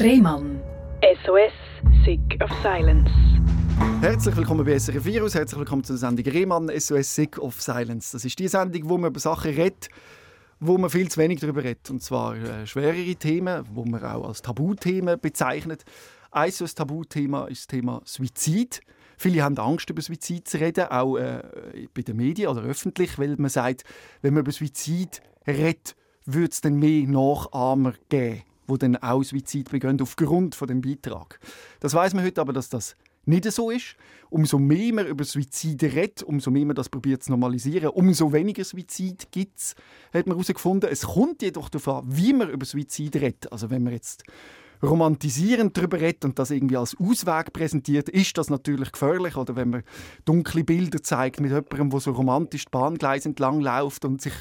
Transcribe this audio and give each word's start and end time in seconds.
Rehmann. 0.00 0.60
SOS, 1.24 1.52
Sick 2.04 2.40
of 2.40 2.50
Silence. 2.62 3.10
Herzlich 4.00 4.36
willkommen 4.36 4.64
bei 4.64 4.78
SRF 4.78 5.04
Virus, 5.04 5.34
herzlich 5.34 5.58
willkommen 5.58 5.82
zur 5.82 5.96
Sendung 5.96 6.24
Rehmann 6.24 6.70
SOS 6.78 7.16
Sick 7.16 7.36
of 7.38 7.60
Silence. 7.60 8.12
Das 8.12 8.24
ist 8.24 8.38
die 8.38 8.46
Sendung, 8.46 8.88
wo 8.88 8.96
man 8.96 9.10
über 9.10 9.18
Sachen 9.18 9.52
redet, 9.52 9.88
wo 10.60 10.78
man 10.78 10.88
viel 10.88 11.10
zu 11.10 11.18
wenig 11.18 11.40
darüber 11.40 11.64
redet. 11.64 11.90
Und 11.90 12.00
zwar 12.00 12.36
äh, 12.36 12.64
schwerere 12.64 13.16
Themen, 13.16 13.64
wo 13.72 13.84
man 13.84 14.04
auch 14.04 14.28
als 14.28 14.40
Tabuthemen 14.40 15.18
bezeichnet. 15.18 15.84
Ein 16.30 16.52
so 16.52 16.64
ein 16.64 16.70
Tabuthema 16.72 17.46
ist 17.46 17.62
das 17.62 17.66
Thema 17.66 18.00
Suizid. 18.04 18.82
Viele 19.16 19.42
haben 19.42 19.58
Angst, 19.58 19.90
über 19.90 20.00
Suizid 20.00 20.46
zu 20.46 20.60
reden, 20.60 20.84
auch 20.84 21.16
äh, 21.16 21.42
bei 21.92 22.02
den 22.02 22.18
Medien 22.18 22.50
oder 22.50 22.62
öffentlich, 22.62 23.18
weil 23.18 23.34
man 23.36 23.50
sagt, 23.50 23.82
wenn 24.22 24.32
man 24.32 24.42
über 24.42 24.52
Suizid 24.52 25.22
redet, 25.44 25.96
würde 26.24 26.50
es 26.50 26.60
dann 26.60 26.76
mehr 26.76 27.08
Nachahmer 27.08 27.94
geben, 28.08 28.42
die 28.68 28.78
dann 28.78 28.96
auch 28.96 29.22
Suizid 29.22 29.70
begehen 29.70 30.00
aufgrund 30.00 30.54
von 30.54 30.68
dem 30.68 30.80
Beitrag. 30.80 31.40
Das 31.80 31.94
weiß 31.94 32.14
man 32.14 32.24
heute 32.24 32.40
aber, 32.40 32.52
dass 32.52 32.68
das 32.68 32.94
nicht 33.28 33.50
so 33.52 33.70
ist. 33.70 33.96
Umso 34.30 34.58
mehr 34.58 34.92
man 34.92 35.06
über 35.06 35.24
Suizid 35.24 35.82
redet, 35.82 36.22
umso 36.22 36.50
mehr 36.50 36.66
man 36.66 36.76
das 36.76 36.88
probiert 36.88 37.22
zu 37.22 37.30
normalisieren, 37.30 37.90
umso 37.90 38.32
weniger 38.32 38.64
Suizid 38.64 39.30
gibt 39.30 39.58
es, 39.58 39.74
hat 40.12 40.26
man 40.26 40.36
herausgefunden. 40.36 40.90
Es 40.90 41.02
kommt 41.02 41.42
jedoch 41.42 41.68
darauf 41.68 41.88
an, 41.88 42.04
wie 42.06 42.32
man 42.32 42.50
über 42.50 42.66
Suizid 42.66 43.16
redet. 43.16 43.50
Also 43.52 43.70
wenn 43.70 43.84
man 43.84 43.92
jetzt 43.92 44.24
romantisierend 44.82 45.76
darüber 45.76 46.00
redet 46.00 46.24
und 46.24 46.38
das 46.38 46.50
irgendwie 46.50 46.76
als 46.76 46.96
Ausweg 46.98 47.52
präsentiert, 47.52 48.08
ist 48.08 48.36
das 48.38 48.50
natürlich 48.50 48.92
gefährlich. 48.92 49.36
Oder 49.36 49.56
wenn 49.56 49.70
man 49.70 49.82
dunkle 50.24 50.64
Bilder 50.64 51.02
zeigt 51.02 51.40
mit 51.40 51.50
jemandem, 51.50 51.90
der 51.90 52.00
so 52.00 52.12
romantisch 52.12 52.66
die 52.66 52.70
Bahngleise 52.70 53.30
entlang 53.30 53.60
läuft 53.60 54.04
und 54.04 54.22
sich 54.22 54.34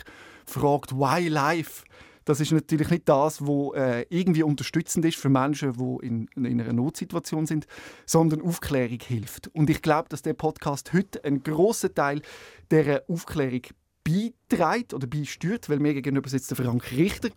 fragt, 0.45 0.93
why 0.93 1.27
life? 1.27 1.83
Das 2.27 2.41
ist 2.41 2.51
natürlich 2.51 2.89
nicht 2.89 3.07
das, 3.07 3.41
was 3.41 3.73
äh, 3.77 4.05
irgendwie 4.09 4.43
unterstützend 4.43 5.05
ist 5.05 5.15
für 5.15 5.29
Menschen, 5.29 5.71
die 5.71 6.05
in, 6.05 6.27
in, 6.35 6.59
einer 6.59 6.73
Notsituation 6.73 7.45
sind, 7.45 7.67
sondern 8.05 8.41
Aufklärung 8.41 8.99
hilft. 8.99 9.47
Und 9.55 9.69
ich 9.69 9.81
glaube, 9.81 10.09
dass 10.09 10.23
der 10.23 10.33
Podcast 10.33 10.91
heute 10.91 11.23
einen 11.23 11.41
grossen 11.41 11.95
Teil 11.95 12.21
der 12.69 13.05
Aufklärung 13.07 13.61
beiträgt 14.03 14.93
oder 14.93 15.07
beisteuert, 15.07 15.69
weil 15.69 15.79
mir 15.79 15.93
gegenüber 15.93 16.27
sitzt 16.27 16.49
der 16.49 16.57
Frank 16.57 16.91
Richter. 16.91 17.29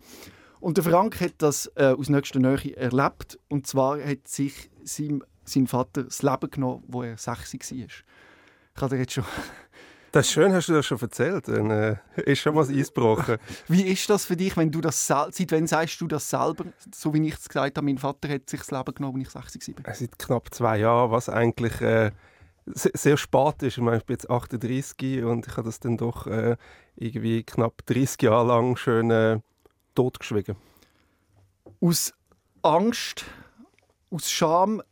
Und 0.59 0.75
der 0.75 0.83
Frank 0.83 1.21
hat 1.21 1.35
das 1.37 1.71
äh, 1.75 1.95
aus 1.97 2.09
nächster 2.09 2.39
Nähe 2.39 2.75
erlebt. 2.75 3.39
Und 3.47 3.67
zwar 3.67 4.03
hat 4.03 4.27
sich 4.27 4.69
sein, 4.83 5.23
sein 5.45 5.67
Vater 5.67 6.03
das 6.03 6.21
Leben 6.21 6.51
genommen, 6.51 6.83
wo 6.87 7.03
er 7.03 7.17
60 7.17 7.61
war. 7.61 7.77
Ich 8.75 8.81
habe 8.81 8.95
dir 8.95 9.01
jetzt 9.03 9.13
schon 9.13 9.23
das 10.11 10.27
ist 10.27 10.33
schön, 10.33 10.51
hast 10.53 10.67
du 10.67 10.73
das 10.73 10.85
schon 10.85 10.99
erzählt. 10.99 11.47
Dann 11.47 11.71
äh, 11.71 11.95
ist 12.25 12.39
schon 12.39 12.53
mal 12.53 12.65
das 12.65 12.75
Eis 12.75 12.93
gebrochen. 12.93 13.37
Wie 13.67 13.83
ist 13.83 14.09
das 14.09 14.25
für 14.25 14.35
dich, 14.35 14.57
wenn 14.57 14.69
du 14.69 14.81
das 14.81 15.07
seit 15.07 15.51
wann 15.51 15.67
sagst 15.67 16.01
du 16.01 16.07
das 16.07 16.29
selber? 16.29 16.65
So 16.93 17.13
wie 17.13 17.25
ich 17.27 17.35
es 17.35 17.47
gesagt 17.47 17.77
habe, 17.77 17.85
mein 17.85 17.97
Vater 17.97 18.27
hat 18.29 18.49
sich 18.49 18.59
das 18.59 18.71
Leben 18.71 18.93
genommen, 18.93 19.25
als 19.33 19.55
ich 19.55 19.63
60 19.63 19.85
war. 19.85 19.93
Seit 19.93 20.19
knapp 20.19 20.53
zwei 20.53 20.79
Jahren, 20.79 21.11
was 21.11 21.29
eigentlich 21.29 21.79
äh, 21.79 22.11
sehr 22.65 23.15
spät 23.15 23.63
ist. 23.63 23.77
Ich, 23.77 23.83
meine, 23.83 23.97
ich 23.97 24.05
bin 24.05 24.15
jetzt 24.15 24.29
38 24.29 25.23
und 25.23 25.47
ich 25.47 25.53
habe 25.57 25.63
das 25.63 25.79
dann 25.79 25.97
doch 25.97 26.27
äh, 26.27 26.57
irgendwie 26.95 27.43
knapp 27.43 27.85
30 27.85 28.21
Jahre 28.21 28.47
lang 28.47 28.75
schön 28.75 29.11
äh, 29.11 29.39
totgeschwiegen. 29.95 30.57
Aus 31.79 32.13
Angst, 32.63 33.23
aus 34.09 34.29
Scham, 34.29 34.83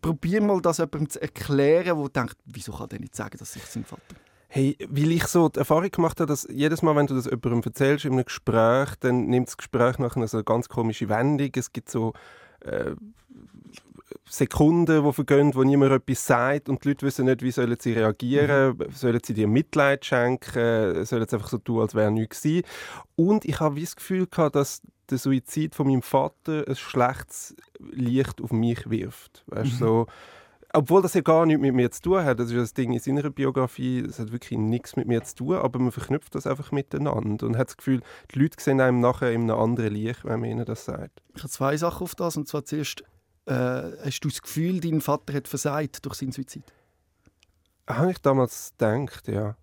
probier 0.00 0.40
mal 0.40 0.62
das 0.62 0.78
jemandem 0.78 1.10
zu 1.10 1.20
erklären, 1.20 1.98
der 1.98 2.08
denkt, 2.08 2.36
wieso 2.46 2.72
kann 2.72 2.88
der 2.88 3.00
nicht 3.00 3.14
sagen, 3.14 3.36
dass 3.38 3.54
ich 3.54 3.64
sein 3.64 3.84
Vater 3.84 4.16
Hey, 4.54 4.76
weil 4.86 5.12
ich 5.12 5.24
so 5.28 5.48
die 5.48 5.60
Erfahrung 5.60 5.90
gemacht 5.90 6.20
habe, 6.20 6.28
dass 6.28 6.46
jedes 6.50 6.82
Mal, 6.82 6.94
wenn 6.94 7.06
du 7.06 7.14
das 7.14 7.24
jemandem 7.24 7.62
erzählst 7.64 8.04
in 8.04 8.12
einem 8.12 8.26
Gespräch, 8.26 8.90
dann 9.00 9.24
nimmt 9.24 9.48
das 9.48 9.56
Gespräch 9.56 9.98
nachher 9.98 10.28
so 10.28 10.36
eine 10.36 10.44
ganz 10.44 10.68
komische 10.68 11.08
Wendung. 11.08 11.50
Es 11.56 11.72
gibt 11.72 11.90
so 11.90 12.12
äh, 12.60 12.90
Sekunden, 14.28 15.06
die 15.06 15.12
vergehen, 15.14 15.54
wo 15.54 15.62
niemand 15.64 15.92
etwas 15.92 16.26
sagt 16.26 16.68
und 16.68 16.84
die 16.84 16.88
Leute 16.88 17.06
wissen 17.06 17.24
nicht, 17.24 17.40
wie 17.40 17.50
sollen 17.50 17.78
sie 17.80 17.94
reagieren. 17.94 18.76
Mhm. 18.76 18.92
Sollen 18.92 19.20
sie 19.24 19.32
dir 19.32 19.48
Mitleid 19.48 20.04
schenken? 20.04 21.02
Sollen 21.06 21.26
sie 21.26 21.34
einfach 21.34 21.48
so 21.48 21.56
tun, 21.56 21.80
als 21.80 21.94
wäre 21.94 22.10
nichts 22.10 22.42
gewesen? 22.42 22.66
Und 23.16 23.46
ich 23.46 23.58
habe 23.58 23.80
das 23.80 23.96
Gefühl 23.96 24.26
gehabt, 24.26 24.56
dass 24.56 24.82
der 25.08 25.16
Suizid 25.16 25.74
von 25.74 25.86
meinem 25.86 26.02
Vater 26.02 26.66
ein 26.68 26.76
schlechtes 26.76 27.56
Licht 27.78 28.42
auf 28.42 28.52
mich 28.52 28.90
wirft. 28.90 29.44
Weißt, 29.46 29.72
mhm. 29.72 29.78
so, 29.78 30.06
obwohl 30.72 31.02
das 31.02 31.14
ja 31.14 31.20
gar 31.20 31.44
nichts 31.46 31.60
mit 31.60 31.74
mir 31.74 31.90
zu 31.90 32.02
tun 32.02 32.24
hat. 32.24 32.38
Das 32.40 32.50
ist 32.50 32.56
das 32.56 32.74
Ding 32.74 32.92
in 32.92 32.98
seiner 32.98 33.28
Biografie, 33.30 34.02
das 34.02 34.18
hat 34.18 34.32
wirklich 34.32 34.58
nichts 34.58 34.96
mit 34.96 35.06
mir 35.06 35.22
zu 35.22 35.36
tun, 35.36 35.56
aber 35.56 35.78
man 35.78 35.92
verknüpft 35.92 36.34
das 36.34 36.46
einfach 36.46 36.72
miteinander 36.72 37.46
und 37.46 37.56
hat 37.56 37.68
das 37.68 37.76
Gefühl, 37.76 38.00
die 38.34 38.38
Leute 38.38 38.62
sehen 38.62 38.80
einem 38.80 39.00
nachher 39.00 39.32
in 39.32 39.42
einem 39.42 39.58
anderen 39.58 39.94
Licht, 39.94 40.24
wenn 40.24 40.40
man 40.40 40.48
ihnen 40.48 40.64
das 40.64 40.84
sagt. 40.84 41.22
Ich 41.34 41.42
habe 41.42 41.50
zwei 41.50 41.76
Sachen 41.76 42.04
auf 42.04 42.14
das. 42.14 42.36
Und 42.36 42.48
zwar 42.48 42.64
zuerst, 42.64 43.04
äh, 43.46 43.54
hast 43.54 44.20
du 44.20 44.28
das 44.28 44.40
Gefühl, 44.40 44.80
dein 44.80 45.00
Vater 45.00 45.34
hat 45.34 45.48
versagt 45.48 46.04
durch 46.04 46.14
seinen 46.14 46.32
Suizid? 46.32 46.64
Habe 47.86 48.12
ich 48.12 48.18
damals 48.18 48.72
gedacht, 48.78 49.28
ja. 49.28 49.56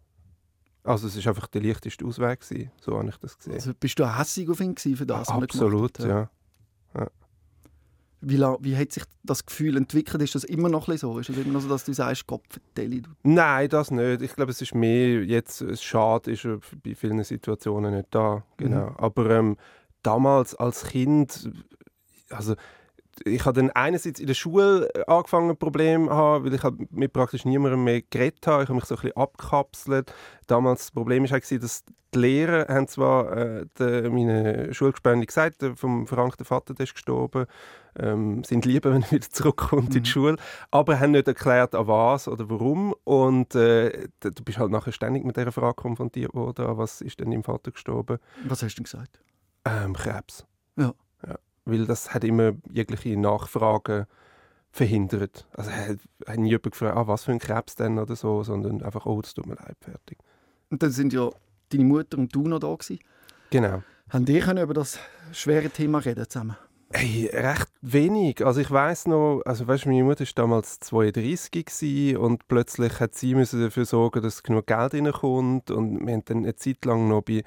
Also 0.83 1.07
es 1.07 1.17
war 1.17 1.31
einfach 1.31 1.47
der 1.47 1.61
leichteste 1.61 2.05
Ausweg, 2.05 2.41
gewesen. 2.41 2.71
so 2.79 2.97
habe 2.97 3.09
ich 3.09 3.17
das 3.17 3.37
gesehen. 3.37 3.53
Also 3.53 3.73
bist 3.73 3.99
du 3.99 4.17
hässig 4.17 4.49
auf 4.49 4.59
ihn 4.59 4.75
für 4.75 5.05
das, 5.05 5.27
was 5.27 5.43
Absolut, 5.43 5.99
ja. 5.99 6.29
Wie, 8.21 8.37
wie 8.37 8.75
hat 8.75 8.91
sich 8.91 9.03
das 9.23 9.45
Gefühl 9.45 9.77
entwickelt? 9.77 10.21
Ist 10.21 10.35
das 10.35 10.43
immer 10.43 10.67
noch 10.67 10.87
so? 10.97 11.19
Ist 11.19 11.29
es 11.29 11.37
immer 11.37 11.53
noch 11.53 11.61
so, 11.61 11.69
dass 11.69 11.85
du 11.85 11.93
sagst, 11.93 12.27
Kopf 12.27 12.45
vertelle 12.49 13.01
Nein, 13.23 13.69
das 13.69 13.91
nicht. 13.91 14.21
Ich 14.21 14.35
glaube, 14.35 14.51
es 14.51 14.61
ist 14.61 14.75
mehr 14.75 15.23
jetzt, 15.23 15.61
es 15.61 15.81
Schade 15.81 16.31
ist 16.31 16.45
bei 16.83 16.95
vielen 16.95 17.23
Situationen 17.23 17.95
nicht 17.95 18.07
da. 18.11 18.43
Genau. 18.57 18.89
Mhm. 18.89 18.95
Aber 18.97 19.29
ähm, 19.29 19.57
damals 20.03 20.55
als 20.55 20.85
Kind, 20.85 21.49
also 22.29 22.55
ich 23.25 23.45
habe 23.45 23.61
dann 23.61 23.71
einerseits 23.71 24.19
in 24.19 24.27
der 24.27 24.33
Schule 24.33 24.89
äh, 24.93 25.03
angefangen, 25.07 25.55
Probleme 25.57 26.07
zu 26.07 26.13
haben, 26.13 26.45
weil 26.45 26.53
ich 26.53 26.63
halt 26.63 26.91
mit 26.91 27.13
praktisch 27.13 27.45
niemandem 27.45 27.83
mehr 27.83 28.01
geredet 28.01 28.45
habe. 28.47 28.63
Ich 28.63 28.69
habe 28.69 28.75
mich 28.75 28.85
so 28.85 28.95
ein 28.95 29.01
bisschen 29.01 29.17
abgekapselt. 29.17 30.13
Damals 30.47 30.81
das 30.81 30.91
Problem 30.91 31.29
war, 31.29 31.39
dass 31.39 31.83
die 32.13 32.17
Lehrer 32.17 32.73
haben 32.73 32.87
zwar 32.87 33.37
äh, 33.79 34.09
meine 34.09 34.73
Schulgespende 34.73 35.25
gesagt, 35.25 35.61
der, 35.61 35.75
vom 35.75 36.07
Frank, 36.07 36.37
der 36.37 36.45
Vater, 36.45 36.73
der 36.73 36.85
ist 36.85 36.93
gestorben, 36.93 37.45
ähm, 37.97 38.43
sind 38.43 38.65
lieber, 38.65 38.93
wenn 38.93 39.03
er 39.03 39.11
wieder 39.11 39.29
zurückkommt 39.29 39.89
mhm. 39.89 39.97
in 39.97 40.03
die 40.03 40.09
mhm. 40.09 40.13
Schule, 40.13 40.35
aber 40.71 40.99
haben 40.99 41.11
nicht 41.11 41.27
erklärt, 41.27 41.75
an 41.75 41.87
was 41.87 42.27
oder 42.27 42.49
warum. 42.49 42.93
Und 43.03 43.55
äh, 43.55 44.07
du 44.19 44.43
bist 44.43 44.57
halt 44.57 44.71
nachher 44.71 44.91
ständig 44.91 45.23
mit 45.23 45.37
dieser 45.37 45.51
Frage 45.51 45.75
konfrontiert 45.75 46.33
worden, 46.33 46.77
was 46.77 47.01
ist 47.01 47.19
denn 47.19 47.31
dein 47.31 47.43
Vater 47.43 47.71
gestorben? 47.71 48.19
Was 48.45 48.63
hast 48.63 48.75
du 48.75 48.77
denn 48.77 48.83
gesagt? 48.85 49.19
Ähm, 49.65 49.93
Krebs. 49.93 50.45
Ja 50.75 50.93
weil 51.69 51.85
das 51.85 52.13
hat 52.13 52.23
immer 52.23 52.53
jegliche 52.71 53.17
Nachfragen 53.17 54.05
verhindert. 54.71 55.47
Also 55.53 55.71
hat, 55.71 55.97
hat 56.27 56.37
nie 56.37 56.49
jemand 56.49 56.71
gefragt, 56.71 56.97
ah, 56.97 57.07
was 57.07 57.23
für 57.23 57.31
ein 57.31 57.39
Krebs 57.39 57.75
denn 57.75 57.97
oder 57.97 58.15
so, 58.15 58.43
sondern 58.43 58.81
einfach, 58.81 59.05
oh, 59.05 59.21
das 59.21 59.33
tut 59.33 59.47
mir 59.47 59.55
leid, 59.55 59.77
fertig. 59.81 60.17
Und 60.69 60.83
dann 60.83 60.91
sind 60.91 61.13
ja 61.13 61.29
deine 61.69 61.83
Mutter 61.83 62.17
und 62.17 62.33
du 62.33 62.47
noch 62.47 62.59
da 62.59 62.73
gewesen. 62.73 62.99
Genau. 63.49 63.83
Haben 64.09 64.25
die 64.25 64.39
können 64.39 64.63
über 64.63 64.73
das 64.73 64.99
schwere 65.31 65.69
Thema 65.69 65.99
reden 65.99 66.27
zusammen? 66.29 66.57
Hey, 66.91 67.29
recht 67.31 67.67
wenig. 67.81 68.43
Also 68.43 68.61
ich 68.61 68.71
weiß 68.71 69.07
noch, 69.07 69.43
also 69.45 69.67
weißt, 69.67 69.85
meine 69.85 70.03
Mutter 70.03 70.25
war 70.25 70.31
damals 70.33 70.79
32 70.79 72.17
und 72.17 72.47
plötzlich 72.47 72.99
hat 72.99 73.13
sie 73.13 73.35
dafür 73.35 73.85
sorgen, 73.85 74.23
dass 74.23 74.41
genug 74.41 74.65
Geld 74.65 74.95
reinkommt 74.95 75.69
und 75.69 76.05
wir 76.05 76.13
haben 76.13 76.25
dann 76.25 76.37
eine 76.39 76.55
Zeit 76.55 76.83
lang 76.85 77.07
noch 77.07 77.21
bei 77.21 77.43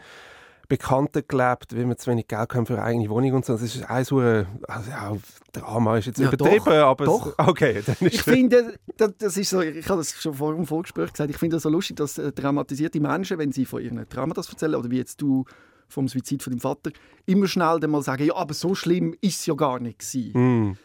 Bekannten 0.69 1.25
gelebt, 1.27 1.77
weil 1.77 1.89
wir 1.89 1.97
zu 1.97 2.11
wenig 2.11 2.29
Geld 2.29 2.55
haben 2.55 2.67
für 2.67 2.75
eine 2.75 2.85
eigene 2.85 3.11
Wohnung 3.11 3.33
und 3.33 3.45
so. 3.45 3.55
Das 3.55 3.63
ist 3.63 3.83
ein 3.91 4.05
so 4.05 4.21
ein 4.21 4.47
also 4.69 4.91
ja, 4.91 5.13
Drama 5.53 5.99
ist 5.99 6.07
jetzt 6.07 6.21
ja, 6.21 6.29
übertrieben, 6.29 6.65
doch, 6.65 6.73
aber 6.73 7.05
doch. 7.05 7.27
Es, 7.37 7.49
okay, 7.49 7.83
ich 8.01 8.23
finde, 8.23 8.79
das, 8.97 9.37
ist 9.37 9.51
so, 9.51 9.61
ich 9.61 9.89
habe 9.89 9.99
das 9.99 10.23
schon 10.23 10.35
vor 10.35 10.55
dem 10.55 10.67
Vorgespräch 10.67 11.13
gesagt, 11.13 11.31
ich 11.31 11.37
finde 11.37 11.57
das 11.57 11.65
so 11.65 11.69
lustig, 11.69 11.97
dass 11.97 12.17
äh, 12.17 12.31
traumatisierte 12.31 13.01
Menschen, 13.01 13.39
wenn 13.39 13.51
sie 13.51 13.67
von 13.67 13.83
ihren 13.83 14.09
Trauma 14.09 14.35
das 14.35 14.49
erzählen 14.49 14.77
oder 14.77 14.89
wie 14.89 14.99
jetzt 14.99 15.21
du 15.21 15.45
vom 15.93 16.09
Suizid 16.09 16.43
von 16.43 16.53
deinem 16.53 16.61
Vater, 16.61 16.91
immer 17.27 17.47
schnell 17.47 17.79
dann 17.81 17.91
mal 17.91 18.03
sagen, 18.03 18.25
ja, 18.25 18.35
aber 18.35 18.55
so 18.55 18.75
schlimm 18.75 19.15
ist 19.21 19.41
es 19.41 19.47
ja 19.47 19.55
gar 19.55 19.79
nicht 19.79 20.01
gewesen. 20.01 20.71
Mm. 20.71 20.77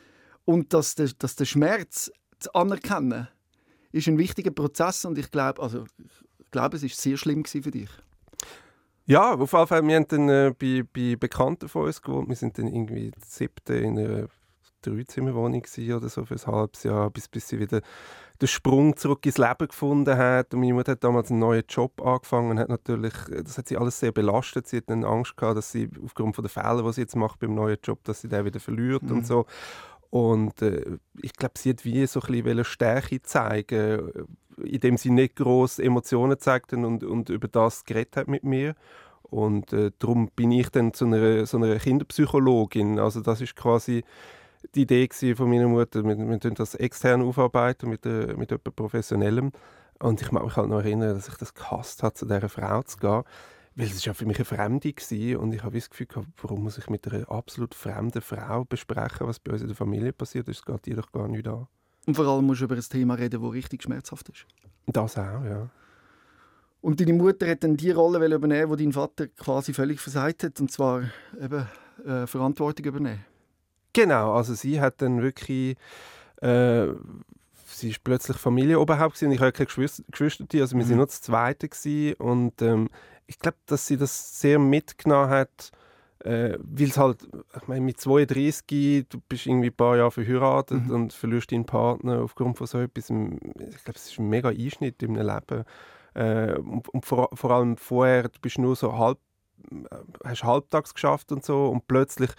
Und 0.46 0.74
dass 0.74 0.96
der, 0.96 1.10
dass 1.18 1.36
der 1.36 1.46
Schmerz 1.46 2.12
zu 2.40 2.54
anerkennen, 2.54 3.28
ist 3.92 4.08
ein 4.08 4.18
wichtiger 4.18 4.52
Prozess 4.52 5.06
und 5.06 5.18
ich 5.18 5.32
glaube, 5.32 5.62
also 5.62 5.86
ich 6.40 6.52
glaube, 6.52 6.78
es 6.78 6.84
ist 6.84 7.00
sehr 7.02 7.18
schlimm 7.18 7.46
für 7.46 7.72
dich. 7.72 7.90
Ja, 9.06 9.34
auf 9.34 9.52
jeden 9.54 9.68
Fall. 9.68 9.88
Wir 9.88 9.96
haben 9.96 10.08
dann 10.08 10.30
äh, 10.30 10.54
bei, 10.58 10.84
bei 10.94 11.16
Bekannten 11.16 11.70
von 11.70 11.86
uns 11.86 12.02
gewohnt. 12.02 12.28
Wir 12.28 12.36
sind 12.36 12.58
dann 12.58 12.68
irgendwie 12.68 13.12
siebte 13.26 13.76
in 13.76 13.98
einer 13.98 14.28
Dreizimmerwohnung 14.82 15.64
oder 15.96 16.10
so 16.10 16.26
für 16.26 16.36
ein 16.36 16.46
halbes 16.46 16.84
Jahr, 16.84 17.10
bis, 17.10 17.28
bis 17.28 17.48
sie 17.48 17.60
wieder 17.60 17.82
den 18.42 18.48
Sprung 18.48 18.96
zurück 18.96 19.26
ins 19.26 19.38
Leben 19.38 19.68
gefunden 19.68 20.18
hat. 20.18 20.54
Und 20.54 20.62
meine 20.62 20.74
Mutter 20.74 20.94
hat 20.94 21.04
damals 21.04 21.32
einen 21.32 21.40
neuen 21.40 21.64
Job 21.68 22.02
angefangen 22.02 22.52
und 22.52 22.60
hat 22.60 22.70
natürlich, 22.70 23.14
das 23.44 23.58
hat 23.58 23.68
sie 23.68 23.78
alles 23.78 24.00
sehr 24.00 24.12
belastet. 24.12 24.68
Sie 24.68 24.78
hat 24.78 24.90
dann 24.90 25.04
Angst 25.04 25.38
gehabt, 25.38 25.58
dass 25.58 25.72
sie 25.72 25.90
aufgrund 26.04 26.36
von 26.36 26.44
der 26.44 26.50
Fehler, 26.50 26.84
die 26.84 26.94
sie 26.94 27.02
jetzt 27.02 27.16
macht 27.16 27.40
beim 27.40 27.56
neuen 27.56 27.78
Job, 27.84 28.04
dass 28.04 28.22
sie 28.22 28.28
den 28.28 28.46
wieder 28.46 28.60
verliert 28.60 29.04
mhm. 29.04 29.12
und 29.12 29.28
so. 29.28 29.46
Und 30.10 30.62
äh, 30.62 30.98
ich 31.22 31.34
glaube, 31.34 31.56
sie 31.58 31.72
hat 31.72 31.84
wie 31.84 32.06
so 32.08 32.22
ein 32.22 32.44
bisschen 32.44 32.64
Stärke 32.64 33.22
zeigen, 33.22 34.12
indem 34.64 34.98
sie 34.98 35.10
nicht 35.10 35.36
groß 35.36 35.80
Emotionen 35.80 36.40
zeigt 36.40 36.74
und, 36.74 37.04
und 37.04 37.30
über 37.30 37.48
das 37.48 37.84
geredet 37.84 38.18
hat 38.18 38.28
mit 38.28 38.44
mir. 38.44 38.76
Und 39.24 39.74
äh, 39.74 39.92
darum 40.00 40.30
bin 40.36 40.52
ich 40.52 40.70
dann 40.70 40.94
zu 40.94 41.06
einer, 41.06 41.46
so 41.46 41.58
einer 41.58 41.76
Kinderpsychologin. 41.78 43.00
Also 43.00 43.22
das 43.22 43.42
ist 43.42 43.56
quasi 43.56 44.04
die 44.76 44.82
Idee 44.82 45.08
von 45.36 45.50
meiner 45.50 45.68
Mutter, 45.68 46.04
wir, 46.04 46.18
wir 46.18 46.38
das 46.38 46.76
extern 46.76 47.22
aufarbeiten 47.22 47.90
mit, 47.90 48.06
äh, 48.06 48.34
mit 48.36 48.52
jemandem 48.52 48.74
Professionellem. 48.74 49.52
Und 50.00 50.22
ich 50.22 50.32
mag 50.32 50.44
mich 50.44 50.56
halt 50.56 50.70
noch 50.70 50.80
erinnern, 50.80 51.16
dass 51.16 51.28
ich 51.28 51.36
das 51.36 51.54
gehasst 51.54 52.04
habe, 52.04 52.14
zu 52.14 52.26
dieser 52.26 52.50
Frau 52.50 52.84
zu 52.84 52.98
gehen. 52.98 53.24
Weil 53.76 53.88
es 53.88 54.04
ja 54.06 54.14
für 54.16 54.26
mich 54.26 54.38
eine 54.38 54.46
Fremde 54.46 54.90
war 54.90 55.40
und 55.40 55.54
ich 55.54 55.64
habe 55.64 55.78
das 55.78 55.90
Gefühl 55.90 56.08
gehabt, 56.08 56.28
warum 56.42 56.64
muss 56.64 56.80
ich 56.80 56.90
mit 56.90 57.08
einer 57.08 57.30
absolut 57.30 57.76
fremden 57.76 58.22
Frau 58.22 58.66
besprechen, 58.66 59.28
was 59.28 59.40
bei 59.40 59.52
uns 59.52 59.62
in 59.62 59.68
der 59.68 59.76
Familie 59.76 60.14
passiert 60.14 60.48
ist, 60.48 60.60
das 60.60 60.66
geht 60.66 60.88
dir 60.88 60.96
doch 60.96 61.12
gar 61.12 61.28
nicht 61.28 61.48
an. 61.48 61.68
Und 62.08 62.16
vor 62.16 62.26
allem 62.26 62.46
musst 62.46 62.62
du 62.62 62.66
über 62.66 62.76
ein 62.76 62.82
Thema 62.82 63.14
reden, 63.14 63.42
das 63.42 63.54
richtig 63.54 63.84
schmerzhaft 63.84 64.30
ist. 64.30 64.48
Das 64.88 65.18
auch, 65.18 65.44
ja. 65.44 65.70
Und 66.82 67.00
deine 67.00 67.14
Mutter 67.14 67.48
hat 67.48 67.64
dann 67.64 67.78
die 67.78 67.92
Rolle 67.92 68.34
übernehmen, 68.34 68.76
die 68.78 68.86
dein 68.86 68.94
Vater 68.94 69.28
quasi 69.28 69.74
völlig 69.74 70.00
versagt 70.00 70.44
hat, 70.44 70.60
und 70.60 70.72
zwar 70.72 71.04
eben 71.40 71.68
äh, 72.06 72.26
Verantwortung 72.26 72.86
übernehmen. 72.86 73.26
Genau, 73.98 74.34
also 74.34 74.54
sie 74.54 74.80
hat 74.80 75.02
dann 75.02 75.24
wirklich 75.24 75.76
äh, 76.44 76.86
sie 77.66 77.90
ist 77.90 78.04
plötzlich 78.04 78.38
Familienoberhaupt 78.38 79.20
und 79.24 79.32
ich 79.32 79.40
habe 79.40 79.52
keine 79.52 79.66
Geschwister, 79.66 80.04
Geschwister 80.12 80.46
also 80.62 80.76
wir 80.78 80.84
mhm. 80.84 80.88
sind 80.88 80.98
nur 80.98 81.08
das 81.08 81.20
Zweite 81.20 81.68
gewesen. 81.68 82.14
und 82.20 82.62
ähm, 82.62 82.90
ich 83.26 83.40
glaube, 83.40 83.58
dass 83.66 83.88
sie 83.88 83.98
das 83.98 84.40
sehr 84.40 84.60
mitgenommen 84.60 85.32
hat, 85.32 85.72
äh, 86.20 86.60
weil 86.60 86.90
es 86.90 86.98
halt, 87.00 87.28
ich 87.56 87.68
meine, 87.68 87.82
mit 87.82 88.00
32, 88.00 89.08
du 89.10 89.20
bist 89.28 89.48
irgendwie 89.48 89.70
ein 89.70 89.76
paar 89.76 89.98
Jahre 89.98 90.12
verheiratet 90.12 90.86
mhm. 90.86 90.92
und 90.92 91.14
verlierst 91.14 91.52
deinen 91.52 91.66
Partner 91.66 92.22
aufgrund 92.22 92.60
von 92.60 92.68
so 92.68 92.78
etwas. 92.78 93.10
Ich 93.10 93.84
glaube, 93.84 93.96
es 93.96 94.12
ist 94.12 94.20
ein 94.20 94.30
mega 94.30 94.50
Einschnitt 94.50 95.02
in 95.02 95.16
deinem 95.16 95.28
Leben. 95.28 95.66
Äh, 96.14 96.60
und, 96.60 96.88
und 96.90 97.04
vor, 97.04 97.30
vor, 97.34 97.50
allem 97.50 97.78
vorher, 97.78 98.30
du 98.30 98.40
bist 98.44 98.60
nur 98.60 98.76
so 98.76 98.96
halb, 98.96 99.18
äh, 99.72 99.96
hast 100.24 100.44
halbtags 100.44 100.94
geschafft 100.94 101.32
und 101.32 101.44
so 101.44 101.66
und 101.70 101.88
plötzlich 101.88 102.30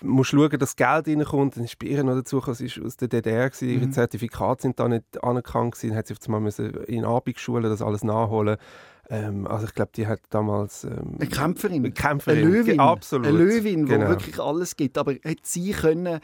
musst 0.00 0.30
schauen, 0.30 0.58
dass 0.58 0.76
Geld 0.76 1.08
reinkommt. 1.08 1.56
Dann 1.56 1.64
ist 1.64 1.78
bei 1.78 1.86
ihr 1.86 2.02
noch 2.04 2.14
dazu 2.14 2.36
gekommen, 2.38 2.56
sie 2.56 2.76
war 2.76 2.86
aus 2.86 2.96
der 2.96 3.08
DDR, 3.08 3.50
gewesen, 3.50 3.68
ihre 3.68 3.86
mhm. 3.86 3.92
Zertifikate 3.92 4.62
sind 4.62 4.78
da 4.78 4.88
nicht 4.88 5.22
anerkannt 5.22 5.74
gewesen, 5.74 5.90
dann 5.90 5.98
hat 5.98 6.06
sie 6.06 6.14
auf 6.14 6.18
einmal 6.26 6.40
müssen 6.40 6.74
in 6.84 7.04
Abendschulen 7.04 7.70
das 7.70 7.82
alles 7.82 8.04
nachholen 8.04 8.56
ähm, 9.10 9.46
also 9.46 9.66
ich 9.66 9.74
glaube, 9.74 9.90
die 9.94 10.06
hat 10.06 10.20
damals... 10.30 10.84
Ähm, 10.84 11.16
eine 11.18 11.28
Kämpferin. 11.28 11.84
Eine 11.84 11.92
Kämpferin. 11.92 12.44
Eine 12.44 12.50
Löwin. 12.50 12.80
Absolut. 12.80 13.26
Eine 13.26 13.38
Löwin, 13.38 13.86
die 13.86 13.92
genau. 13.92 14.08
wirklich 14.08 14.38
alles 14.38 14.76
gibt. 14.76 14.98
Aber 14.98 15.12
hat 15.12 15.38
sie 15.44 15.70
können 15.70 16.20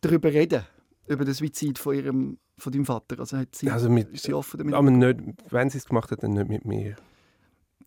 darüber 0.00 0.28
reden 0.32 0.62
über 1.06 1.24
den 1.24 1.34
Suizid 1.34 1.78
von, 1.78 1.94
ihrem, 1.94 2.38
von 2.58 2.72
deinem 2.72 2.86
Vater? 2.86 3.20
Also 3.20 3.36
hat 3.36 3.54
sie, 3.54 3.70
also 3.70 3.88
mit, 3.88 4.10
ist 4.10 4.24
sie 4.24 4.34
offen 4.34 4.58
damit? 4.58 4.74
Aber 4.74 4.90
nicht, 4.90 5.20
wenn 5.50 5.70
sie 5.70 5.78
es 5.78 5.84
gemacht 5.84 6.10
hat, 6.10 6.22
dann 6.22 6.32
nicht 6.32 6.48
mit 6.48 6.64
mir 6.64 6.96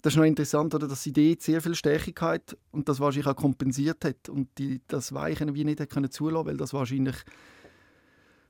das 0.01 0.13
ist 0.13 0.17
noch 0.17 0.25
interessant, 0.25 0.73
oder, 0.73 0.87
dass 0.87 1.03
sie 1.03 1.13
dort 1.13 1.41
sehr 1.41 1.61
viel 1.61 1.75
Stärke 1.75 2.13
hat 2.25 2.57
und 2.71 2.89
das 2.89 2.99
wahrscheinlich 2.99 3.27
auch 3.27 3.35
kompensiert 3.35 4.03
hat 4.03 4.29
und 4.29 4.47
die, 4.57 4.81
das 4.87 5.13
Weichen 5.13 5.53
wie 5.53 5.63
nicht 5.63 5.79
hat 5.79 5.89
können 5.89 6.09
zulassen, 6.09 6.47
weil 6.47 6.57
das 6.57 6.73
wahrscheinlich 6.73 7.15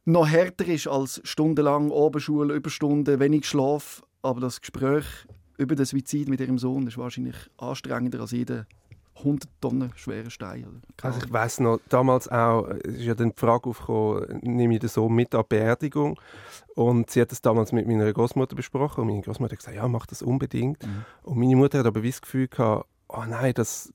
noch 0.05 0.27
härter 0.27 0.65
ist 0.65 0.87
als 0.87 1.21
stundenlang 1.23 1.91
Oberschule, 1.91 2.55
Überstunden, 2.55 3.19
wenig 3.19 3.45
Schlaf. 3.45 4.01
Aber 4.21 4.39
das 4.39 4.61
Gespräch 4.61 5.05
über 5.57 5.75
den 5.75 5.85
Suizid 5.85 6.29
mit 6.29 6.39
ihrem 6.39 6.57
Sohn 6.57 6.87
ist 6.87 6.97
wahrscheinlich 6.97 7.35
anstrengender 7.57 8.21
als 8.21 8.31
jeder 8.31 8.65
100 9.17 9.49
Tonnen 9.59 9.91
schwere 9.95 10.29
Steine. 10.29 10.81
Also 11.01 11.19
ich 11.23 11.31
weiß 11.31 11.59
noch, 11.59 11.79
damals 11.89 12.27
auch, 12.27 12.67
es 12.83 12.95
ist 12.95 13.03
ja 13.03 13.13
dann 13.13 13.29
die 13.29 13.39
Frage 13.39 13.69
aufgekommen, 13.69 14.39
nehme 14.41 14.75
ich 14.75 14.79
den 14.79 14.89
Sohn 14.89 15.13
mit 15.13 15.35
an 15.35 15.43
die 15.43 15.55
Beerdigung? 15.55 16.19
Und 16.75 17.09
sie 17.09 17.21
hat 17.21 17.31
das 17.31 17.41
damals 17.41 17.71
mit 17.71 17.87
meiner 17.87 18.11
Großmutter 18.11 18.55
besprochen 18.55 19.01
und 19.01 19.07
meine 19.07 19.21
Großmutter 19.21 19.53
hat 19.53 19.59
gesagt, 19.59 19.75
ja, 19.75 19.87
mach 19.87 20.05
das 20.05 20.21
unbedingt. 20.21 20.85
Mhm. 20.85 21.05
Und 21.23 21.37
meine 21.37 21.55
Mutter 21.55 21.79
hat 21.79 21.85
aber 21.85 22.01
das 22.01 22.21
Gefühl 22.21 22.47
gehabt, 22.47 22.87
oh 23.09 23.23
nein, 23.27 23.53
das, 23.53 23.93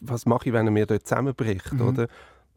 was 0.00 0.26
mache 0.26 0.48
ich, 0.48 0.52
wenn 0.52 0.66
er 0.66 0.72
mir 0.72 0.86
dort 0.86 1.06
zusammenbricht, 1.06 1.72
mhm. 1.72 1.88
oder? 1.88 2.08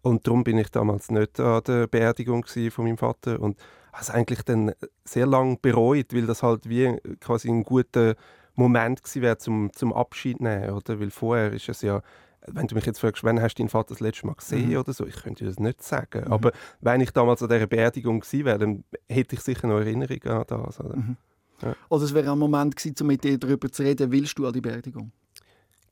Und 0.01 0.27
darum 0.27 0.43
bin 0.43 0.57
ich 0.57 0.69
damals 0.69 1.09
nicht 1.09 1.39
an 1.39 1.63
der 1.63 1.87
Beerdigung 1.87 2.45
von 2.45 2.85
meinem 2.85 2.97
Vater 2.97 3.39
und 3.39 3.57
habe 3.91 4.03
es 4.03 4.09
eigentlich 4.11 4.43
dann 4.43 4.73
sehr 5.03 5.25
lange 5.25 5.57
bereut, 5.59 6.13
weil 6.13 6.27
das 6.27 6.43
halt 6.43 6.69
wie 6.69 6.95
quasi 7.19 7.49
ein 7.49 7.63
guter 7.63 8.15
Moment 8.55 9.03
gewesen 9.03 9.21
wäre 9.21 9.37
zum, 9.37 9.71
zum 9.73 9.93
Abschied 9.93 10.41
nehmen, 10.41 10.71
oder? 10.71 10.99
Weil 10.99 11.11
vorher 11.11 11.53
ist 11.53 11.69
es 11.69 11.81
ja, 11.81 12.01
wenn 12.47 12.67
du 12.67 12.75
mich 12.75 12.85
jetzt 12.85 12.99
fragst, 12.99 13.23
wann 13.23 13.41
hast 13.41 13.55
du 13.55 13.63
deinen 13.63 13.69
Vater 13.69 13.89
das 13.89 13.99
letzte 13.99 14.27
Mal 14.27 14.35
gesehen 14.35 14.69
mhm. 14.69 14.77
oder 14.77 14.93
so, 14.93 15.05
ich 15.05 15.15
könnte 15.15 15.43
dir 15.43 15.49
das 15.49 15.59
nicht 15.59 15.83
sagen. 15.83 16.25
Mhm. 16.25 16.31
Aber 16.31 16.51
wenn 16.81 17.01
ich 17.01 17.11
damals 17.11 17.41
an 17.41 17.49
dieser 17.49 17.67
Beerdigung 17.67 18.19
gewesen 18.19 18.45
wäre, 18.45 18.59
dann 18.59 18.83
hätte 19.09 19.35
ich 19.35 19.41
sicher 19.41 19.67
noch 19.67 19.79
Erinnerungen 19.79 20.27
an 20.27 20.45
das. 20.47 20.79
Oder, 20.79 20.95
mhm. 20.95 21.17
ja. 21.61 21.75
oder 21.89 22.03
es 22.03 22.13
wäre 22.13 22.31
ein 22.31 22.39
Moment 22.39 22.75
gewesen, 22.75 22.95
um 23.01 23.07
mit 23.07 23.23
dir 23.23 23.37
darüber 23.37 23.71
zu 23.71 23.83
reden, 23.83 24.11
willst 24.11 24.37
du 24.37 24.45
an 24.45 24.53
die 24.53 24.61
Beerdigung? 24.61 25.11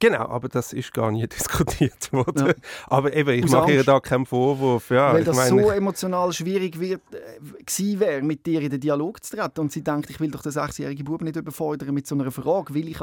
Genau, 0.03 0.27
aber 0.27 0.49
das 0.49 0.73
ist 0.73 0.93
gar 0.93 1.11
nicht 1.11 1.31
diskutiert 1.39 2.11
worden. 2.11 2.47
Ja. 2.47 2.53
Aber 2.87 3.13
eben, 3.13 3.29
ich 3.29 3.45
Aus 3.45 3.51
mache 3.51 3.71
ihr 3.71 3.85
da 3.85 4.01
keinen 4.01 4.25
Vorwurf. 4.25 4.89
Ja, 4.89 5.13
Weil 5.13 5.23
das 5.23 5.37
meine, 5.37 5.63
so 5.63 5.71
emotional 5.71 6.33
schwierig 6.33 6.77
wird, 6.77 7.01
äh, 7.13 7.99
wäre, 7.99 8.21
mit 8.21 8.45
dir 8.45 8.59
in 8.59 8.69
den 8.69 8.81
Dialog 8.81 9.23
zu 9.23 9.37
treten. 9.37 9.61
Und 9.61 9.71
sie 9.71 9.81
denkt, 9.81 10.09
ich 10.09 10.19
will 10.19 10.29
doch 10.29 10.41
den 10.41 10.51
sechsjährigen 10.51 11.05
Buben 11.05 11.23
nicht 11.23 11.37
überfordern 11.37 11.93
mit 11.93 12.05
so 12.05 12.15
einer 12.15 12.29
Frage. 12.31 12.73
Will 12.73 12.89
ich 12.89 12.97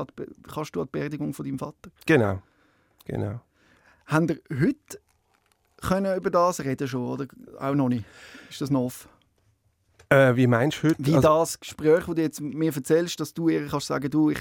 kannst 0.53 0.77
du 0.77 0.83
an 0.83 0.89
die 0.89 0.99
Beerdigung 0.99 1.33
von 1.33 1.47
deinem 1.47 1.59
Vater? 1.59 1.91
Genau, 2.05 2.43
genau. 3.07 3.41
Haben 4.05 4.29
ihr 4.29 4.61
heute 4.61 5.01
können 5.81 6.15
über 6.15 6.29
das 6.29 6.61
reden 6.61 6.87
schon 6.87 7.07
oder 7.07 7.27
auch 7.61 7.75
noch 7.75 7.89
nicht? 7.89 8.05
Ist 8.51 8.61
das 8.61 8.71
noch 8.71 8.85
offen? 8.85 9.09
Äh, 10.11 10.37
wie 10.37 10.47
meinst 10.47 10.83
du 10.83 10.89
heute? 10.89 10.97
Wie 10.99 11.15
also, 11.15 11.29
das 11.29 11.61
Gespräch, 11.61 12.05
das 12.05 12.15
du 12.15 12.21
jetzt 12.21 12.41
mir 12.43 12.77
erzählst, 12.77 13.19
dass 13.21 13.33
du 13.33 13.49
ihr 13.49 13.69
kannst 13.69 13.87
sagen, 13.87 14.11
du, 14.11 14.29
ich 14.29 14.39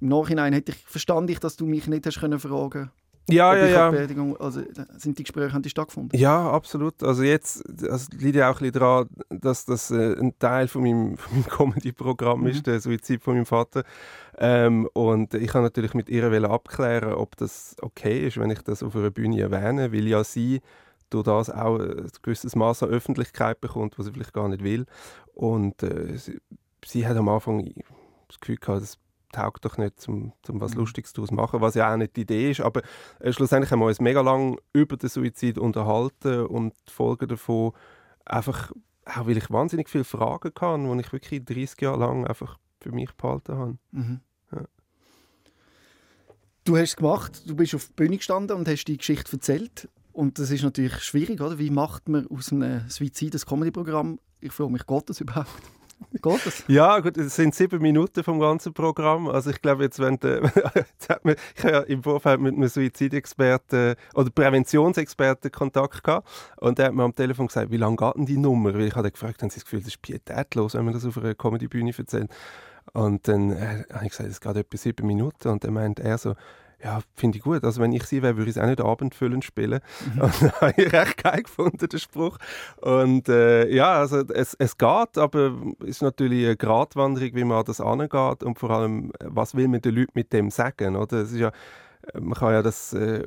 im 0.00 0.08
Nachhinein 0.08 0.52
hätte 0.52 0.72
ich, 0.72 0.78
verstand 0.78 1.30
ich, 1.30 1.40
dass 1.40 1.56
du 1.56 1.66
mich 1.66 1.86
nicht 1.86 2.06
hast 2.06 2.20
können 2.20 2.38
fragen 2.38 2.90
ja, 3.30 3.54
ja, 3.54 3.90
ja. 3.90 4.36
Also, 4.38 4.62
sind 4.96 5.18
die 5.18 5.22
Gespräche 5.22 5.52
haben 5.52 5.62
die 5.62 5.68
stattgefunden? 5.68 6.18
Ja, 6.18 6.50
absolut. 6.50 7.02
Also 7.02 7.22
jetzt 7.22 7.62
also 7.88 8.06
liegt 8.16 8.36
ja 8.36 8.50
auch 8.50 8.60
ein 8.60 8.70
bisschen 8.70 8.80
daran, 8.80 9.08
dass 9.28 9.66
das 9.66 9.90
äh, 9.90 10.18
ein 10.18 10.38
Teil 10.38 10.66
von 10.66 10.82
meinem, 10.82 11.16
von 11.18 11.32
meinem 11.32 11.44
Comedy-Programm 11.44 12.40
mhm. 12.40 12.46
ist, 12.46 12.66
der 12.66 12.80
Suizid 12.80 13.22
von 13.22 13.34
meinem 13.34 13.46
Vater. 13.46 13.84
Ähm, 14.38 14.88
und 14.94 15.34
ich 15.34 15.48
kann 15.48 15.62
natürlich 15.62 15.94
mit 15.94 16.08
ihr 16.08 16.24
abklären, 16.50 17.12
ob 17.12 17.36
das 17.36 17.76
okay 17.82 18.26
ist, 18.26 18.38
wenn 18.38 18.50
ich 18.50 18.62
das 18.62 18.82
auf 18.82 18.96
einer 18.96 19.10
Bühne 19.10 19.40
erwähne, 19.40 19.92
weil 19.92 20.08
ja 20.08 20.24
sie 20.24 20.60
durch 21.10 21.24
das 21.24 21.50
auch 21.50 21.78
ein 21.78 22.08
gewisses 22.22 22.56
Maß 22.56 22.82
an 22.82 22.90
Öffentlichkeit 22.90 23.60
bekommt, 23.60 23.98
was 23.98 24.06
sie 24.06 24.12
vielleicht 24.12 24.32
gar 24.32 24.48
nicht 24.48 24.62
will. 24.62 24.86
Und 25.34 25.82
äh, 25.82 26.16
sie, 26.16 26.40
sie 26.84 27.06
hat 27.06 27.16
am 27.16 27.28
Anfang 27.28 27.62
das 28.28 28.40
Gefühl 28.40 28.56
gehabt, 28.56 28.82
das 28.82 28.98
taugt 29.32 29.64
doch 29.64 29.76
nicht, 29.78 30.08
um, 30.08 30.32
um 30.48 30.60
was 30.60 30.72
mhm. 30.72 30.80
Lustiges 30.80 31.12
zu 31.12 31.22
machen, 31.30 31.60
was 31.60 31.74
ja 31.74 31.92
auch 31.92 31.96
nicht 31.96 32.16
die 32.16 32.22
Idee 32.22 32.50
ist. 32.50 32.60
Aber 32.60 32.82
äh, 33.20 33.32
schlussendlich 33.32 33.70
haben 33.70 33.80
wir 33.80 33.86
uns 33.86 34.00
mega 34.00 34.20
lang 34.20 34.58
über 34.72 34.96
den 34.96 35.08
Suizid 35.08 35.58
unterhalten 35.58 36.46
und 36.46 36.74
die 36.88 36.92
Folgen 36.92 37.28
davon 37.28 37.72
einfach, 38.24 38.72
auch 39.04 39.26
weil 39.26 39.36
ich 39.36 39.50
wahnsinnig 39.50 39.88
viele 39.88 40.04
Fragen 40.04 40.52
hatte, 40.58 40.94
die 40.94 41.00
ich 41.00 41.12
wirklich 41.12 41.44
30 41.44 41.80
Jahre 41.80 42.00
lang 42.00 42.26
einfach 42.26 42.58
für 42.80 42.92
mich 42.92 43.12
behalten 43.12 43.54
habe. 43.56 43.78
Mhm. 43.90 44.20
Ja. 44.52 44.64
Du 46.64 46.76
hast 46.76 46.90
es 46.90 46.96
gemacht, 46.96 47.42
du 47.46 47.54
bist 47.54 47.74
auf 47.74 47.86
der 47.86 47.94
Bühne 47.94 48.16
gestanden 48.16 48.56
und 48.56 48.68
hast 48.68 48.84
die 48.84 48.98
Geschichte 48.98 49.32
erzählt. 49.32 49.88
Und 50.12 50.38
das 50.38 50.50
ist 50.50 50.64
natürlich 50.64 51.00
schwierig, 51.00 51.40
oder? 51.40 51.58
Wie 51.58 51.70
macht 51.70 52.08
man 52.08 52.26
aus 52.26 52.52
einem 52.52 52.88
Suizid 52.88 53.34
ein 53.34 53.40
Comedy-Programm? 53.40 54.18
Ich 54.40 54.52
frage 54.52 54.70
mich, 54.70 54.86
geht 54.86 55.10
das 55.10 55.20
überhaupt? 55.20 55.77
Geht 56.12 56.46
das? 56.46 56.64
Ja, 56.68 57.00
gut, 57.00 57.16
es 57.16 57.36
sind 57.36 57.54
sieben 57.54 57.80
Minuten 57.82 58.24
vom 58.24 58.40
ganzen 58.40 58.72
Programm. 58.72 59.28
Also 59.28 59.50
ich 59.50 59.60
glaube, 59.60 59.84
jetzt, 59.84 59.98
wenn 59.98 60.18
der, 60.18 60.42
ich 61.00 61.08
habe 61.08 61.36
ja 61.62 61.80
im 61.80 62.02
Vorfeld 62.02 62.40
mit 62.40 62.54
einem 62.54 62.68
Suizidexperten 62.68 63.94
oder 64.14 64.30
Präventionsexperten 64.30 65.50
Kontakt 65.50 66.02
gehabt 66.02 66.28
und 66.56 66.78
der 66.78 66.86
hat 66.86 66.94
mir 66.94 67.02
am 67.04 67.14
Telefon 67.14 67.48
gesagt, 67.48 67.70
wie 67.70 67.76
lange 67.76 67.96
geht 67.96 68.16
denn 68.16 68.26
die 68.26 68.38
Nummer? 68.38 68.74
Weil 68.74 68.82
ich 68.82 68.94
hatte 68.94 69.10
gefragt, 69.10 69.42
haben 69.42 69.50
Sie 69.50 69.56
das 69.56 69.64
Gefühl, 69.64 69.80
das 69.80 69.88
ist 69.88 70.02
pietätlos, 70.02 70.74
wenn 70.74 70.84
man 70.84 70.94
das 70.94 71.04
auf 71.04 71.18
einer 71.18 71.34
Comedy-Bühne 71.34 71.92
erzählt? 71.96 72.30
Und 72.92 73.28
dann 73.28 73.52
äh, 73.52 73.84
habe 73.92 74.06
ich 74.06 74.10
gesagt, 74.10 74.30
es 74.30 74.40
geht 74.40 74.56
etwa 74.56 74.76
sieben 74.76 75.06
Minuten 75.06 75.48
und 75.48 75.64
dann 75.64 75.74
meint 75.74 76.00
er 76.00 76.16
so, 76.18 76.34
ja, 76.82 77.00
finde 77.14 77.38
ich 77.38 77.44
gut. 77.44 77.64
Also 77.64 77.80
wenn 77.82 77.92
ich 77.92 78.04
sie 78.04 78.22
wäre, 78.22 78.36
würde 78.36 78.50
ich 78.50 78.56
es 78.56 78.62
auch 78.62 78.66
nicht 78.66 78.80
abendfüllend 78.80 79.44
spielen. 79.44 79.80
Mhm. 80.14 80.20
Und 80.20 80.42
da 80.42 80.60
habe 80.60 80.74
ich 80.76 80.92
recht 80.92 81.22
geil 81.22 81.42
gefunden, 81.42 81.88
den 81.88 81.98
Spruch. 81.98 82.38
Und 82.80 83.28
äh, 83.28 83.68
ja, 83.68 83.94
also 83.94 84.18
es, 84.18 84.54
es 84.58 84.78
geht, 84.78 85.18
aber 85.18 85.56
es 85.80 85.88
ist 85.88 86.02
natürlich 86.02 86.46
eine 86.46 86.56
Gratwanderung, 86.56 87.34
wie 87.34 87.44
man 87.44 87.64
das 87.64 87.80
angeht 87.80 88.42
und 88.44 88.58
vor 88.58 88.70
allem, 88.70 89.12
was 89.24 89.56
will 89.56 89.68
man 89.68 89.80
den 89.80 89.94
Leuten 89.94 90.12
mit 90.14 90.32
dem 90.32 90.50
sagen, 90.50 90.96
oder? 90.96 91.18
Es 91.18 91.32
ist 91.32 91.38
ja, 91.38 91.50
man 92.14 92.34
kann 92.34 92.52
ja 92.52 92.62
das 92.62 92.92
äh, 92.92 93.24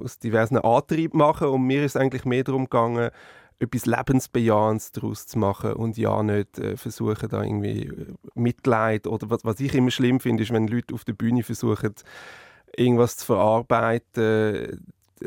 aus 0.00 0.18
diversen 0.18 0.58
Antrieben 0.58 1.18
machen 1.18 1.48
und 1.48 1.62
mir 1.62 1.84
ist 1.84 1.96
eigentlich 1.96 2.24
mehr 2.24 2.44
darum 2.44 2.64
gegangen, 2.64 3.10
etwas 3.58 3.86
Lebensbejahendes 3.86 4.92
daraus 4.92 5.26
zu 5.26 5.38
machen 5.38 5.74
und 5.74 5.96
ja 5.96 6.22
nicht 6.22 6.58
äh, 6.58 6.76
versuchen, 6.76 7.28
da 7.28 7.42
irgendwie 7.42 7.86
äh, 7.86 8.06
Mitleid 8.34 9.06
oder 9.06 9.30
was, 9.30 9.44
was 9.44 9.60
ich 9.60 9.74
immer 9.74 9.90
schlimm 9.90 10.20
finde, 10.20 10.42
ist, 10.42 10.52
wenn 10.52 10.66
Leute 10.66 10.94
auf 10.94 11.04
der 11.04 11.12
Bühne 11.12 11.42
versuchen, 11.42 11.94
irgendwas 12.76 13.16
zu 13.16 13.26
verarbeiten, 13.26 14.84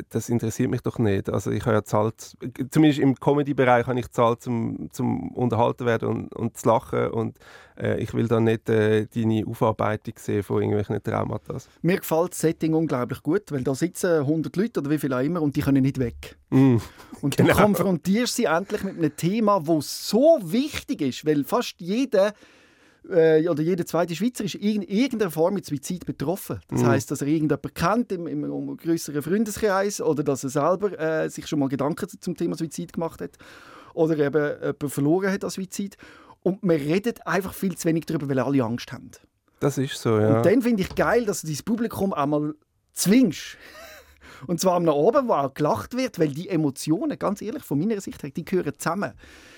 das 0.09 0.27
interessiert 0.27 0.69
mich 0.69 0.81
doch 0.81 0.99
nicht. 0.99 1.29
Also 1.29 1.51
ich 1.51 1.65
habe 1.65 1.75
ja 1.77 1.83
zahlt, 1.83 2.35
zumindest 2.69 2.99
im 2.99 3.15
Comedy-Bereich 3.15 3.87
habe 3.87 3.97
ich 3.99 4.11
zahlt, 4.11 4.41
zum, 4.41 4.89
zum 4.91 5.29
unterhalten 5.31 5.85
werden 5.85 6.09
und, 6.09 6.35
und 6.35 6.57
zu 6.57 6.67
lachen 6.67 7.11
und 7.11 7.37
äh, 7.79 7.97
ich 8.01 8.13
will 8.13 8.27
da 8.27 8.41
nicht 8.41 8.67
äh, 8.69 9.05
deine 9.07 9.45
Aufarbeitung 9.47 10.15
sehen 10.17 10.43
von 10.43 10.61
irgendwelchen 10.61 11.01
Traumata. 11.01 11.55
Mir 11.81 11.97
gefällt 11.97 12.31
das 12.31 12.39
Setting 12.41 12.73
unglaublich 12.73 13.23
gut, 13.23 13.51
weil 13.53 13.63
da 13.63 13.73
sitzen 13.73 14.19
100 14.19 14.53
Leute 14.57 14.81
oder 14.81 14.89
wie 14.89 14.97
viele 14.97 15.15
auch 15.17 15.21
immer 15.23 15.41
und 15.41 15.55
die 15.55 15.61
können 15.61 15.83
nicht 15.83 15.97
weg. 15.97 16.37
Mm, 16.49 16.77
Und 17.21 17.37
Genau. 17.37 17.53
du 17.53 17.61
konfrontierst 17.61 18.35
sie 18.35 18.45
endlich 18.45 18.83
mit 18.83 18.97
einem 18.97 19.15
Thema, 19.15 19.61
das 19.65 20.09
so 20.09 20.39
wichtig 20.43 21.01
ist, 21.01 21.25
weil 21.25 21.45
fast 21.45 21.75
jeder 21.79 22.33
äh, 23.09 23.47
oder 23.47 23.61
jeder 23.61 23.85
zweite 23.85 24.15
Schweizer 24.15 24.43
ist 24.43 24.55
in 24.55 24.81
irgendeiner 24.81 25.31
Form 25.31 25.53
mit 25.53 25.65
Suizid 25.65 26.05
betroffen. 26.05 26.59
Das 26.69 26.81
Mhm. 26.81 26.87
heißt, 26.87 27.11
dass 27.11 27.21
er 27.21 27.27
irgendjemanden 27.27 27.73
kennt 27.73 28.11
im, 28.11 28.27
im, 28.27 28.43
im 28.43 28.77
größeren 28.77 29.21
Freundeskreis 29.21 30.01
oder 30.01 30.23
dass 30.23 30.43
er 30.43 30.49
selber 30.49 30.99
äh, 30.99 31.29
sich 31.29 31.47
schon 31.47 31.59
mal 31.59 31.69
Gedanken 31.69 32.07
zum 32.19 32.35
Thema 32.35 32.55
Suizid 32.55 32.93
gemacht 32.93 33.21
hat 33.21 33.37
oder 33.93 34.17
eben 34.17 34.43
jemanden 34.61 34.89
verloren 34.89 35.31
hat 35.31 35.43
an 35.43 35.49
Suizid. 35.49 35.97
Und 36.43 36.63
man 36.63 36.75
redet 36.77 37.25
einfach 37.25 37.53
viel 37.53 37.75
zu 37.75 37.87
wenig 37.87 38.05
darüber, 38.05 38.29
weil 38.29 38.39
alle 38.39 38.63
Angst 38.63 38.91
haben. 38.91 39.09
Das 39.59 39.77
ist 39.77 39.99
so, 39.99 40.19
ja. 40.19 40.37
Und 40.37 40.45
dann 40.45 40.61
finde 40.61 40.83
ich 40.83 40.93
geil, 40.95 41.25
dass 41.25 41.41
du 41.41 41.47
dein 41.47 41.57
Publikum 41.65 42.13
einmal 42.13 42.53
zwingst. 42.93 43.57
Und 44.47 44.59
zwar 44.59 44.75
am 44.75 44.87
Abend, 44.89 45.27
wo 45.29 45.33
auch 45.33 45.53
gelacht 45.53 45.95
wird, 45.95 46.19
weil 46.19 46.27
die 46.27 46.49
Emotionen, 46.49 47.17
ganz 47.17 47.41
ehrlich, 47.41 47.63
von 47.63 47.79
meiner 47.79 47.99
Sicht 48.01 48.21
her, 48.21 48.29
die 48.31 48.43
gehören 48.45 48.73
zusammen. 48.77 49.13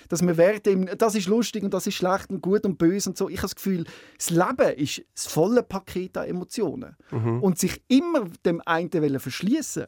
Dass 0.10 0.22
man 0.22 0.38
während 0.38 0.66
dem, 0.66 0.86
das 0.98 1.16
ist 1.16 1.28
lustig 1.28 1.64
und 1.64 1.74
das 1.74 1.88
ist 1.88 1.96
schlecht 1.96 2.30
und 2.30 2.42
gut 2.42 2.66
und 2.66 2.78
böse 2.78 3.10
und 3.10 3.18
so. 3.18 3.30
Ich 3.30 3.38
habe 3.38 3.48
das 3.48 3.56
Gefühl, 3.56 3.86
das 4.18 4.30
Leben 4.30 4.78
ist 4.78 5.04
das 5.14 5.28
volle 5.28 5.64
Paket 5.64 6.18
an 6.18 6.28
Emotionen. 6.28 6.96
Und 7.42 7.60
sich 7.60 7.82
immer 7.88 8.26
dem 8.46 8.62
einen 8.66 8.94
wollen 8.94 9.20
verschließen 9.20 9.86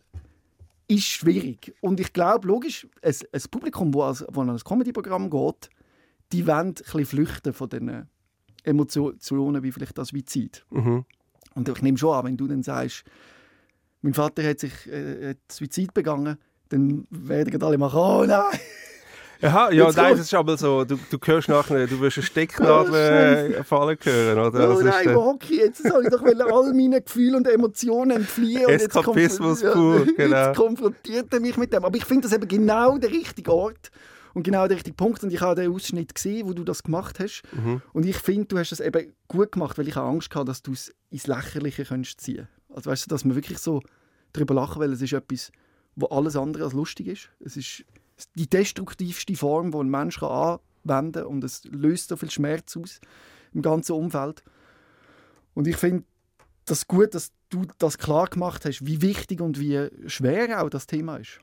ist 0.89 1.05
schwierig. 1.05 1.75
Und 1.81 1.99
ich 1.99 2.11
glaube, 2.13 2.47
logisch, 2.47 2.87
ein, 3.03 3.15
ein 3.31 3.41
Publikum, 3.51 3.91
das 3.91 4.23
an 4.23 4.49
ein 4.49 4.57
Comedy-Programm 4.57 5.29
geht, 5.29 5.69
die 6.31 6.47
wollen 6.47 6.69
ein 6.69 6.73
bisschen 6.73 7.05
flüchten 7.05 7.53
von 7.53 7.69
diesen 7.69 8.09
Emotionen, 8.63 9.63
wie 9.63 9.71
vielleicht 9.71 9.97
das 9.97 10.13
wie 10.13 10.25
Zeit. 10.25 10.65
Mhm. 10.71 11.05
Und 11.53 11.69
ich 11.69 11.81
nehme 11.81 11.97
schon 11.97 12.13
an, 12.13 12.25
wenn 12.25 12.37
du 12.37 12.47
dann 12.47 12.63
sagst, 12.63 13.03
mein 14.01 14.13
Vater 14.13 14.43
hat 14.43 14.59
sich 14.59 14.87
äh, 14.87 15.31
hat 15.31 15.37
Suizid 15.51 15.93
begangen, 15.93 16.37
dann 16.69 17.05
werden 17.09 17.61
alle 17.61 17.77
machen, 17.77 17.99
oh 17.99 18.25
nein! 18.25 18.59
Aha, 19.41 19.71
ja, 19.71 19.85
Jetzt 19.85 19.95
nein, 19.95 20.11
das 20.11 20.25
ist 20.25 20.33
aber 20.33 20.57
so, 20.57 20.83
du, 20.83 20.99
du 21.09 21.17
hörst 21.23 21.47
nachher, 21.47 21.87
du 21.87 21.99
wirst 22.01 22.17
eine 22.17 22.25
Stecknadel 22.25 22.93
äh, 22.93 23.63
fallen 23.63 23.97
hören, 24.01 24.37
oder? 24.37 24.69
Oh 24.69 24.73
Das 24.73 24.79
ist, 24.79 24.85
nein, 24.85 25.07
äh, 25.07 25.15
wo 25.15 25.25
hocke 25.25 25.53
ich 25.53 25.59
jetzt? 25.59 25.87
Soll 25.87 26.03
ich 26.03 26.09
doch 26.09 26.23
all 26.23 26.73
meine 26.73 27.01
Gefühle 27.01 27.37
und 27.37 27.47
Emotionen 27.47 28.17
entfliehen? 28.17 28.65
und 28.65 28.71
jetzt 28.71 28.87
Eskapismus 28.87 29.61
pur, 29.61 30.05
genau. 30.17 30.47
Jetzt 30.47 30.57
konfrontiert 30.57 31.33
er 31.33 31.39
mich 31.39 31.55
mit 31.55 31.71
dem. 31.71 31.85
Aber 31.85 31.95
ich 31.95 32.03
finde 32.03 32.27
das 32.27 32.33
eben 32.33 32.49
genau 32.49 32.97
der 32.97 33.11
richtige 33.11 33.53
Ort 33.53 33.91
und 34.33 34.43
genau 34.43 34.67
der 34.67 34.75
richtige 34.75 34.95
Punkt. 34.95 35.23
Und 35.23 35.31
ich 35.31 35.39
habe 35.39 35.61
den 35.61 35.71
Ausschnitt 35.71 36.13
gesehen, 36.13 36.45
wo 36.45 36.51
du 36.51 36.65
das 36.65 36.83
gemacht 36.83 37.19
hast. 37.19 37.43
Mhm. 37.53 37.81
Und 37.93 38.05
ich 38.05 38.17
finde, 38.17 38.45
du 38.45 38.57
hast 38.57 38.73
das 38.73 38.81
eben 38.81 39.13
gut 39.29 39.53
gemacht, 39.53 39.77
weil 39.77 39.87
ich 39.87 39.95
habe 39.95 40.07
Angst 40.09 40.35
hatte, 40.35 40.45
dass 40.45 40.61
du 40.63 40.73
es 40.73 40.93
ins 41.11 41.27
Lächerliche 41.27 41.85
könntest 41.85 42.19
ziehen 42.19 42.49
Also 42.73 42.89
weißt 42.89 43.05
du, 43.05 43.09
dass 43.09 43.23
man 43.23 43.35
wirklich 43.35 43.59
so 43.59 43.81
darüber 44.33 44.53
lachen, 44.53 44.81
weil 44.81 44.91
es 44.91 45.01
ist 45.01 45.13
etwas, 45.13 45.53
wo 45.95 46.07
alles 46.07 46.35
andere 46.35 46.65
als 46.65 46.73
lustig 46.73 47.07
ist. 47.07 47.29
Es 47.39 47.55
ist 47.55 47.85
die 48.35 48.49
destruktivste 48.49 49.35
Form, 49.35 49.71
die 49.71 49.77
ein 49.77 49.89
Mensch 49.89 50.19
kann 50.19 50.59
anwenden 50.85 51.11
kann 51.23 51.25
und 51.25 51.43
es 51.43 51.63
löst 51.65 52.09
so 52.09 52.15
viel 52.17 52.31
Schmerz 52.31 52.75
aus 52.77 52.99
im 53.53 53.61
ganzen 53.61 53.93
Umfeld. 53.93 54.43
Und 55.53 55.67
ich 55.67 55.77
finde 55.77 56.03
das 56.65 56.87
gut, 56.87 57.13
dass 57.15 57.31
du 57.49 57.63
das 57.79 57.97
klar 57.97 58.27
gemacht 58.27 58.65
hast, 58.65 58.85
wie 58.85 59.01
wichtig 59.01 59.41
und 59.41 59.59
wie 59.59 59.89
schwer 60.07 60.63
auch 60.63 60.69
das 60.69 60.85
Thema 60.87 61.17
ist. 61.17 61.39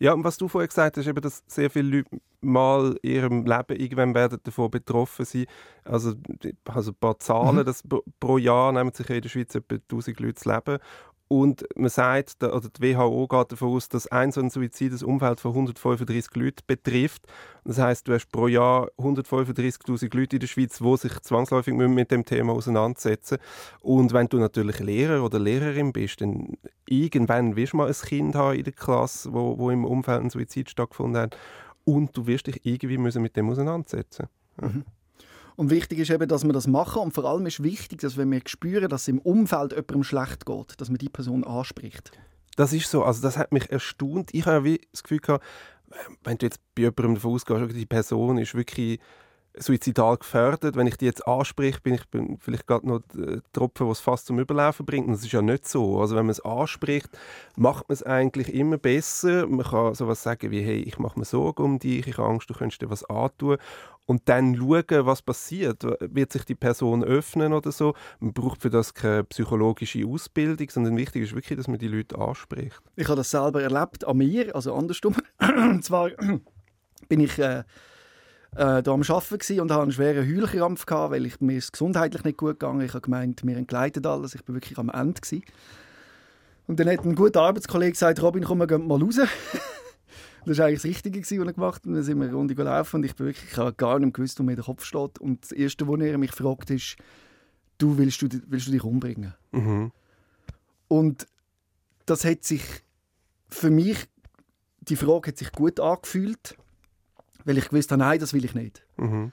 Ja, 0.00 0.12
und 0.12 0.24
was 0.24 0.36
du 0.36 0.48
vorher 0.48 0.66
gesagt 0.66 0.96
hast, 0.96 1.06
eben, 1.06 1.20
dass 1.20 1.44
sehr 1.46 1.70
viele 1.70 1.98
Leute 1.98 2.10
mal 2.40 2.96
in 3.02 3.10
ihrem 3.12 3.46
Leben 3.46 3.76
irgendwann 3.80 4.14
werden 4.14 4.40
davon 4.42 4.68
betroffen 4.70 5.24
sein. 5.24 5.46
Also, 5.84 6.14
also 6.64 6.90
ein 6.90 6.96
paar 6.96 7.18
Zahlen, 7.20 7.56
Mhm. 7.58 7.64
dass 7.64 7.82
pro- 8.18 8.38
Jahr 8.38 8.72
nehmen 8.72 8.92
sich 8.92 9.08
in 9.08 9.22
der 9.22 9.28
Schweiz 9.28 9.54
etwa 9.54 9.76
1000 9.88 10.18
Leute 10.18 10.34
das 10.34 10.44
Leben. 10.44 10.78
Und 11.28 11.64
man 11.74 11.88
sagt, 11.88 12.42
oder 12.42 12.68
die 12.68 12.94
WHO 12.94 13.26
geht 13.26 13.52
davon 13.52 13.68
aus, 13.68 13.88
dass 13.88 14.06
ein 14.06 14.30
so 14.30 14.40
ein 14.40 14.50
Suizid 14.50 14.92
das 14.92 15.02
Umfeld 15.02 15.40
von 15.40 15.52
135 15.52 16.34
Leuten 16.36 16.62
betrifft. 16.66 17.26
Das 17.64 17.78
heißt, 17.78 18.06
du 18.06 18.12
hast 18.12 18.30
pro 18.30 18.46
Jahr 18.46 18.90
135.000 18.98 20.14
Leute 20.14 20.36
in 20.36 20.40
der 20.40 20.46
Schweiz, 20.46 20.78
die 20.78 20.96
sich 20.96 21.18
zwangsläufig 21.20 21.72
müssen 21.74 21.94
mit 21.94 22.10
dem 22.10 22.26
Thema 22.26 22.52
auseinandersetzen 22.52 23.38
Und 23.80 24.12
wenn 24.12 24.28
du 24.28 24.38
natürlich 24.38 24.80
Lehrer 24.80 25.24
oder 25.24 25.38
Lehrerin 25.38 25.92
bist, 25.92 26.20
dann 26.20 26.58
irgendwann 26.86 27.56
wirst 27.56 27.72
du 27.72 27.78
mal 27.78 27.88
ein 27.88 27.94
Kind 27.94 28.34
haben 28.34 28.58
in 28.58 28.64
der 28.64 28.74
Klasse, 28.74 29.32
wo, 29.32 29.58
wo 29.58 29.70
im 29.70 29.86
Umfeld 29.86 30.22
ein 30.22 30.30
Suizid 30.30 30.68
stattgefunden 30.68 31.22
hat. 31.22 31.36
Und 31.84 32.16
du 32.16 32.26
wirst 32.26 32.46
dich 32.48 32.60
irgendwie 32.64 32.98
müssen 32.98 33.22
mit 33.22 33.36
dem 33.36 33.48
auseinandersetzen. 33.48 34.28
Und 35.56 35.70
wichtig 35.70 36.00
ist 36.00 36.10
eben, 36.10 36.28
dass 36.28 36.44
wir 36.44 36.52
das 36.52 36.66
machen 36.66 37.02
und 37.02 37.12
vor 37.12 37.24
allem 37.24 37.46
ist 37.46 37.62
wichtig, 37.62 38.00
dass 38.00 38.16
wenn 38.16 38.30
wir 38.30 38.40
spüren, 38.46 38.88
dass 38.88 39.02
es 39.02 39.08
im 39.08 39.20
Umfeld 39.20 39.72
jemandem 39.72 40.02
schlecht 40.02 40.46
geht, 40.46 40.80
dass 40.80 40.88
man 40.88 40.98
die 40.98 41.08
Person 41.08 41.44
anspricht. 41.44 42.12
Das 42.56 42.72
ist 42.72 42.90
so, 42.90 43.04
also 43.04 43.22
das 43.22 43.36
hat 43.36 43.52
mich 43.52 43.70
erstaunt. 43.70 44.30
Ich 44.32 44.46
habe 44.46 44.78
das 44.92 45.02
Gefühl 45.02 45.18
gehabt, 45.18 45.44
wenn 46.24 46.38
du 46.38 46.46
jetzt 46.46 46.60
bei 46.74 46.82
jemandem 46.82 47.14
davon 47.14 47.34
ausgehst, 47.34 47.76
die 47.76 47.86
Person 47.86 48.38
ist 48.38 48.54
wirklich 48.54 49.00
suizidal 49.58 50.16
gefährdet, 50.16 50.76
wenn 50.76 50.86
ich 50.86 50.96
die 50.96 51.04
jetzt 51.04 51.26
anspreche, 51.26 51.80
bin 51.80 51.94
ich 51.94 52.08
bin 52.08 52.38
vielleicht 52.40 52.66
gerade 52.66 52.88
noch 52.88 53.00
der 53.14 53.40
Tropfen, 53.52 53.88
was 53.88 54.00
fast 54.00 54.26
zum 54.26 54.38
Überlaufen 54.38 54.84
bringt. 54.84 55.06
Und 55.06 55.12
das 55.12 55.22
ist 55.22 55.32
ja 55.32 55.42
nicht 55.42 55.68
so. 55.68 56.00
Also 56.00 56.16
wenn 56.16 56.26
man 56.26 56.32
es 56.32 56.40
anspricht, 56.40 57.08
macht 57.56 57.88
man 57.88 57.94
es 57.94 58.02
eigentlich 58.02 58.52
immer 58.52 58.78
besser. 58.78 59.46
Man 59.46 59.64
kann 59.64 59.94
sowas 59.94 60.22
sagen 60.22 60.50
wie, 60.50 60.62
hey, 60.62 60.80
ich 60.80 60.98
mache 60.98 61.18
mir 61.18 61.24
Sorgen 61.24 61.62
um 61.62 61.78
dich, 61.78 62.06
ich 62.06 62.18
habe 62.18 62.28
Angst, 62.28 62.50
du 62.50 62.54
könntest 62.54 62.82
dir 62.82 62.90
was 62.90 63.04
antun. 63.04 63.58
Und 64.06 64.22
dann 64.28 64.56
schauen, 64.56 65.06
was 65.06 65.22
passiert. 65.22 65.82
Wird 66.00 66.32
sich 66.32 66.44
die 66.44 66.54
Person 66.54 67.02
öffnen 67.02 67.52
oder 67.52 67.72
so? 67.72 67.94
Man 68.20 68.34
braucht 68.34 68.60
für 68.60 68.70
das 68.70 68.92
keine 68.92 69.24
psychologische 69.24 70.04
Ausbildung, 70.06 70.68
sondern 70.68 70.96
wichtig 70.96 71.22
ist 71.22 71.34
wirklich, 71.34 71.56
dass 71.56 71.68
man 71.68 71.78
die 71.78 71.88
Leute 71.88 72.18
anspricht. 72.18 72.80
Ich 72.96 73.06
habe 73.06 73.16
das 73.16 73.30
selber 73.30 73.62
erlebt 73.62 74.04
an 74.04 74.18
mir, 74.18 74.54
also 74.54 74.74
andersrum. 74.74 75.14
und 75.40 75.84
zwar 75.84 76.10
bin 77.08 77.20
ich 77.20 77.38
äh, 77.38 77.64
äh, 78.56 78.82
da 78.82 78.92
am 78.92 79.02
Arbeiten 79.02 79.60
und 79.60 79.70
hatte 79.70 79.82
einen 79.82 79.92
schweren 79.92 80.26
Heulkrampf, 80.26 80.86
gehabt, 80.86 81.12
weil 81.12 81.26
ich, 81.26 81.40
mir 81.40 81.58
ist 81.58 81.72
gesundheitlich 81.72 82.24
nicht 82.24 82.38
gut 82.38 82.60
gegangen. 82.60 82.80
Ich 82.82 82.92
habe 82.92 83.02
gemeint, 83.02 83.44
mir 83.44 83.56
entgleitet 83.56 84.06
alles. 84.06 84.34
Ich 84.34 84.44
bin 84.44 84.54
wirklich 84.54 84.78
am 84.78 84.90
Ende. 84.90 85.20
Gsi. 85.20 85.42
Und 86.66 86.80
dann 86.80 86.88
hat 86.88 87.04
ein 87.04 87.14
guter 87.14 87.42
Arbeitskollege 87.42 87.92
gesagt, 87.92 88.22
Robin, 88.22 88.44
komm, 88.44 88.58
wir 88.58 88.66
gehen 88.66 88.86
mal 88.86 89.00
raus. 89.00 89.18
Das 90.46 90.58
war 90.58 90.66
eigentlich 90.66 90.82
das 90.82 90.90
Richtige, 90.90 91.20
gewesen, 91.20 91.40
was 91.40 91.46
er 91.46 91.52
gemacht 91.54 91.76
hat. 91.76 91.86
Und 91.86 91.94
dann 91.94 92.02
sind 92.02 92.18
wir 92.18 92.26
eine 92.26 92.34
Runde 92.34 92.54
gelaufen 92.54 92.96
und 92.96 93.04
ich 93.04 93.16
bin 93.16 93.26
wirklich 93.26 93.50
ich 93.50 93.56
habe 93.56 93.72
gar 93.72 93.98
nicht 93.98 94.12
gewusst, 94.12 94.38
wo 94.38 94.42
mir 94.42 94.54
der 94.54 94.64
Kopf 94.64 94.84
steht. 94.84 95.18
Und 95.18 95.42
das 95.42 95.52
Erste, 95.52 95.88
was 95.88 96.00
er 96.00 96.18
mich 96.18 96.32
fragt, 96.32 96.68
ist, 96.68 96.96
du 97.78 97.96
willst, 97.96 98.20
du, 98.20 98.28
willst 98.48 98.66
du 98.66 98.72
dich 98.72 98.84
umbringen? 98.84 99.32
Mhm. 99.52 99.90
Und 100.88 101.26
das 102.04 102.26
hat 102.26 102.44
sich 102.44 102.62
für 103.48 103.70
mich, 103.70 103.96
die 104.80 104.96
Frage 104.96 105.28
hat 105.28 105.38
sich 105.38 105.50
gut 105.50 105.80
angefühlt, 105.80 106.58
weil 107.44 107.58
ich 107.58 107.68
gewusst 107.68 107.90
habe, 107.90 108.00
nein, 108.00 108.18
das 108.18 108.32
will 108.32 108.44
ich 108.44 108.54
nicht. 108.54 108.84
Mhm. 108.96 109.32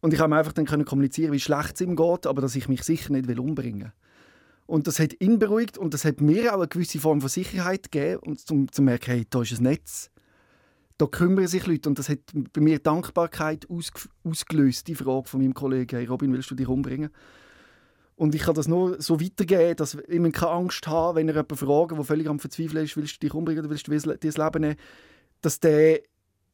Und 0.00 0.14
ich 0.14 0.20
habe 0.20 0.34
einfach 0.36 0.52
dann 0.52 0.66
können 0.66 0.84
kommunizieren, 0.84 1.32
wie 1.32 1.40
schlecht 1.40 1.74
es 1.74 1.80
ihm 1.80 1.96
geht, 1.96 2.26
aber 2.26 2.40
dass 2.40 2.54
ich 2.54 2.68
mich 2.68 2.84
sicher 2.84 3.12
nicht 3.12 3.26
will 3.26 3.40
umbringen 3.40 3.80
will. 3.82 3.92
Und 4.66 4.86
das 4.86 5.00
hat 5.00 5.18
ihn 5.20 5.38
beruhigt 5.38 5.78
und 5.78 5.94
das 5.94 6.04
hat 6.04 6.20
mir 6.20 6.52
auch 6.52 6.58
eine 6.58 6.68
gewisse 6.68 7.00
Form 7.00 7.20
von 7.20 7.30
Sicherheit 7.30 7.90
gegeben, 7.90 8.20
und 8.20 8.38
zum, 8.38 8.70
zu 8.70 8.82
merken, 8.82 9.12
hey, 9.12 9.26
da 9.28 9.40
ist 9.40 9.58
ein 9.58 9.62
Netz. 9.62 10.10
Da 10.98 11.06
kümmern 11.06 11.46
sich 11.46 11.66
Leute 11.66 11.88
und 11.88 11.98
das 11.98 12.08
hat 12.08 12.18
bei 12.52 12.60
mir 12.60 12.78
Dankbarkeit 12.78 13.68
ausge 13.70 14.00
ausgelöst, 14.24 14.86
die 14.88 14.94
Frage 14.94 15.26
von 15.26 15.40
meinem 15.40 15.54
Kollegen, 15.54 15.96
hey 15.96 16.04
Robin, 16.04 16.32
willst 16.32 16.50
du 16.50 16.54
dich 16.54 16.68
umbringen? 16.68 17.08
Und 18.14 18.34
ich 18.34 18.42
kann 18.42 18.54
das 18.54 18.68
nur 18.68 19.00
so 19.00 19.20
weitergeben, 19.20 19.76
dass 19.76 19.94
ich 19.94 20.32
keine 20.32 20.50
Angst 20.50 20.86
haben, 20.86 21.16
wenn 21.16 21.28
er 21.28 21.36
jemanden 21.36 21.56
fragt, 21.56 21.92
der 21.92 22.04
völlig 22.04 22.28
am 22.28 22.40
Verzweifeln 22.40 22.84
ist, 22.84 22.96
willst 22.96 23.14
du 23.14 23.20
dich 23.20 23.32
umbringen 23.32 23.60
oder 23.60 23.70
willst 23.70 23.86
du 23.86 23.92
dein 23.92 24.32
Leben 24.32 24.60
nehmen, 24.60 24.76
dass 25.40 25.60
der 25.60 26.02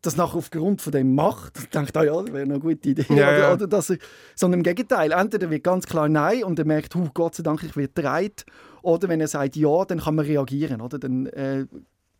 das 0.06 0.16
nachher 0.16 0.36
aufgrund 0.36 0.82
von 0.82 0.92
dem 0.92 1.14
macht 1.14 1.58
und 1.58 1.74
denkt, 1.74 1.96
ah 1.96 2.04
ja, 2.04 2.20
das 2.20 2.32
wäre 2.32 2.42
eine 2.42 2.58
gute 2.58 2.88
Idee. 2.88 3.06
Ja, 3.08 3.14
oder, 3.14 3.38
ja. 3.38 3.52
oder 3.52 3.66
dass 3.66 3.90
er, 3.90 3.98
sondern 4.34 4.60
im 4.60 4.64
Gegenteil, 4.64 5.12
entweder 5.12 5.50
wird 5.50 5.64
ganz 5.64 5.86
klar 5.86 6.08
Nein 6.08 6.44
und 6.44 6.58
er 6.58 6.64
merkt, 6.64 6.94
huh, 6.94 7.08
Gott 7.14 7.34
sei 7.34 7.42
Dank, 7.42 7.62
ich 7.62 7.76
werde 7.76 7.92
bereit. 7.92 8.44
Oder 8.82 9.08
wenn 9.08 9.20
er 9.20 9.28
sagt 9.28 9.56
Ja, 9.56 9.84
dann 9.84 10.00
kann 10.00 10.14
man 10.14 10.26
reagieren. 10.26 10.80
Oder? 10.80 10.98
Dann 10.98 11.26
äh, 11.26 11.66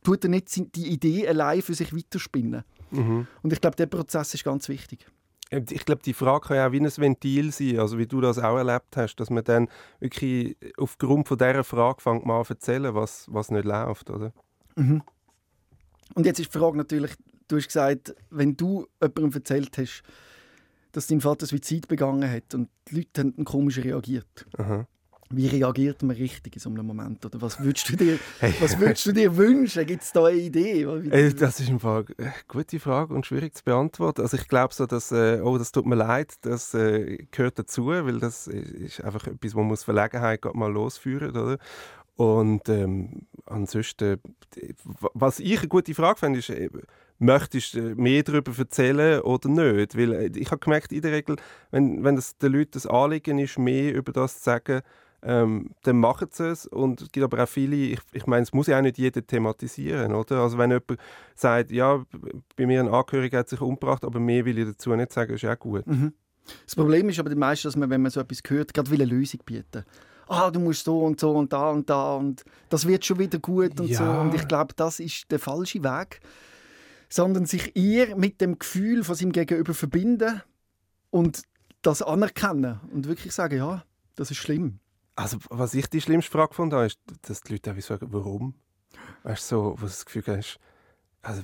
tut 0.03 0.25
er 0.25 0.31
nicht 0.31 0.77
die 0.77 0.89
Idee 0.89 1.29
allein 1.29 1.63
für 1.63 1.75
sich 1.75 1.95
weiterspinnen. 1.95 2.65
Mhm. 2.91 3.27
Und 3.43 3.53
ich 3.53 3.61
glaube, 3.61 3.77
der 3.77 3.87
Prozess 3.87 4.35
ist 4.35 4.45
ganz 4.45 4.69
wichtig. 4.69 5.07
Ich 5.51 5.85
glaube, 5.85 6.03
die 6.03 6.15
Frage 6.15 6.49
kann 6.49 6.57
ja 6.57 6.67
auch 6.67 6.73
wie 6.73 6.81
ein 6.81 6.91
Ventil 6.97 7.53
sein, 7.53 7.79
also 7.79 7.99
wie 7.99 8.07
du 8.07 8.21
das 8.21 8.39
auch 8.39 8.57
erlebt 8.57 8.97
hast, 8.97 9.17
dass 9.17 9.31
man 9.31 9.45
dann 9.45 9.69
wirklich 10.01 10.57
aufgrund 10.79 11.29
von 11.29 11.39
dieser 11.39 11.63
Frage 11.63 12.01
fängt 12.01 12.27
mal 12.27 12.39
an 12.39 12.45
zu 12.45 12.55
erzählen, 12.55 12.95
was, 12.95 13.27
was 13.31 13.51
nicht 13.51 13.65
läuft, 13.65 14.11
oder? 14.11 14.33
Und 16.15 16.27
jetzt 16.27 16.41
ist 16.41 16.53
die 16.53 16.59
Frage 16.59 16.77
natürlich, 16.77 17.13
du 17.49 17.57
hast 17.57 17.67
gesagt, 17.67 18.15
wenn 18.31 18.57
du 18.57 18.87
jemandem 19.01 19.33
erzählt 19.33 19.77
hast, 19.79 20.03
dass 20.93 21.07
dein 21.09 21.21
Vater 21.21 21.47
Suizid 21.47 21.89
begangen 21.89 22.31
hat 22.31 22.55
und 22.55 22.69
die 22.89 22.97
Leute 22.97 23.21
haben 23.21 23.45
komisch 23.45 23.79
reagiert. 23.79 24.47
Aha. 24.57 24.87
Wie 25.31 25.49
reagiert 25.49 26.03
man 26.03 26.15
richtig 26.15 26.55
in 26.55 26.61
so 26.61 26.71
einem 26.71 26.87
Moment? 26.87 27.25
Oder 27.25 27.41
was 27.41 27.59
würdest 27.59 27.89
du 27.89 27.97
dir, 27.97 28.19
was 28.61 28.79
würdest 28.79 29.07
du 29.07 29.13
dir 29.13 29.37
wünschen? 29.37 29.85
Gibt 29.87 30.03
es 30.03 30.13
da 30.13 30.27
eine 30.27 30.39
Idee? 30.39 30.83
Äh, 30.83 31.33
das 31.33 31.59
ist 31.59 31.69
eine 31.69 32.05
gute 32.47 32.79
Frage 32.79 33.15
und 33.15 33.27
schwierig 33.27 33.55
zu 33.55 33.65
beantworten. 33.65 34.21
Also 34.21 34.37
ich 34.37 34.47
glaube 34.47 34.75
so, 34.75 34.87
dass, 34.87 35.11
äh, 35.11 35.41
oh, 35.43 35.59
das 35.59 35.73
tut 35.73 35.87
mir 35.87 35.97
leid, 35.97 36.35
das 36.43 36.75
äh, 36.75 37.27
gehört 37.31 37.59
dazu, 37.59 37.87
weil 37.87 38.21
das 38.21 38.47
ist 38.47 39.03
einfach 39.03 39.27
etwas, 39.27 39.55
wo 39.55 39.63
man 39.63 39.77
Verlegenheit 39.77 40.45
mal 40.55 40.71
losführen 40.71 41.31
oder? 41.31 41.59
Und 42.17 42.69
ähm, 42.69 43.27
ansonsten, 43.47 44.21
was 45.15 45.41
ich 45.41 45.59
eine 45.59 45.69
gute 45.69 45.95
Frage 45.95 46.21
finde, 46.21 46.39
ist, 46.39 46.51
äh, 46.51 46.69
möchtest 47.19 47.75
du 47.75 47.95
mehr 47.95 48.23
darüber 48.23 48.53
erzählen 48.57 49.21
oder 49.21 49.49
nicht? 49.49 49.97
Weil 49.97 50.13
äh, 50.13 50.31
ich 50.35 50.51
habe 50.51 50.59
gemerkt, 50.59 50.93
in 50.93 51.03
der 51.03 51.13
Regel, 51.13 51.37
wenn, 51.71 52.05
wenn 52.05 52.17
das 52.17 52.37
den 52.39 52.53
Leuten 52.53 52.73
das 52.73 52.87
Anliegen 52.87 53.39
ist, 53.39 53.59
mehr 53.59 53.95
über 53.95 54.13
das 54.13 54.39
zu 54.39 54.45
sagen, 54.45 54.83
ähm, 55.23 55.71
dann 55.83 55.99
machen 55.99 56.29
sie 56.31 56.51
es. 56.51 56.67
Und 56.67 57.01
es 57.01 57.11
gibt 57.11 57.25
aber 57.25 57.43
auch 57.43 57.49
viele, 57.49 57.77
ich, 57.77 58.01
ich 58.13 58.27
meine, 58.27 58.43
es 58.43 58.53
muss 58.53 58.67
ja 58.67 58.79
auch 58.79 58.83
nicht 58.83 58.99
jeder 58.99 59.27
thematisieren, 59.27 60.13
oder? 60.15 60.41
Also 60.41 60.59
wenn 60.59 60.71
jemand 60.71 60.99
sagt, 61.35 61.71
ja, 61.71 62.05
bei 62.57 62.67
mir 62.67 62.81
ein 62.81 62.89
Angehöriger 62.89 63.39
hat 63.39 63.49
sich 63.49 63.61
umgebracht, 63.61 64.05
aber 64.05 64.21
mehr 64.21 64.45
will 64.45 64.59
ich 64.59 64.67
dazu 64.67 64.95
nicht 64.95 65.13
sagen, 65.13 65.33
ist 65.35 65.43
ja 65.43 65.55
auch 65.55 65.59
gut. 65.59 65.87
Mhm. 65.87 66.13
Das 66.67 66.77
Problem 66.77 67.09
ist 67.09 67.19
aber 67.19 67.31
die 67.31 67.37
meisten, 67.37 67.69
dass 67.69 67.77
man, 67.77 67.89
wenn 67.89 68.03
man 68.03 68.11
so 68.11 68.21
etwas 68.21 68.41
hört, 68.47 68.75
gerade 68.75 68.91
will 68.91 69.01
eine 69.01 69.11
Lösung 69.11 69.41
bieten 69.47 69.85
ah, 70.29 70.51
du 70.51 70.61
musst 70.61 70.85
so 70.85 71.01
und 71.05 71.21
so 71.21 71.33
und 71.33 71.53
da 71.53 71.71
und 71.71 71.89
da 71.89 72.17
und 72.17 72.45
das 72.69 72.87
wird 72.87 73.05
schon 73.05 73.19
wieder 73.19 73.39
gut 73.39 73.79
und 73.81 73.89
ja. 73.89 73.99
so. 73.99 74.21
Und 74.21 74.35
ich 74.35 74.47
glaube, 74.49 74.75
das 74.77 75.01
ist 75.01 75.31
der 75.31 75.39
falsche 75.39 75.83
Weg. 75.83 76.21
Sondern 77.15 77.47
sich 77.47 77.77
eher 77.77 78.17
mit 78.17 78.41
dem 78.41 78.59
Gefühl 78.59 79.05
von 79.05 79.15
seinem 79.15 79.31
Gegenüber 79.31 79.73
verbinden 79.73 80.43
und 81.11 81.43
das 81.81 82.03
anerkennen 82.03 82.81
und 82.93 83.07
wirklich 83.07 83.33
sagen, 83.33 83.57
ja, 83.57 83.85
das 84.17 84.33
ist 84.33 84.39
schlimm. 84.39 84.81
Also, 85.15 85.39
was 85.49 85.75
ich 85.75 85.87
die 85.87 86.01
schlimmste 86.01 86.33
Frage 86.33 86.55
fand, 86.55 86.73
ist, 86.73 86.99
dass 87.23 87.41
die 87.43 87.53
Leute 87.53 87.73
auch 87.73 87.81
sagen, 87.81 88.09
warum? 88.11 88.55
Weißt 89.23 89.49
du, 89.53 89.55
so, 89.55 89.63
wo 89.77 89.83
du 89.83 89.87
das 89.87 90.05
Gefühl 90.05 90.25
hast, 90.27 90.59
also, 91.23 91.43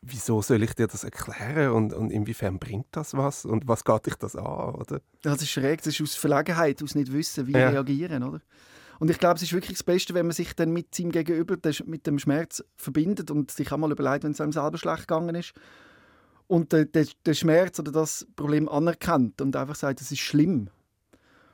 wieso 0.00 0.40
soll 0.40 0.62
ich 0.62 0.74
dir 0.74 0.86
das 0.86 1.04
erklären 1.04 1.72
und, 1.72 1.92
und 1.92 2.10
inwiefern 2.10 2.58
bringt 2.58 2.86
das 2.92 3.12
was 3.12 3.44
und 3.44 3.68
was 3.68 3.84
geht 3.84 4.06
dich 4.06 4.14
das 4.14 4.34
an, 4.34 4.76
oder? 4.76 5.02
Das 5.20 5.42
ist 5.42 5.50
schräg, 5.50 5.82
das 5.82 5.88
ist 5.88 6.00
aus 6.00 6.14
Verlegenheit, 6.14 6.82
aus 6.82 6.94
nicht 6.94 7.12
wissen, 7.12 7.46
wie 7.46 7.52
ja. 7.52 7.68
reagieren, 7.68 8.22
oder? 8.22 8.40
Und 8.98 9.10
ich 9.10 9.18
glaube, 9.18 9.36
es 9.36 9.42
ist 9.42 9.52
wirklich 9.52 9.76
das 9.76 9.84
Beste, 9.84 10.14
wenn 10.14 10.26
man 10.26 10.34
sich 10.34 10.54
dann 10.54 10.72
mit 10.72 10.94
seinem 10.94 11.12
Gegenüber, 11.12 11.56
mit 11.84 12.06
dem 12.06 12.18
Schmerz 12.18 12.64
verbindet 12.76 13.30
und 13.30 13.50
sich 13.50 13.70
auch 13.72 13.76
mal 13.76 13.92
überlegt, 13.92 14.24
wenn 14.24 14.32
es 14.32 14.40
einem 14.40 14.52
selber 14.52 14.78
schlecht 14.78 15.08
gegangen 15.08 15.34
ist 15.34 15.52
und 16.46 16.72
den, 16.72 16.90
den, 16.92 17.08
den 17.26 17.34
Schmerz 17.34 17.78
oder 17.78 17.92
das 17.92 18.26
Problem 18.36 18.68
anerkennt 18.68 19.40
und 19.40 19.56
einfach 19.56 19.74
sagt, 19.74 20.00
es 20.00 20.12
ist 20.12 20.20
schlimm 20.20 20.70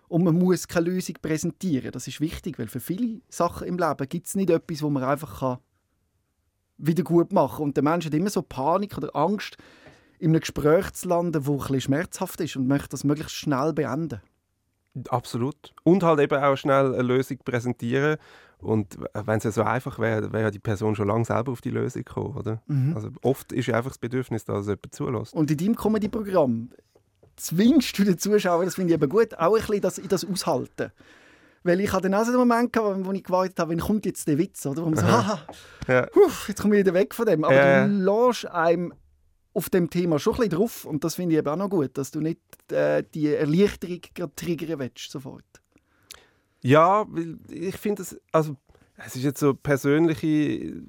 und 0.08 0.24
man 0.24 0.38
muss 0.38 0.68
keine 0.68 0.90
Lösung 0.90 1.16
präsentieren. 1.22 1.90
Das 1.90 2.06
ist 2.06 2.20
wichtig, 2.20 2.58
weil 2.58 2.68
für 2.68 2.80
viele 2.80 3.22
Sachen 3.28 3.66
im 3.66 3.78
Leben 3.78 4.08
gibt 4.08 4.26
es 4.26 4.34
nicht 4.34 4.50
etwas, 4.50 4.82
wo 4.82 4.90
man 4.90 5.04
einfach 5.04 5.40
kann 5.40 5.58
wieder 6.78 7.02
gut 7.02 7.32
machen 7.32 7.56
kann. 7.56 7.64
Und 7.64 7.76
der 7.76 7.84
Mensch 7.84 8.06
hat 8.06 8.14
immer 8.14 8.30
so 8.30 8.42
Panik 8.42 8.96
oder 8.96 9.14
Angst, 9.14 9.56
in 10.18 10.30
einem 10.30 10.40
Gespräch 10.40 10.92
zu 10.92 11.08
landen, 11.08 11.32
das 11.32 11.48
ein 11.48 11.56
bisschen 11.56 11.80
schmerzhaft 11.80 12.40
ist 12.40 12.56
und 12.56 12.66
möchte 12.66 12.90
das 12.90 13.04
möglichst 13.04 13.34
schnell 13.34 13.72
beenden. 13.72 14.20
Absolut. 15.08 15.74
Und 15.84 16.02
halt 16.02 16.20
eben 16.20 16.42
auch 16.42 16.56
schnell 16.56 16.94
eine 16.94 17.02
Lösung 17.02 17.38
präsentieren. 17.44 18.16
Und 18.58 18.96
wenn 19.12 19.38
es 19.38 19.44
ja 19.44 19.50
so 19.50 19.62
einfach 19.62 19.98
wäre, 19.98 20.32
wäre 20.32 20.50
die 20.50 20.60
Person 20.60 20.94
schon 20.94 21.08
lange 21.08 21.24
selber 21.24 21.50
auf 21.50 21.60
die 21.60 21.70
Lösung 21.70 22.04
gekommen, 22.04 22.36
oder? 22.36 22.62
Mhm. 22.66 22.94
Also 22.94 23.08
oft 23.22 23.52
ist 23.52 23.66
ja 23.66 23.76
einfach 23.76 23.90
das 23.90 23.98
Bedürfnis, 23.98 24.44
dass 24.44 24.66
jemand 24.66 24.94
zulässt. 24.94 25.34
Und 25.34 25.50
in 25.50 25.56
deinem 25.56 25.74
Comedy-Programm 25.74 26.70
zwingst 27.36 27.98
du 27.98 28.04
den 28.04 28.18
Zuschauer, 28.18 28.64
das 28.64 28.76
finde 28.76 28.94
ich 28.94 28.94
eben 28.94 29.08
gut, 29.08 29.36
auch 29.36 29.54
ein 29.54 29.60
bisschen 29.60 29.80
das, 29.80 30.00
das 30.08 30.24
aushalten. 30.24 30.92
Weil 31.64 31.80
ich 31.80 31.92
hatte 31.92 32.08
dann 32.08 32.14
auch 32.14 32.24
so 32.24 32.30
einen 32.30 32.38
Moment, 32.38 32.72
gehabt, 32.72 33.04
wo 33.04 33.12
ich 33.12 33.24
gewartet 33.24 33.58
habe, 33.58 33.70
wann 33.70 33.80
kommt 33.80 34.06
jetzt 34.06 34.26
der 34.26 34.38
Witz, 34.38 34.64
oder? 34.66 34.82
Wo 34.82 34.86
man 34.86 34.96
so, 34.96 35.06
haha, 35.06 35.40
ja. 35.88 36.06
jetzt 36.48 36.60
komme 36.60 36.76
ich 36.76 36.84
wieder 36.84 36.94
weg 36.94 37.14
von 37.14 37.26
dem. 37.26 37.44
Aber 37.44 37.54
ja. 37.54 37.86
du 37.86 37.92
lässt 37.92 38.46
einem 38.46 38.92
auf 39.54 39.70
dem 39.70 39.90
Thema 39.90 40.18
schon 40.18 40.34
ein 40.34 40.36
bisschen 40.38 40.58
drauf 40.58 40.84
und 40.84 41.04
das 41.04 41.16
finde 41.16 41.34
ich 41.34 41.38
eben 41.38 41.48
auch 41.48 41.56
noch 41.56 41.70
gut, 41.70 41.96
dass 41.98 42.10
du 42.10 42.20
nicht 42.20 42.40
äh, 42.70 43.04
die 43.14 43.28
Erleichterung 43.28 44.00
triggern 44.34 44.78
willst, 44.78 45.10
sofort. 45.10 45.44
Ja, 46.60 47.06
ich 47.50 47.76
finde 47.76 48.02
es, 48.02 48.18
also 48.30 48.56
es 48.96 49.16
ist 49.16 49.24
jetzt 49.24 49.40
so 49.40 49.54
persönliche 49.54 50.82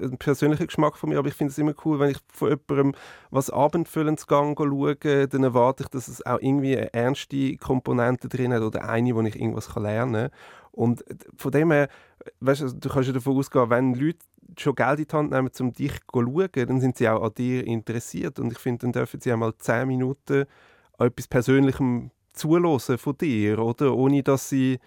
ein 0.00 0.18
persönlicher 0.18 0.66
Geschmack 0.66 0.96
von 0.96 1.10
mir, 1.10 1.18
aber 1.18 1.28
ich 1.28 1.34
finde 1.34 1.50
es 1.50 1.58
immer 1.58 1.74
cool, 1.84 1.98
wenn 1.98 2.10
ich 2.10 2.18
von 2.32 2.48
jemandem 2.48 2.94
was 3.30 3.50
Abendfüllendes 3.50 4.26
schaue, 4.28 4.96
dann 5.28 5.44
erwarte 5.44 5.84
ich, 5.84 5.88
dass 5.90 6.08
es 6.08 6.24
auch 6.24 6.40
irgendwie 6.40 6.76
eine 6.76 6.92
ernste 6.94 7.56
Komponente 7.56 8.28
drin 8.28 8.52
hat 8.52 8.62
oder 8.62 8.88
eine, 8.88 9.14
wo 9.14 9.20
ich 9.22 9.36
irgendwas 9.36 9.74
lernen 9.74 10.30
kann. 10.30 10.38
Und 10.72 11.04
von 11.36 11.52
dem 11.52 11.70
her, 11.70 11.88
weißt 12.40 12.62
du, 12.62 12.72
du 12.72 12.88
kannst 12.88 13.08
ja 13.08 13.12
davon 13.12 13.36
ausgehen, 13.36 13.70
wenn 13.70 13.94
Leute 13.94 14.18
schon 14.58 14.74
Geld 14.74 15.00
in 15.00 15.06
die 15.06 15.16
Hand 15.16 15.30
nehmen, 15.30 15.50
um 15.60 15.72
dich 15.72 15.92
zu 15.92 16.00
schauen, 16.12 16.50
dann 16.52 16.80
sind 16.80 16.98
sie 16.98 17.08
auch 17.08 17.22
an 17.22 17.34
dir 17.34 17.66
interessiert. 17.66 18.38
Und 18.38 18.52
ich 18.52 18.58
finde, 18.58 18.82
dann 18.82 18.92
dürfen 18.92 19.20
sie 19.20 19.32
einmal 19.32 19.54
zehn 19.58 19.88
Minuten 19.88 20.44
an 20.98 21.06
etwas 21.06 21.28
Persönlichem 21.28 22.10
zulassen 22.32 22.98
von 22.98 23.16
dir, 23.16 23.58
oder? 23.58 23.94
Ohne 23.94 24.22
dass 24.22 24.48
sie 24.48 24.78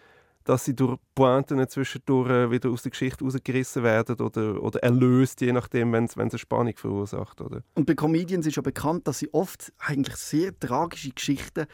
dass 0.46 0.64
sie 0.64 0.76
durch 0.76 1.00
Pointen 1.16 1.68
zwischendurch 1.68 2.30
äh, 2.30 2.52
wieder 2.52 2.70
aus 2.70 2.84
der 2.84 2.92
Geschichte 2.92 3.24
rausgerissen 3.24 3.84
werden 3.84 4.22
oder, 4.22 4.62
oder 4.62 4.82
erlöst, 4.84 5.42
je 5.42 5.52
nachdem, 5.52 5.92
wenn 5.92 6.06
es 6.06 6.18
eine 6.18 6.38
Spannung 6.38 6.76
verursacht. 6.78 7.42
Oder? 7.42 7.64
Und 7.74 7.88
bei 7.88 7.96
Comedians 7.96 8.46
ist 8.46 8.56
ja 8.56 8.62
bekannt, 8.62 9.08
dass 9.08 9.20
sie 9.20 9.34
oft 9.34 9.74
eigentlich 9.80 10.16
sehr 10.16 10.58
tragische 10.58 11.10
Geschichten 11.10 11.66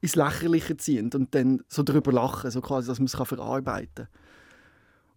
ins 0.00 0.16
Lächerliche 0.16 0.76
ziehen 0.78 1.10
und 1.14 1.34
dann 1.34 1.62
so 1.68 1.82
darüber 1.82 2.10
lachen, 2.10 2.50
so 2.50 2.62
quasi, 2.62 2.88
dass 2.88 2.98
man 2.98 3.06
es 3.06 3.14
verarbeiten 3.14 4.06
kann. 4.06 4.08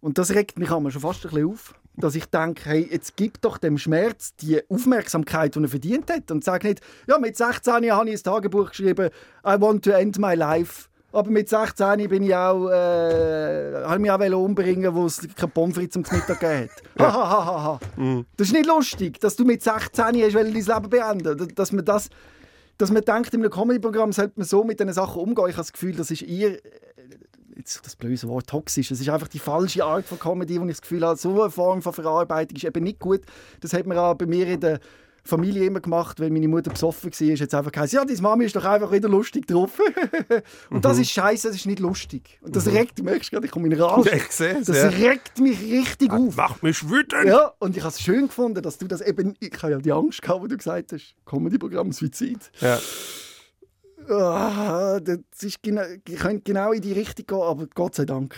Und 0.00 0.18
das 0.18 0.32
regt 0.32 0.58
mich 0.58 0.68
schon 0.68 0.90
fast 0.90 1.24
ein 1.24 1.30
bisschen 1.30 1.48
auf, 1.48 1.74
dass 1.96 2.14
ich 2.14 2.26
denke, 2.26 2.62
hey, 2.64 2.88
jetzt 2.90 3.16
gib 3.16 3.40
doch 3.42 3.58
dem 3.58 3.78
Schmerz 3.78 4.34
die 4.36 4.60
Aufmerksamkeit, 4.68 5.54
die 5.54 5.62
er 5.62 5.68
verdient 5.68 6.10
hat 6.10 6.30
und 6.30 6.42
sag 6.42 6.64
nicht, 6.64 6.80
ja, 7.06 7.18
mit 7.18 7.36
16 7.36 7.72
habe 7.92 8.10
ich 8.10 8.16
ein 8.16 8.22
Tagebuch 8.22 8.70
geschrieben, 8.70 9.10
I 9.46 9.60
want 9.60 9.84
to 9.84 9.90
end 9.90 10.18
my 10.18 10.34
life 10.34 10.88
aber 11.12 11.30
mit 11.30 11.48
16 11.48 12.08
bin 12.08 12.22
ich 12.22 12.34
auch, 12.34 12.70
äh, 12.70 13.84
habe 13.84 13.98
mich 13.98 14.10
auch 14.10 14.42
umbringen, 14.42 14.94
wo 14.94 15.06
es 15.06 15.20
keine 15.36 15.52
Pommes 15.52 15.76
frites 15.76 15.92
zum 15.92 16.04
Mittag 16.10 16.40
gegeben 16.40 16.70
hat. 16.70 16.82
Ha, 16.98 17.12
ha, 17.12 17.46
ha, 17.46 17.62
ha. 17.64 17.80
Mhm. 17.96 18.24
Das 18.36 18.48
ist 18.48 18.54
nicht 18.54 18.66
lustig, 18.66 19.20
dass 19.20 19.36
du 19.36 19.44
mit 19.44 19.62
16 19.62 20.04
hast, 20.04 20.34
dein 20.34 20.52
Leben 20.52 20.90
beenden 20.90 21.54
dass 21.54 21.72
man 21.72 21.84
das, 21.84 22.08
dass 22.78 22.90
man 22.90 23.02
denkt, 23.02 23.34
in 23.34 23.40
einem 23.42 23.50
Comedy-Programm 23.50 24.12
sollte 24.12 24.32
man 24.36 24.46
so 24.46 24.64
mit 24.64 24.80
diesen 24.80 24.92
Sachen 24.92 25.20
umgehen. 25.20 25.48
Ich 25.48 25.54
habe 25.54 25.62
das 25.62 25.72
Gefühl, 25.72 25.94
das 25.94 26.10
ist 26.10 26.22
eher, 26.22 26.56
jetzt 27.56 27.84
das 27.84 27.96
blöde 27.96 28.26
Wort, 28.28 28.46
toxisch. 28.46 28.90
Es 28.90 29.00
ist 29.00 29.08
einfach 29.08 29.28
die 29.28 29.38
falsche 29.38 29.84
Art 29.84 30.06
von 30.06 30.18
Comedy, 30.18 30.60
wo 30.60 30.64
ich 30.64 30.72
das 30.72 30.82
Gefühl 30.82 31.04
habe, 31.04 31.16
so 31.16 31.42
eine 31.42 31.50
Form 31.50 31.82
von 31.82 31.92
Verarbeitung 31.92 32.56
ist 32.56 32.64
eben 32.64 32.84
nicht 32.84 32.98
gut. 32.98 33.22
Das 33.60 33.72
hat 33.72 33.86
man 33.86 33.98
auch 33.98 34.14
bei 34.14 34.26
mir 34.26 34.46
in 34.46 34.60
der 34.60 34.80
Familie 35.24 35.66
immer 35.66 35.80
gemacht, 35.80 36.18
wenn 36.18 36.32
meine 36.32 36.48
Mutter 36.48 36.70
besoffen 36.70 37.12
war, 37.12 37.28
ist 37.28 37.40
jetzt 37.40 37.54
einfach 37.54 37.70
gesagt, 37.70 37.92
ja, 37.92 38.04
deine 38.04 38.20
Mami 38.20 38.44
ist 38.44 38.56
doch 38.56 38.64
einfach 38.64 38.90
wieder 38.90 39.08
lustig 39.08 39.46
drauf. 39.46 39.78
und 40.70 40.78
mhm. 40.78 40.80
das 40.80 40.98
ist 40.98 41.10
scheiße, 41.10 41.46
das 41.48 41.56
ist 41.56 41.66
nicht 41.66 41.78
lustig. 41.78 42.40
Und 42.42 42.56
das 42.56 42.66
mhm. 42.66 42.72
regt 42.72 42.98
mich, 42.98 43.04
merkst 43.04 43.30
gerade, 43.30 43.46
ich 43.46 43.52
komme 43.52 43.68
in 43.68 43.80
Rage. 43.80 44.10
Ich 44.16 44.32
sehe 44.32 44.60
Das 44.64 44.76
ja. 44.76 44.88
regt 44.88 45.38
mich 45.38 45.60
richtig 45.60 46.10
das 46.10 46.20
auf. 46.20 46.36
Macht 46.36 46.62
mich 46.64 46.88
wütend. 46.88 47.26
Ja, 47.26 47.52
und 47.60 47.76
ich 47.76 47.84
habe 47.84 47.92
es 47.92 48.00
schön 48.00 48.26
gefunden, 48.26 48.62
dass 48.62 48.78
du 48.78 48.88
das 48.88 49.00
eben, 49.00 49.36
ich 49.38 49.52
habe 49.62 49.72
ja 49.72 49.78
die 49.78 49.92
Angst 49.92 50.22
gehabt, 50.22 50.42
wo 50.42 50.46
du 50.48 50.56
gesagt 50.56 50.92
hast, 50.92 51.14
Comedy-Programm 51.24 51.92
Suizid. 51.92 52.50
Ja. 52.60 52.80
Ah, 54.08 55.00
das 55.00 55.18
ist 55.40 55.62
genau, 55.62 55.82
könnte 56.18 56.42
genau 56.44 56.72
in 56.72 56.80
die 56.80 56.92
Richtung 56.92 57.26
gehen, 57.26 57.42
aber 57.42 57.66
Gott 57.74 57.94
sei 57.94 58.04
Dank. 58.04 58.36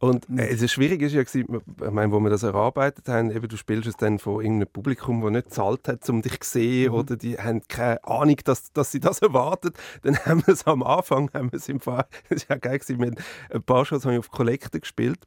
Und 0.00 0.28
äh, 0.36 0.54
das 0.54 0.70
Schwierige 0.70 1.06
ist 1.06 1.12
ja, 1.12 1.22
ich 1.22 1.46
meine, 1.90 2.12
wo 2.12 2.20
wir 2.20 2.30
das 2.30 2.44
erarbeitet 2.44 3.08
haben, 3.08 3.30
eben, 3.30 3.48
du 3.48 3.56
spielst 3.56 3.88
es 3.88 3.96
dann 3.96 4.18
von 4.18 4.42
irgendeinem 4.42 4.68
Publikum, 4.68 5.22
das 5.22 5.30
nicht 5.32 5.52
zahlt 5.52 5.88
hat, 5.88 6.08
um 6.08 6.22
dich 6.22 6.40
zu 6.40 6.50
sehen, 6.50 6.92
mhm. 6.92 6.98
oder 6.98 7.16
die 7.16 7.36
haben 7.38 7.62
keine 7.66 8.04
Ahnung, 8.04 8.36
dass, 8.44 8.72
dass 8.72 8.92
sie 8.92 9.00
das 9.00 9.18
erwartet. 9.22 9.76
Dann 10.02 10.16
haben 10.18 10.46
wir 10.46 10.54
es 10.54 10.66
am 10.66 10.82
Anfang, 10.82 11.30
haben 11.34 11.50
wir 11.52 11.58
es 11.58 11.68
im 11.68 11.80
Fall, 11.80 12.06
das 12.28 12.42
ist 12.42 12.48
ja 12.48 12.56
geil 12.56 12.78
gewesen, 12.78 13.00
wir 13.00 13.06
haben 13.08 13.16
ein 13.52 13.62
paar 13.62 13.84
Shows 13.84 14.04
habe 14.04 14.14
ich 14.14 14.20
auf 14.20 14.30
Kollekte 14.30 14.80
gespielt 14.80 15.18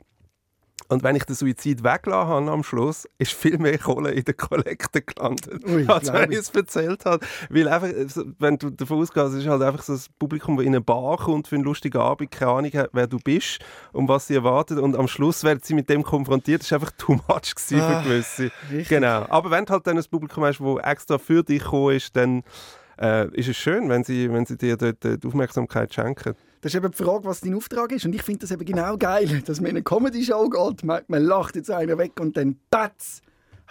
und 0.91 1.03
wenn 1.03 1.15
ich 1.15 1.23
den 1.23 1.35
Suizid 1.35 1.85
weggelassen 1.85 2.29
habe 2.29 2.51
am 2.51 2.63
Schluss, 2.63 3.07
ist 3.17 3.31
viel 3.31 3.57
mehr 3.57 3.77
Kohle 3.77 4.11
in 4.11 4.25
der 4.25 4.33
Kollekte 4.33 5.01
gelandet, 5.01 5.63
Ui, 5.65 5.87
als 5.87 6.11
wenn 6.11 6.33
ich 6.33 6.39
es 6.39 6.49
erzählt 6.49 7.05
habe. 7.05 7.25
Weil 7.49 7.69
einfach, 7.69 7.87
wenn 8.39 8.57
du 8.57 8.71
davon 8.71 8.99
ausgehst, 8.99 9.27
es 9.27 9.35
ist 9.35 9.47
halt 9.47 9.61
einfach 9.61 9.83
so 9.83 9.93
das 9.93 10.09
Publikum, 10.09 10.57
das 10.57 10.65
in 10.65 10.73
eine 10.73 10.81
Bar 10.81 11.15
kommt 11.15 11.47
für 11.47 11.55
einen 11.55 11.63
lustigen 11.63 11.97
Abend, 11.97 12.29
keine 12.29 12.51
Ahnung 12.51 12.71
hat, 12.73 12.89
wer 12.91 13.07
du 13.07 13.19
bist 13.19 13.59
und 13.93 14.09
was 14.09 14.27
sie 14.27 14.35
erwartet. 14.35 14.79
Und 14.79 14.97
am 14.97 15.07
Schluss 15.07 15.45
werden 15.45 15.61
sie 15.63 15.75
mit 15.75 15.89
dem 15.89 16.03
konfrontiert. 16.03 16.61
Das 16.61 16.71
war 16.71 16.79
einfach 16.79 16.91
too 16.97 17.13
much 17.13 17.55
gewesen 17.55 17.79
ah, 17.79 18.01
für 18.01 18.09
gewisse. 18.09 18.51
Richtig. 18.69 18.89
Genau. 18.89 19.25
Aber 19.29 19.49
wenn 19.49 19.63
du 19.63 19.71
halt 19.71 19.87
dann 19.87 19.97
ein 19.97 20.03
Publikum 20.11 20.43
hast, 20.43 20.59
das 20.59 20.77
extra 20.83 21.17
für 21.19 21.41
dich 21.41 21.63
gekommen 21.63 21.95
ist, 21.95 22.13
dann 22.17 22.43
äh, 22.99 23.29
ist 23.33 23.47
es 23.47 23.55
schön, 23.55 23.87
wenn 23.87 24.03
sie, 24.03 24.29
wenn 24.29 24.45
sie 24.45 24.57
dir 24.57 24.75
dort 24.75 25.05
die 25.05 25.25
Aufmerksamkeit 25.25 25.93
schenken. 25.93 26.35
Das 26.61 26.73
ist 26.73 26.77
eben 26.77 26.91
die 26.91 27.03
Frage, 27.03 27.25
was 27.25 27.41
dein 27.41 27.55
Auftrag 27.55 27.91
ist. 27.91 28.05
Und 28.05 28.13
ich 28.13 28.21
finde 28.21 28.41
das 28.41 28.51
eben 28.51 28.63
genau 28.65 28.95
geil, 28.95 29.41
dass 29.45 29.59
man 29.59 29.71
in 29.71 29.77
eine 29.77 29.83
Comedy-Show 29.83 30.49
geht, 30.49 30.83
man, 30.83 31.01
man 31.07 31.23
lacht 31.23 31.55
jetzt 31.55 31.71
einer 31.71 31.97
weg 31.97 32.19
und 32.19 32.37
dann 32.37 32.57
batz, 32.69 33.21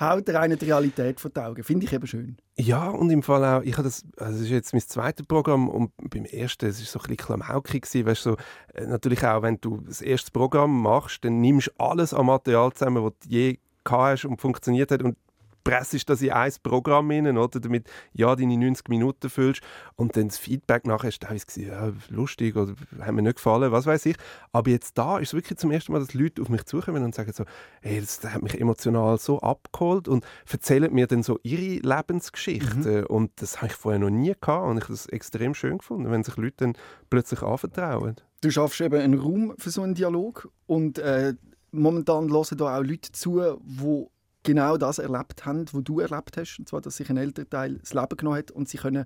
haut 0.00 0.28
er 0.28 0.40
eine 0.40 0.56
die 0.56 0.64
Realität 0.64 1.20
vor 1.20 1.30
die 1.30 1.40
Augen. 1.40 1.62
Finde 1.62 1.86
ich 1.86 1.92
eben 1.92 2.06
schön. 2.06 2.36
Ja, 2.58 2.88
und 2.88 3.10
im 3.10 3.22
Fall 3.22 3.44
auch, 3.44 3.62
ich 3.62 3.74
habe 3.74 3.84
das, 3.84 4.04
also 4.16 4.32
das 4.32 4.42
ist 4.42 4.50
jetzt 4.50 4.72
mein 4.72 4.82
zweites 4.82 5.26
Programm 5.26 5.68
und 5.68 5.92
beim 6.10 6.24
ersten, 6.24 6.66
es 6.66 6.80
war 6.80 6.86
so 6.86 6.98
ein 6.98 7.16
bisschen 7.16 7.38
klamaukig 7.38 7.82
gewesen, 7.82 8.06
weißt 8.06 8.22
so, 8.22 8.36
äh, 8.74 8.86
natürlich 8.86 9.24
auch, 9.24 9.42
wenn 9.42 9.60
du 9.60 9.80
das 9.86 10.00
erste 10.00 10.30
Programm 10.30 10.82
machst, 10.82 11.24
dann 11.24 11.40
nimmst 11.40 11.68
du 11.68 11.72
alles 11.78 12.12
an 12.12 12.26
Material 12.26 12.72
zusammen, 12.72 13.04
was 13.04 13.12
du 13.22 13.28
je 13.28 13.58
gehabt 13.84 14.02
hast 14.02 14.24
und 14.24 14.40
funktioniert 14.40 14.90
hat 14.90 15.02
und 15.02 15.16
pressest 15.64 16.08
das 16.08 16.22
in 16.22 16.30
ein 16.32 16.52
Programm 16.62 17.10
rein, 17.10 17.36
oder? 17.36 17.60
damit 17.60 17.88
ja, 18.12 18.34
deine 18.34 18.56
90 18.56 18.88
Minuten 18.88 19.30
füllst 19.30 19.62
und 19.96 20.16
dann 20.16 20.28
das 20.28 20.38
Feedback 20.38 20.86
nachher 20.86 21.08
ist 21.08 21.22
teilweise 21.22 21.62
ja, 21.62 21.92
lustig 22.08 22.56
oder 22.56 22.74
hat 23.00 23.14
mir 23.14 23.22
nicht 23.22 23.36
gefallen, 23.36 23.72
was 23.72 23.86
weiß 23.86 24.06
ich. 24.06 24.16
Aber 24.52 24.70
jetzt 24.70 24.96
da 24.98 25.18
ist 25.18 25.28
es 25.28 25.34
wirklich 25.34 25.58
zum 25.58 25.70
ersten 25.70 25.92
Mal, 25.92 26.00
dass 26.00 26.14
Leute 26.14 26.42
auf 26.42 26.48
mich 26.48 26.64
zukommen 26.64 27.02
und 27.04 27.14
sagen 27.14 27.32
so, 27.32 27.44
hey, 27.82 28.00
das 28.00 28.22
hat 28.24 28.42
mich 28.42 28.60
emotional 28.60 29.18
so 29.18 29.40
abgeholt 29.40 30.08
und 30.08 30.24
erzählen 30.50 30.92
mir 30.92 31.06
dann 31.06 31.22
so 31.22 31.38
ihre 31.42 31.80
Lebensgeschichte. 31.80 33.02
Mhm. 33.02 33.06
Und 33.06 33.30
das 33.36 33.58
habe 33.58 33.68
ich 33.68 33.74
vorher 33.74 33.98
noch 33.98 34.10
nie 34.10 34.34
gehabt 34.40 34.68
und 34.68 34.78
ich 34.78 34.84
habe 34.84 34.92
das 34.92 35.06
extrem 35.06 35.54
schön 35.54 35.78
gefunden, 35.78 36.10
wenn 36.10 36.24
sich 36.24 36.36
Leute 36.36 36.56
dann 36.58 36.72
plötzlich 37.08 37.42
anvertrauen. 37.42 38.16
Du 38.42 38.50
schaffst 38.50 38.80
eben 38.80 39.00
einen 39.00 39.18
Raum 39.18 39.54
für 39.58 39.70
so 39.70 39.82
einen 39.82 39.94
Dialog 39.94 40.48
und 40.66 40.98
äh, 40.98 41.34
momentan 41.72 42.30
hören 42.30 42.56
da 42.56 42.78
auch 42.78 42.82
Leute 42.82 43.12
zu, 43.12 43.40
die 43.60 44.06
genau 44.42 44.76
das 44.76 44.98
erlebt 44.98 45.44
haben, 45.44 45.66
was 45.72 45.84
du 45.84 46.00
erlebt 46.00 46.36
hast. 46.36 46.58
Und 46.58 46.68
zwar, 46.68 46.80
dass 46.80 46.96
sich 46.96 47.10
ein 47.10 47.16
Elternteil 47.16 47.78
das 47.78 47.94
Leben 47.94 48.16
genommen 48.16 48.38
hat 48.38 48.50
und 48.50 48.68
sie 48.68 48.78
können 48.78 49.04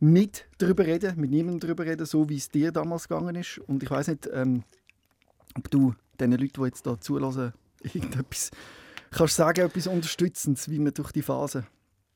nicht 0.00 0.46
darüber 0.58 0.86
reden, 0.86 1.18
mit 1.18 1.30
niemandem 1.30 1.60
darüber 1.60 1.86
reden, 1.86 2.04
so 2.04 2.28
wie 2.28 2.36
es 2.36 2.50
dir 2.50 2.72
damals 2.72 3.08
gegangen 3.08 3.36
ist. 3.36 3.58
Und 3.58 3.82
ich 3.82 3.90
weiß 3.90 4.08
nicht, 4.08 4.28
ähm, 4.32 4.64
ob 5.56 5.70
du 5.70 5.94
den 6.20 6.32
Leuten, 6.32 6.52
die 6.60 6.66
jetzt 6.66 6.84
hier 6.84 7.00
zulassen, 7.00 7.52
irgendetwas 7.82 8.50
kannst 9.10 9.36
sagen, 9.36 9.66
etwas 9.66 9.86
Unterstützendes, 9.86 10.68
wie 10.68 10.78
man 10.78 10.92
durch 10.92 11.12
die 11.12 11.22
Phase 11.22 11.66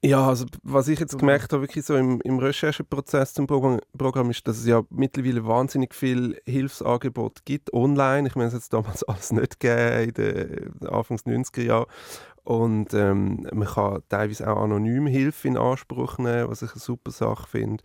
ja, 0.04 0.28
also 0.28 0.46
was 0.62 0.86
ich 0.88 1.00
jetzt 1.00 1.18
gemerkt 1.18 1.52
habe, 1.52 1.62
wirklich 1.62 1.84
so 1.84 1.96
im, 1.96 2.20
im 2.20 2.38
Rechercheprozess 2.38 3.34
zum 3.34 3.48
Programm, 3.48 3.80
Programm, 3.96 4.30
ist, 4.30 4.46
dass 4.46 4.58
es 4.58 4.66
ja 4.66 4.82
mittlerweile 4.90 5.44
wahnsinnig 5.44 5.92
viel 5.94 6.40
Hilfsangebot 6.46 7.44
gibt 7.44 7.72
online. 7.72 8.28
Ich 8.28 8.36
meine, 8.36 8.48
es 8.48 8.54
hat 8.54 8.72
damals 8.72 9.02
alles 9.08 9.32
nicht 9.32 9.58
gegeben 9.58 10.12
in 10.16 10.78
den 10.80 10.88
Anfangs 10.88 11.26
90er 11.26 11.62
Jahren. 11.62 11.86
Und 12.44 12.94
ähm, 12.94 13.46
man 13.52 13.68
kann 13.68 14.02
teilweise 14.08 14.48
auch 14.48 14.62
anonym 14.62 15.06
Hilfe 15.06 15.48
in 15.48 15.58
Anspruch 15.58 16.18
nehmen, 16.18 16.48
was 16.48 16.62
ich 16.62 16.70
eine 16.70 16.80
super 16.80 17.10
Sache 17.10 17.48
finde. 17.48 17.82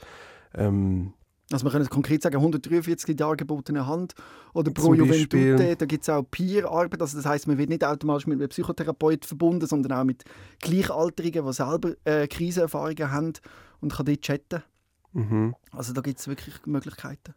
Ähm, 0.53 1.13
also 1.51 1.65
wir 1.65 1.71
können 1.71 1.87
konkret 1.89 2.23
sagen, 2.23 2.37
143 2.37 3.15
dargebotene 3.15 3.85
Hand 3.85 4.15
oder 4.53 4.71
pro 4.71 4.93
Juventute. 4.93 5.75
Da 5.75 5.85
gibt 5.85 6.03
es 6.03 6.09
auch 6.09 6.23
Peer-Arbeit. 6.23 7.01
Also 7.01 7.17
das 7.17 7.25
heißt, 7.25 7.47
man 7.47 7.57
wird 7.57 7.69
nicht 7.69 7.83
automatisch 7.83 8.27
mit 8.27 8.39
einem 8.39 8.49
Psychotherapeut 8.49 9.25
verbunden, 9.25 9.67
sondern 9.67 9.91
auch 9.99 10.03
mit 10.03 10.23
Gleichaltrigen, 10.61 11.45
die 11.45 11.53
selber 11.53 11.93
äh, 12.05 12.27
Krisenerfahrungen 12.27 13.11
haben 13.11 13.33
und 13.81 13.93
kann 13.93 14.05
dort 14.05 14.21
chatten. 14.21 14.63
Mhm. 15.11 15.55
Also 15.71 15.93
da 15.93 16.01
gibt 16.01 16.19
es 16.19 16.27
wirklich 16.27 16.55
Möglichkeiten. 16.65 17.33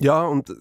Ja, 0.00 0.24
und 0.24 0.52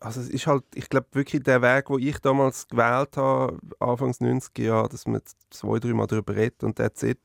also 0.00 0.20
es 0.20 0.28
ist 0.28 0.46
halt, 0.46 0.64
ich 0.74 0.88
glaube 0.90 1.06
wirklich 1.12 1.42
der 1.42 1.62
Weg, 1.62 1.86
den 1.86 1.98
ich 2.00 2.18
damals 2.18 2.68
gewählt 2.68 3.16
habe, 3.16 3.58
Anfangs 3.80 4.20
90er 4.20 4.62
Jahre, 4.62 4.88
dass 4.90 5.06
man 5.06 5.22
zwei, 5.50 5.78
drei 5.78 5.94
Mal 5.94 6.06
darüber 6.06 6.36
redet 6.36 6.62
und 6.62 6.76
that's 6.76 7.02
it 7.02 7.18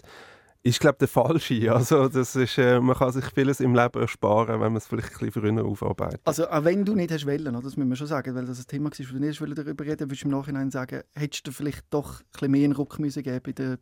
ist 0.67 0.79
glaube 0.79 0.97
der 0.99 1.07
falsche. 1.07 1.71
Also 1.73 2.07
das 2.07 2.35
ist, 2.35 2.57
äh, 2.57 2.79
man 2.79 2.95
kann 2.95 3.11
sich 3.11 3.25
vieles 3.33 3.59
im 3.59 3.75
Leben 3.75 3.99
ersparen, 3.99 4.59
wenn 4.59 4.71
man 4.71 4.77
es 4.77 4.87
vielleicht 4.87 5.13
ein 5.13 5.29
bisschen 5.29 5.41
früher 5.41 5.65
aufarbeitet. 5.65 6.21
Also 6.25 6.49
auch 6.49 6.63
wenn 6.63 6.85
du 6.85 6.95
nicht 6.95 7.11
hast 7.11 7.25
wollen, 7.25 7.53
das 7.53 7.77
müssen 7.77 7.89
wir 7.89 7.95
schon 7.95 8.07
sagen, 8.07 8.35
weil 8.35 8.45
das 8.45 8.59
ein 8.59 8.67
Thema 8.67 8.89
war, 8.89 8.97
wo 8.99 9.13
du 9.13 9.19
nicht 9.19 9.57
darüber 9.57 9.85
reden 9.85 10.09
würdest 10.09 10.23
du 10.23 10.27
im 10.27 10.31
Nachhinein 10.31 10.71
sagen, 10.71 11.01
hättest 11.13 11.47
du 11.47 11.51
vielleicht 11.51 11.85
doch 11.89 12.19
ein 12.19 12.25
bisschen 12.31 12.51
mehr 12.51 12.63
einen 12.65 12.73
Ruck 12.73 12.99
müssen 12.99 13.23
geben 13.23 13.39
bei 13.43 13.51
der 13.51 13.79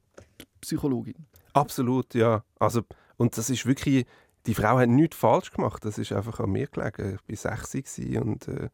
Psychologin? 0.62 1.26
Absolut, 1.54 2.13
ja. 2.13 2.43
Also, 2.60 2.82
und 3.17 3.38
das 3.38 3.50
ist 3.50 3.65
wirklich, 3.65 4.06
die 4.45 4.54
Frau 4.54 4.78
hat 4.78 4.89
nichts 4.89 5.15
falsch 5.15 5.52
gemacht, 5.52 5.86
das 5.86 5.98
ist 5.98 6.12
einfach 6.12 6.39
an 6.39 6.52
mir 6.52 6.67
gelegen. 6.67 7.17
Ich 7.28 7.43
war 7.43 7.56
60 7.56 8.19
und 8.19 8.48
äh, 8.48 8.69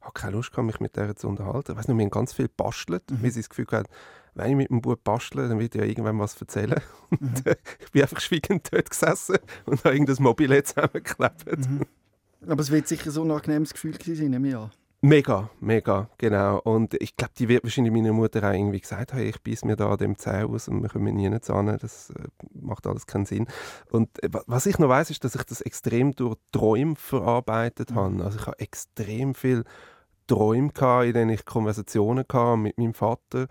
habe 0.00 0.12
keine 0.14 0.36
Lust 0.36 0.50
gehabt, 0.50 0.66
mich 0.66 0.80
mit 0.80 0.96
der 0.96 1.16
zu 1.16 1.28
unterhalten. 1.28 1.72
Ich 1.72 1.78
weiß 1.78 1.88
noch, 1.88 1.96
wir 1.96 2.04
haben 2.04 2.10
ganz 2.10 2.32
viel 2.32 2.48
gebastelt, 2.48 3.10
mhm. 3.10 3.22
weil 3.22 3.30
sie 3.30 3.40
das 3.40 3.48
Gefühl 3.48 3.66
hatten, 3.72 3.90
wenn 4.36 4.50
ich 4.50 4.56
mit 4.56 4.70
dem 4.70 4.80
Bub 4.80 5.02
bastle, 5.02 5.48
dann 5.48 5.58
wird 5.58 5.74
er 5.74 5.84
ja 5.84 5.90
irgendwann 5.90 6.18
was 6.18 6.40
erzählen. 6.40 6.80
Und, 7.10 7.44
mhm. 7.44 7.52
äh, 7.52 7.56
ich 7.80 7.90
bin 7.90 8.02
einfach 8.02 8.20
schweigend 8.20 8.68
dort 8.72 8.90
gesessen 8.90 9.36
und 9.64 9.84
habe 9.84 9.94
irgendein 9.94 10.22
Mobile 10.22 10.62
zusammengeklebt. 10.62 11.68
Mhm. 11.68 11.82
Aber 12.48 12.60
es 12.60 12.70
wird 12.70 12.88
sicher 12.88 13.10
so 13.10 13.22
ein 13.22 13.30
angenehmes 13.30 13.72
Gefühl 13.72 13.92
gewesen 13.92 14.16
sein, 14.16 14.30
nehme 14.30 14.48
ich 14.48 14.56
an. 14.56 14.70
Mega, 15.02 15.50
mega, 15.60 16.10
genau. 16.18 16.58
Und 16.58 16.94
ich 16.94 17.16
glaube, 17.16 17.32
die 17.38 17.48
wird 17.48 17.62
wahrscheinlich 17.62 17.92
meiner 17.92 18.12
Mutter 18.12 18.42
auch 18.42 18.52
irgendwie 18.52 18.80
gesagt 18.80 19.12
haben, 19.12 19.22
ich 19.22 19.40
beiße 19.40 19.66
mir 19.66 19.76
da 19.76 19.90
an 19.90 19.98
dem 19.98 20.16
Zeh 20.16 20.42
aus 20.42 20.68
und 20.68 20.82
wir 20.82 20.88
kommen 20.88 21.14
nie 21.14 21.28
nicht 21.28 21.48
an. 21.50 21.66
Das 21.80 22.10
äh, 22.10 22.24
macht 22.54 22.86
alles 22.86 23.06
keinen 23.06 23.26
Sinn. 23.26 23.46
Und 23.90 24.22
äh, 24.22 24.30
was 24.46 24.66
ich 24.66 24.78
noch 24.78 24.88
weiß, 24.88 25.10
ist, 25.10 25.22
dass 25.22 25.34
ich 25.34 25.44
das 25.44 25.60
extrem 25.60 26.12
durch 26.14 26.36
Träume 26.50 26.96
verarbeitet 26.96 27.90
mhm. 27.90 27.94
habe. 27.94 28.24
Also 28.24 28.38
ich 28.38 28.46
habe 28.46 28.58
extrem 28.58 29.34
viel 29.34 29.64
Träume 30.26 30.70
gehabt, 30.70 31.06
in 31.06 31.12
denen 31.12 31.30
ich 31.30 31.44
Konversationen 31.44 32.24
hatte 32.32 32.56
mit 32.56 32.78
meinem 32.78 32.94
Vater 32.94 33.48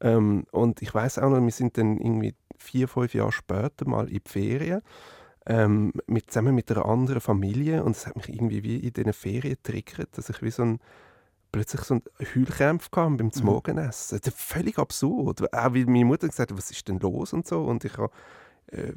ähm, 0.00 0.44
und 0.50 0.82
ich 0.82 0.94
weiß 0.94 1.18
auch 1.18 1.30
noch, 1.30 1.42
wir 1.42 1.50
sind 1.50 1.78
dann 1.78 1.98
irgendwie 1.98 2.34
vier, 2.56 2.88
fünf 2.88 3.14
Jahre 3.14 3.32
später 3.32 3.88
mal 3.88 4.08
in 4.08 4.20
die 4.24 4.28
Ferien 4.28 4.82
ähm, 5.46 5.92
mit, 6.06 6.30
zusammen 6.30 6.54
mit 6.54 6.70
einer 6.70 6.86
anderen 6.86 7.20
Familie 7.20 7.84
und 7.84 7.96
es 7.96 8.06
hat 8.06 8.16
mich 8.16 8.28
irgendwie 8.28 8.62
wie 8.62 8.78
in 8.78 8.92
diesen 8.92 9.12
Ferien 9.12 9.56
getriggert, 9.62 10.16
dass 10.18 10.28
ich 10.28 10.42
wie 10.42 10.50
so 10.50 10.62
ein 10.62 10.80
plötzlich 11.52 11.82
so 11.82 11.94
einen 11.94 12.02
Heulkrämpf 12.34 12.90
kam 12.90 13.16
beim 13.16 13.30
mhm. 13.34 13.44
Morgenessen. 13.44 14.18
Das 14.18 14.28
ist 14.28 14.38
völlig 14.38 14.78
absurd. 14.78 15.52
Auch 15.54 15.74
wie 15.74 15.86
meine 15.86 16.04
Mutter 16.04 16.28
gesagt 16.28 16.50
hat, 16.50 16.58
was 16.58 16.70
ist 16.70 16.86
denn 16.88 16.98
los 16.98 17.32
und 17.32 17.46
so. 17.46 17.62
Und 17.62 17.84
ich 17.84 17.96
habe 17.96 18.10
äh, 18.72 18.92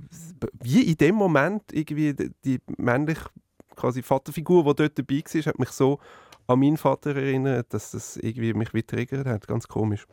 wie 0.60 0.84
in 0.84 0.98
dem 0.98 1.16
Moment 1.16 1.64
irgendwie 1.72 2.14
die, 2.14 2.32
die 2.44 2.60
männliche 2.78 3.26
quasi 3.76 4.02
Vaterfigur, 4.02 4.64
die 4.64 4.76
dort 4.76 5.00
dabei 5.00 5.24
war, 5.24 5.46
hat 5.46 5.60
mich 5.60 5.70
so 5.70 6.00
an 6.48 6.60
meinen 6.60 6.78
Vater 6.78 7.16
erinnert, 7.16 7.74
dass 7.74 7.92
das 7.92 8.18
irgendwie 8.18 8.54
mich 8.54 8.74
wie 8.74 8.84
triggert 8.84 9.28
hat. 9.28 9.48
Ganz 9.48 9.68
komisch. 9.68 10.06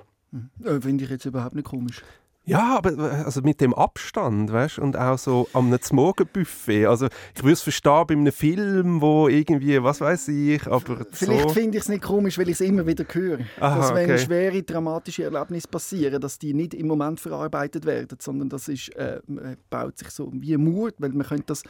Äh, 0.64 0.80
Finde 0.80 1.04
ich 1.04 1.10
jetzt 1.10 1.24
überhaupt 1.24 1.54
nicht 1.54 1.66
komisch. 1.66 2.02
Ja, 2.46 2.76
aber 2.76 2.92
äh, 2.92 3.24
also 3.24 3.42
mit 3.42 3.60
dem 3.60 3.74
Abstand, 3.74 4.52
weißt 4.52 4.78
und 4.78 4.96
auch 4.96 5.18
so 5.18 5.48
am 5.52 5.76
Morgenbuffet. 5.90 6.86
Also 6.86 7.08
ich 7.34 7.42
würde 7.42 7.54
es 7.54 7.62
verstehen 7.62 8.04
bei 8.06 8.14
einem 8.14 8.32
Film, 8.32 9.00
wo 9.00 9.26
irgendwie, 9.26 9.82
was 9.82 10.00
weiß 10.00 10.28
ich, 10.28 10.64
aber 10.66 11.04
Vielleicht 11.10 11.48
so. 11.48 11.54
finde 11.54 11.78
ich 11.78 11.82
es 11.82 11.88
nicht 11.88 12.04
komisch, 12.04 12.38
weil 12.38 12.48
ich 12.48 12.54
es 12.54 12.60
immer 12.60 12.86
wieder 12.86 13.04
höre. 13.10 13.40
Aha, 13.58 13.78
dass 13.78 13.94
wenn 13.94 14.10
okay. 14.10 14.18
schwere, 14.18 14.62
dramatische 14.62 15.24
Erlebnisse 15.24 15.66
passieren, 15.66 16.20
dass 16.20 16.38
die 16.38 16.54
nicht 16.54 16.74
im 16.74 16.86
Moment 16.86 17.18
verarbeitet 17.18 17.84
werden, 17.84 18.16
sondern 18.20 18.48
das 18.48 18.68
ist, 18.68 18.94
äh, 18.94 19.20
baut 19.68 19.98
sich 19.98 20.10
so 20.10 20.30
wie 20.32 20.54
ein 20.54 20.62
Mut, 20.62 20.94
weil 20.98 21.10
man 21.10 21.26
könnte 21.26 21.46
das 21.48 21.64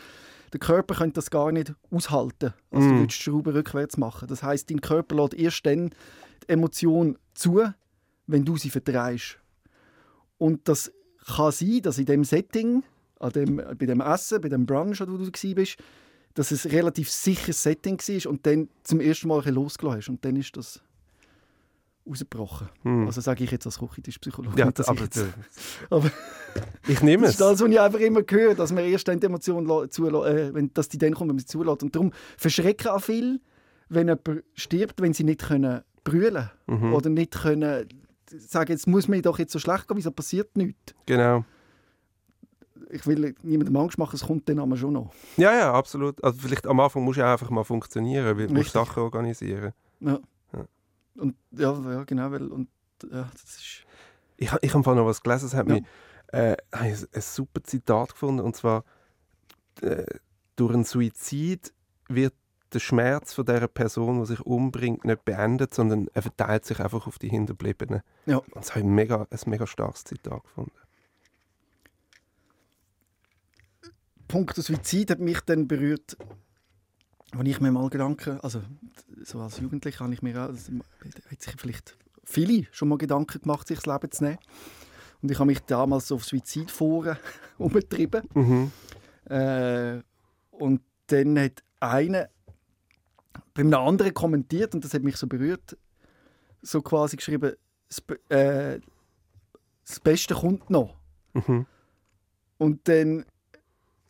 der 0.53 0.61
Körper 0.61 0.95
könnte 0.95 1.15
das 1.15 1.29
gar 1.31 1.51
nicht 1.51 1.75
aushalten. 1.91 2.55
Also 2.71 2.87
mm. 2.87 2.91
du 2.91 2.99
würdest 3.01 3.19
die 3.19 3.23
Schraube 3.25 3.55
rückwärts 3.55 3.97
machen. 3.97 4.29
Das 4.29 4.45
heißt, 4.45 4.71
dein 4.71 4.81
Körper 4.81 5.17
lädt 5.17 5.35
erst 5.35 5.67
dann 5.67 5.91
die 5.91 6.53
Emotion 6.53 7.19
zu, 7.35 7.63
wenn 8.27 8.45
du 8.45 8.57
sie 8.57 8.71
vertreibst. 8.71 9.39
Und 10.39 10.69
das 10.69 10.93
kann 11.27 11.53
sein, 11.53 11.81
dass 11.83 11.99
in 11.99 12.07
dem 12.07 12.25
Setting, 12.25 12.83
an 13.19 13.33
dem, 13.33 13.57
bei 13.57 13.87
dem 13.87 14.01
Essen, 14.01 14.41
bei 14.41 14.49
dem 14.49 14.67
Brunch, 14.67 15.01
wo 15.01 15.17
du 15.17 15.31
bist, 15.55 15.77
dass 16.35 16.51
es 16.51 16.67
ein 16.67 16.73
relativ 16.73 17.11
sicheres 17.11 17.63
Setting 17.63 17.99
war 17.99 18.31
und 18.31 18.47
dann 18.47 18.69
zum 18.83 19.01
ersten 19.01 19.29
Mal 19.29 19.43
losgelassen 19.49 19.99
hast. 19.99 20.09
Und 20.11 20.25
dann 20.25 20.37
ist 20.37 20.57
das 20.57 20.83
rausgebrochen. 22.07 22.69
Hm. 22.83 23.07
Also 23.07 23.21
sage 23.21 23.45
ich 23.45 23.51
jetzt 23.51 23.67
als 23.67 23.79
Küchentischpsychologe. 23.79 24.59
Ja, 24.59 24.67
aber, 24.87 25.03
jetzt, 25.03 25.25
aber 25.91 26.11
ich 26.87 27.03
nehme 27.03 27.27
es. 27.27 27.37
Das 27.37 27.53
ist 27.53 27.61
das, 27.61 27.67
was 27.67 27.73
ich 27.73 27.81
einfach 27.81 28.01
immer 28.01 28.23
höre, 28.29 28.55
dass 28.55 28.73
man 28.73 28.85
erst 28.85 29.09
dann 29.09 29.19
die 29.19 29.27
Emotion 29.27 29.91
zulässt, 29.91 30.27
äh, 30.27 30.55
wenn, 30.55 30.73
dass 30.75 30.89
die 30.89 30.99
dann 30.99 31.15
kommt, 31.15 31.31
wenn 31.31 31.37
man 31.37 31.41
sie 31.41 31.47
zulässt. 31.47 31.83
Und 31.83 31.95
darum 31.95 32.13
verschrecken 32.37 32.89
auch 32.89 33.03
viel, 33.03 33.41
wenn 33.89 34.09
jemand 34.09 34.45
stirbt, 34.55 35.01
wenn 35.01 35.15
sie 35.15 35.25
nicht 35.25 35.43
können 35.43 35.83
brüllen 36.05 36.51
mhm. 36.67 36.95
oder 36.95 37.11
nicht 37.11 37.33
können 37.33 37.89
sagen, 38.31 38.73
jetzt 38.73 38.87
muss 38.87 39.09
mir 39.09 39.23
doch 39.23 39.39
jetzt 39.39 39.53
so 39.53 39.59
schlecht 39.59 39.89
gehen, 39.89 39.97
wieso 39.97 40.11
passiert 40.11 40.57
nichts? 40.57 40.95
Genau. 41.07 41.45
Ich 42.91 43.07
will 43.07 43.35
niemandem 43.43 43.77
Angst 43.77 43.99
machen, 43.99 44.15
es 44.15 44.25
kommt 44.25 44.49
dann 44.49 44.61
aber 44.61 44.77
schon 44.77 44.93
noch. 44.93 45.13
Ja, 45.37 45.53
ja, 45.53 45.73
absolut. 45.73 46.23
Also 46.23 46.39
vielleicht 46.41 46.67
am 46.67 46.79
Anfang 46.79 47.03
muss 47.03 47.17
ja 47.17 47.33
einfach 47.33 47.51
mal 47.51 47.65
funktionieren, 47.65 48.25
weil 48.25 48.47
du 48.47 48.55
musst 48.55 48.73
Sachen 48.73 49.03
organisieren. 49.03 49.73
Ja. 50.01 50.21
ja. 50.53 50.65
Und 51.17 51.35
ja, 51.51 51.73
ja 51.73 52.05
genau, 52.05 52.31
weil 52.31 52.47
und 52.49 52.69
ja, 53.11 53.29
das 53.33 53.43
ist... 53.43 53.83
Ich, 54.37 54.53
ich 54.61 54.75
habe 54.75 54.95
noch 54.95 55.07
was 55.07 55.23
gelesen, 55.23 55.47
es 55.47 55.55
hat 55.55 55.67
ja. 55.69 55.75
mich 55.75 55.85
äh, 56.29 56.57
ein, 56.71 56.97
ein 57.13 57.21
super 57.21 57.63
Zitat 57.65 58.13
gefunden, 58.13 58.41
und 58.41 58.55
zwar 58.55 58.85
äh, 59.81 60.05
durch 60.57 60.75
einen 60.75 60.85
Suizid 60.85 61.73
wird 62.09 62.35
der 62.73 62.81
Schmerz 62.81 63.33
von 63.35 63.45
der 63.45 63.67
Person, 63.69 64.21
die 64.21 64.27
sich 64.27 64.41
umbringt, 64.41 65.05
nicht 65.05 65.25
beendet, 65.25 65.75
sondern 65.75 66.09
er 66.13 66.23
verteilt 66.23 66.65
sich 66.65 66.81
einfach 66.81 67.07
auf 67.07 67.19
die 67.19 67.29
Hinterbliebenen. 67.29 68.03
Ja. 68.27 68.39
Und 68.39 68.57
das 68.57 68.71
habe 68.71 68.81
ich 68.81 68.87
mega, 68.87 69.27
ein 69.31 69.39
mega 69.47 69.67
starkes 69.67 70.05
Zitat 70.05 70.43
gefunden. 70.43 70.73
Punkt 74.29 74.57
Suizid 74.57 75.11
hat 75.11 75.21
mich 75.21 75.41
dann 75.41 75.69
berührt, 75.69 76.17
als 77.33 77.49
ich 77.49 77.61
mir 77.61 77.71
mal 77.71 77.89
Gedanken, 77.89 78.41
also 78.41 78.63
so 79.23 79.41
als 79.41 79.61
Jugendlicher 79.61 80.05
habe 80.05 80.15
ich 80.15 80.23
mir 80.23 80.37
auch, 80.37 80.49
also, 80.49 80.73
hat 81.31 81.43
sich 81.43 81.55
vielleicht 81.57 81.97
viele 82.25 82.67
schon 82.73 82.89
mal 82.89 82.99
Gedanken 82.99 83.41
gemacht, 83.41 83.69
sich 83.69 83.79
das 83.79 83.87
Leben 83.87 84.11
zu 84.11 84.25
nehmen. 84.25 84.39
Und 85.23 85.31
ich 85.31 85.39
habe 85.39 85.47
mich 85.47 85.61
damals 85.61 86.11
auf 86.13 86.25
Suizidforen 86.25 87.17
umgetrieben. 87.59 88.23
Mhm. 88.35 88.73
Äh, 89.31 90.03
und 90.51 90.83
dann 91.07 91.39
hat 91.39 91.63
einer 91.81 92.29
bei 93.57 93.63
einem 93.63 93.75
anderen 93.75 94.13
kommentiert, 94.13 94.75
und 94.75 94.85
das 94.85 94.93
hat 94.93 95.03
mich 95.03 95.17
so 95.17 95.27
berührt, 95.27 95.77
so 96.61 96.83
quasi 96.83 97.17
geschrieben, 97.17 97.55
das, 97.89 98.03
äh, 98.29 98.81
das 99.87 100.01
Beste 100.01 100.35
kommt 100.35 100.69
noch. 100.69 100.95
Mhm. 101.33 101.67
Und 102.59 102.89
dann 102.89 103.25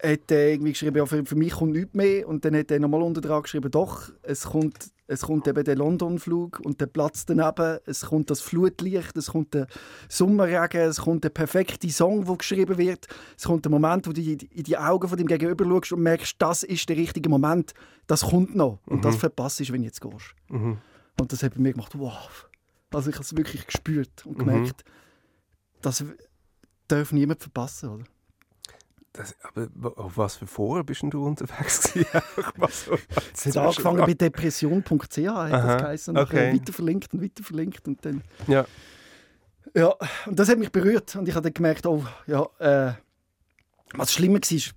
hat 0.02 0.30
er 0.30 0.50
irgendwie 0.50 0.72
geschrieben, 0.72 0.96
ja, 0.98 1.06
für, 1.06 1.24
für 1.24 1.36
mich 1.36 1.52
kommt 1.54 1.72
nichts 1.72 1.94
mehr. 1.94 2.28
Und 2.28 2.44
dann 2.44 2.54
hat 2.56 2.70
er 2.70 2.78
nochmal 2.80 3.02
unter 3.02 3.20
dran 3.20 3.42
geschrieben, 3.42 3.70
doch, 3.70 4.10
es 4.22 4.44
kommt, 4.44 4.90
es 5.06 5.22
kommt 5.22 5.46
eben 5.48 5.64
der 5.64 5.76
London-Flug 5.76 6.60
und 6.60 6.80
der 6.80 6.86
Platz 6.86 7.24
daneben, 7.24 7.78
es 7.86 8.02
kommt 8.06 8.28
das 8.28 8.40
Flutlicht, 8.40 9.16
es 9.16 9.28
kommt 9.28 9.54
der 9.54 9.68
Sommerregen, 10.08 10.80
es 10.82 11.00
kommt 11.00 11.24
der 11.24 11.30
perfekte 11.30 11.88
Song, 11.90 12.24
der 12.24 12.36
geschrieben 12.36 12.76
wird. 12.76 13.06
Es 13.38 13.44
kommt 13.44 13.64
der 13.64 13.70
Moment, 13.70 14.06
wo 14.06 14.12
du 14.12 14.20
in 14.20 14.36
die- 14.38 14.76
Augen 14.76 15.08
von 15.08 15.16
dem 15.16 15.26
Gegenüber 15.28 15.64
schaust 15.64 15.92
und 15.92 16.02
merkst, 16.02 16.34
das 16.38 16.62
ist 16.62 16.88
der 16.88 16.96
richtige 16.96 17.28
Moment, 17.28 17.72
das 18.06 18.22
kommt 18.22 18.54
noch. 18.54 18.80
Und 18.86 19.04
das 19.04 19.16
verpasst 19.16 19.60
ist, 19.60 19.72
wenn 19.72 19.80
du 19.80 19.86
jetzt 19.86 20.00
gehst. 20.00 20.34
Mhm. 20.48 20.78
Und 21.18 21.32
das 21.32 21.42
hat 21.42 21.54
bei 21.54 21.60
mir 21.60 21.72
gemacht, 21.72 21.92
wow. 21.98 22.48
Also 22.92 23.08
ich 23.10 23.16
habe 23.16 23.24
es 23.24 23.36
wirklich 23.36 23.66
gespürt 23.66 24.24
und 24.26 24.34
Mhm. 24.38 24.44
gemerkt, 24.44 24.84
das 25.82 26.04
darf 26.88 27.12
niemand 27.12 27.40
verpassen, 27.40 27.88
oder? 27.90 28.04
Das, 29.16 29.34
aber 29.42 29.68
auf 29.98 30.16
was 30.16 30.36
für 30.36 30.46
Foren 30.46 30.84
bist 30.84 31.02
denn 31.02 31.10
du 31.10 31.24
unterwegs 31.24 31.92
gewesen? 31.92 32.06
Es 33.32 33.46
hat 33.46 33.56
angefangen 33.56 34.04
bei 34.04 34.14
depression.ch, 34.14 34.90
hat 34.90 35.26
Aha, 35.28 35.48
das 35.48 35.82
geheißen, 35.82 36.16
und 36.16 36.22
okay. 36.22 36.52
weiter 36.52 36.72
verlinkt 36.72 37.14
und 37.14 37.22
weiter 37.22 37.42
verlinkt 37.42 37.88
und 37.88 38.04
dann... 38.04 38.22
Ja. 38.46 38.66
Ja, 39.74 39.94
und 40.26 40.38
das 40.38 40.48
hat 40.48 40.58
mich 40.58 40.70
berührt 40.72 41.16
und 41.16 41.28
ich 41.28 41.34
habe 41.34 41.42
dann 41.44 41.52
gemerkt, 41.54 41.86
oh, 41.86 42.04
ja, 42.26 42.46
äh, 42.58 42.94
was 43.94 44.12
schlimmer 44.12 44.38
war, 44.38 44.72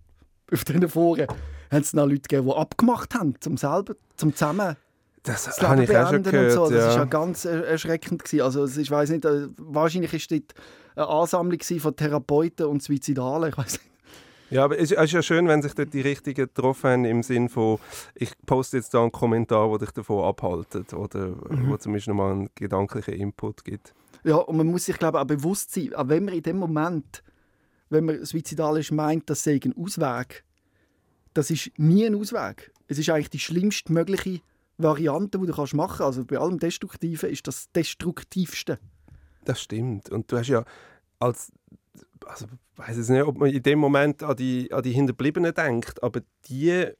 auf 0.54 0.66
diesen 0.66 0.90
Foren 0.90 1.28
haben 1.72 1.82
es 1.82 1.94
noch 1.94 2.06
Leute 2.06 2.22
gegeben, 2.22 2.48
die 2.48 2.54
abgemacht 2.56 3.14
haben, 3.16 3.36
zum 3.40 3.56
selber, 3.56 3.94
zum 4.18 4.34
zusammen 4.34 4.76
Das, 5.24 5.46
das 5.46 5.62
habe 5.62 5.84
ich 5.84 5.96
auch 5.96 6.10
schon 6.10 6.24
gehört. 6.24 6.52
so. 6.52 6.64
Das 6.70 6.72
ja. 6.84 6.90
ist 6.90 6.96
ja 6.96 7.06
ganz 7.06 7.46
er- 7.46 7.66
erschreckend 7.68 8.24
gewesen. 8.24 8.42
Also 8.44 8.66
ich 8.66 8.90
weiß 8.90 9.12
nicht, 9.12 9.26
äh, 9.26 9.48
wahrscheinlich 9.58 10.14
ist 10.14 10.32
dort 10.32 10.54
eine 10.96 11.08
Ansammlung 11.08 11.60
von 11.62 11.96
Therapeuten 11.96 12.66
und 12.66 12.82
Suizidalen, 12.84 13.50
ich 13.50 13.58
weiß 13.58 13.74
nicht. 13.74 13.89
Ja, 14.50 14.64
aber 14.64 14.80
es 14.80 14.92
ist 14.92 15.12
ja 15.12 15.22
schön, 15.22 15.48
wenn 15.48 15.62
sich 15.62 15.74
dort 15.74 15.94
die 15.94 16.02
Richtigen 16.02 16.48
getroffen 16.48 16.90
haben, 16.90 17.06
im 17.06 17.22
Sinn 17.24 17.50
von, 17.50 17.78
ich 18.16 18.32
poste 18.46 18.78
jetzt 18.78 18.94
da 18.94 19.02
einen 19.02 19.12
Kommentar, 19.12 19.70
der 19.70 19.80
dich 19.80 19.92
davon 19.92 20.24
abhaltet 20.24 20.94
oder 20.94 21.28
Mhm. 21.50 21.70
wo 21.70 21.78
zumindest 21.78 22.08
nochmal 22.08 22.32
einen 22.34 22.50
gedanklichen 22.56 23.14
Input 23.14 23.64
gibt. 23.64 23.94
Ja, 24.24 24.36
und 24.38 24.58
man 24.58 24.68
muss 24.68 24.86
sich, 24.86 24.98
glaube 24.98 25.18
ich, 25.18 25.22
auch 25.24 25.28
bewusst 25.28 25.74
sein, 25.74 25.94
auch 25.94 26.08
wenn 26.10 26.26
man 26.26 26.34
in 26.34 26.44
dem 26.44 26.58
Moment, 26.58 27.24
wenn 27.90 28.06
man 28.06 28.26
suizidal 28.26 28.78
ist, 28.78 28.92
meint, 28.92 29.30
das 29.30 29.44
sei 29.44 29.60
ein 29.64 29.76
Ausweg, 29.78 30.44
das 31.34 31.52
ist 31.52 31.72
nie 31.78 32.06
ein 32.06 32.16
Ausweg. 32.16 32.72
Es 32.88 32.98
ist 32.98 33.10
eigentlich 33.10 33.30
die 33.30 33.40
schlimmste 33.40 33.94
mögliche 33.94 34.42
Variante, 34.78 35.38
die 35.40 35.46
du 35.46 35.54
kannst 35.54 35.74
machen 35.74 35.98
kannst. 36.00 36.18
Also 36.18 36.26
bei 36.26 36.38
allem 36.38 36.58
Destruktiven 36.60 37.30
ist 37.30 37.48
das 37.48 37.72
Destruktivste. 37.72 38.80
Das 39.46 39.62
stimmt. 39.62 40.10
Und 40.10 40.32
du 40.32 40.38
hast 40.38 40.48
ja 40.48 40.66
als, 41.20 41.52
also 42.26 42.46
weiß 42.76 42.98
jetzt 42.98 43.10
nicht, 43.10 43.24
ob 43.24 43.38
man 43.38 43.50
in 43.50 43.64
dem 43.64 43.80
Moment 43.80 44.24
an 44.24 44.36
die, 44.36 44.72
an 44.72 44.84
die 44.84 44.92
Hinterbliebenen 44.92 45.54
denkt, 45.54 46.02
aber 46.04 46.22
die 46.48 46.70
äh, 46.70 46.94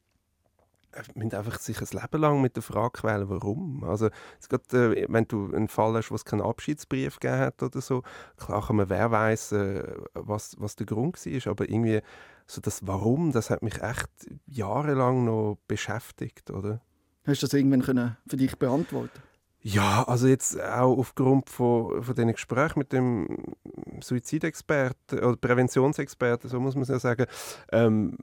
müssen 1.14 1.34
einfach 1.34 1.58
sich 1.58 1.80
ein 1.80 2.00
Leben 2.00 2.20
lang 2.20 2.40
mit 2.40 2.56
der 2.56 2.62
Frage 2.62 3.00
quälen, 3.00 3.28
warum. 3.28 3.84
Also 3.84 4.10
es 4.40 4.48
geht, 4.48 4.72
äh, 4.74 5.06
wenn 5.08 5.26
du 5.26 5.52
einen 5.54 5.68
Fall 5.68 5.94
hast, 5.94 6.10
wo 6.10 6.14
es 6.14 6.24
keinen 6.24 6.42
Abschiedsbrief 6.42 7.20
gegeben 7.20 7.40
hat 7.40 7.62
oder 7.62 7.80
so, 7.80 8.02
klar 8.36 8.66
kann 8.66 8.76
man, 8.76 8.88
wer 8.88 9.10
weiß, 9.10 9.52
äh, 9.52 9.84
was, 10.14 10.56
was 10.58 10.76
der 10.76 10.86
Grund 10.86 11.24
war, 11.24 11.50
aber 11.50 11.68
irgendwie 11.68 12.00
so 12.46 12.60
das 12.60 12.86
Warum, 12.86 13.32
das 13.32 13.50
hat 13.50 13.62
mich 13.62 13.80
echt 13.80 14.08
jahrelang 14.46 15.24
noch 15.24 15.58
beschäftigt, 15.68 16.50
oder? 16.50 16.80
Hast 17.24 17.42
du 17.42 17.46
das 17.46 17.54
irgendwann 17.54 17.82
können 17.82 18.16
für 18.26 18.36
dich 18.36 18.56
beantworten 18.58 19.22
Ja, 19.62 20.04
also 20.04 20.26
jetzt 20.26 20.58
auch 20.58 20.96
aufgrund 20.96 21.50
von, 21.50 22.02
von 22.02 22.14
diesen 22.14 22.32
Gesprächen 22.32 22.78
mit 22.78 22.92
dem 22.92 23.54
Suizidexperten 24.00 25.18
oder 25.18 25.36
Präventionsexperten, 25.36 26.48
so 26.48 26.60
muss 26.60 26.74
man 26.74 26.82
es 26.82 26.88
ja 26.88 26.98
sagen, 26.98 27.26
ähm, 27.70 28.16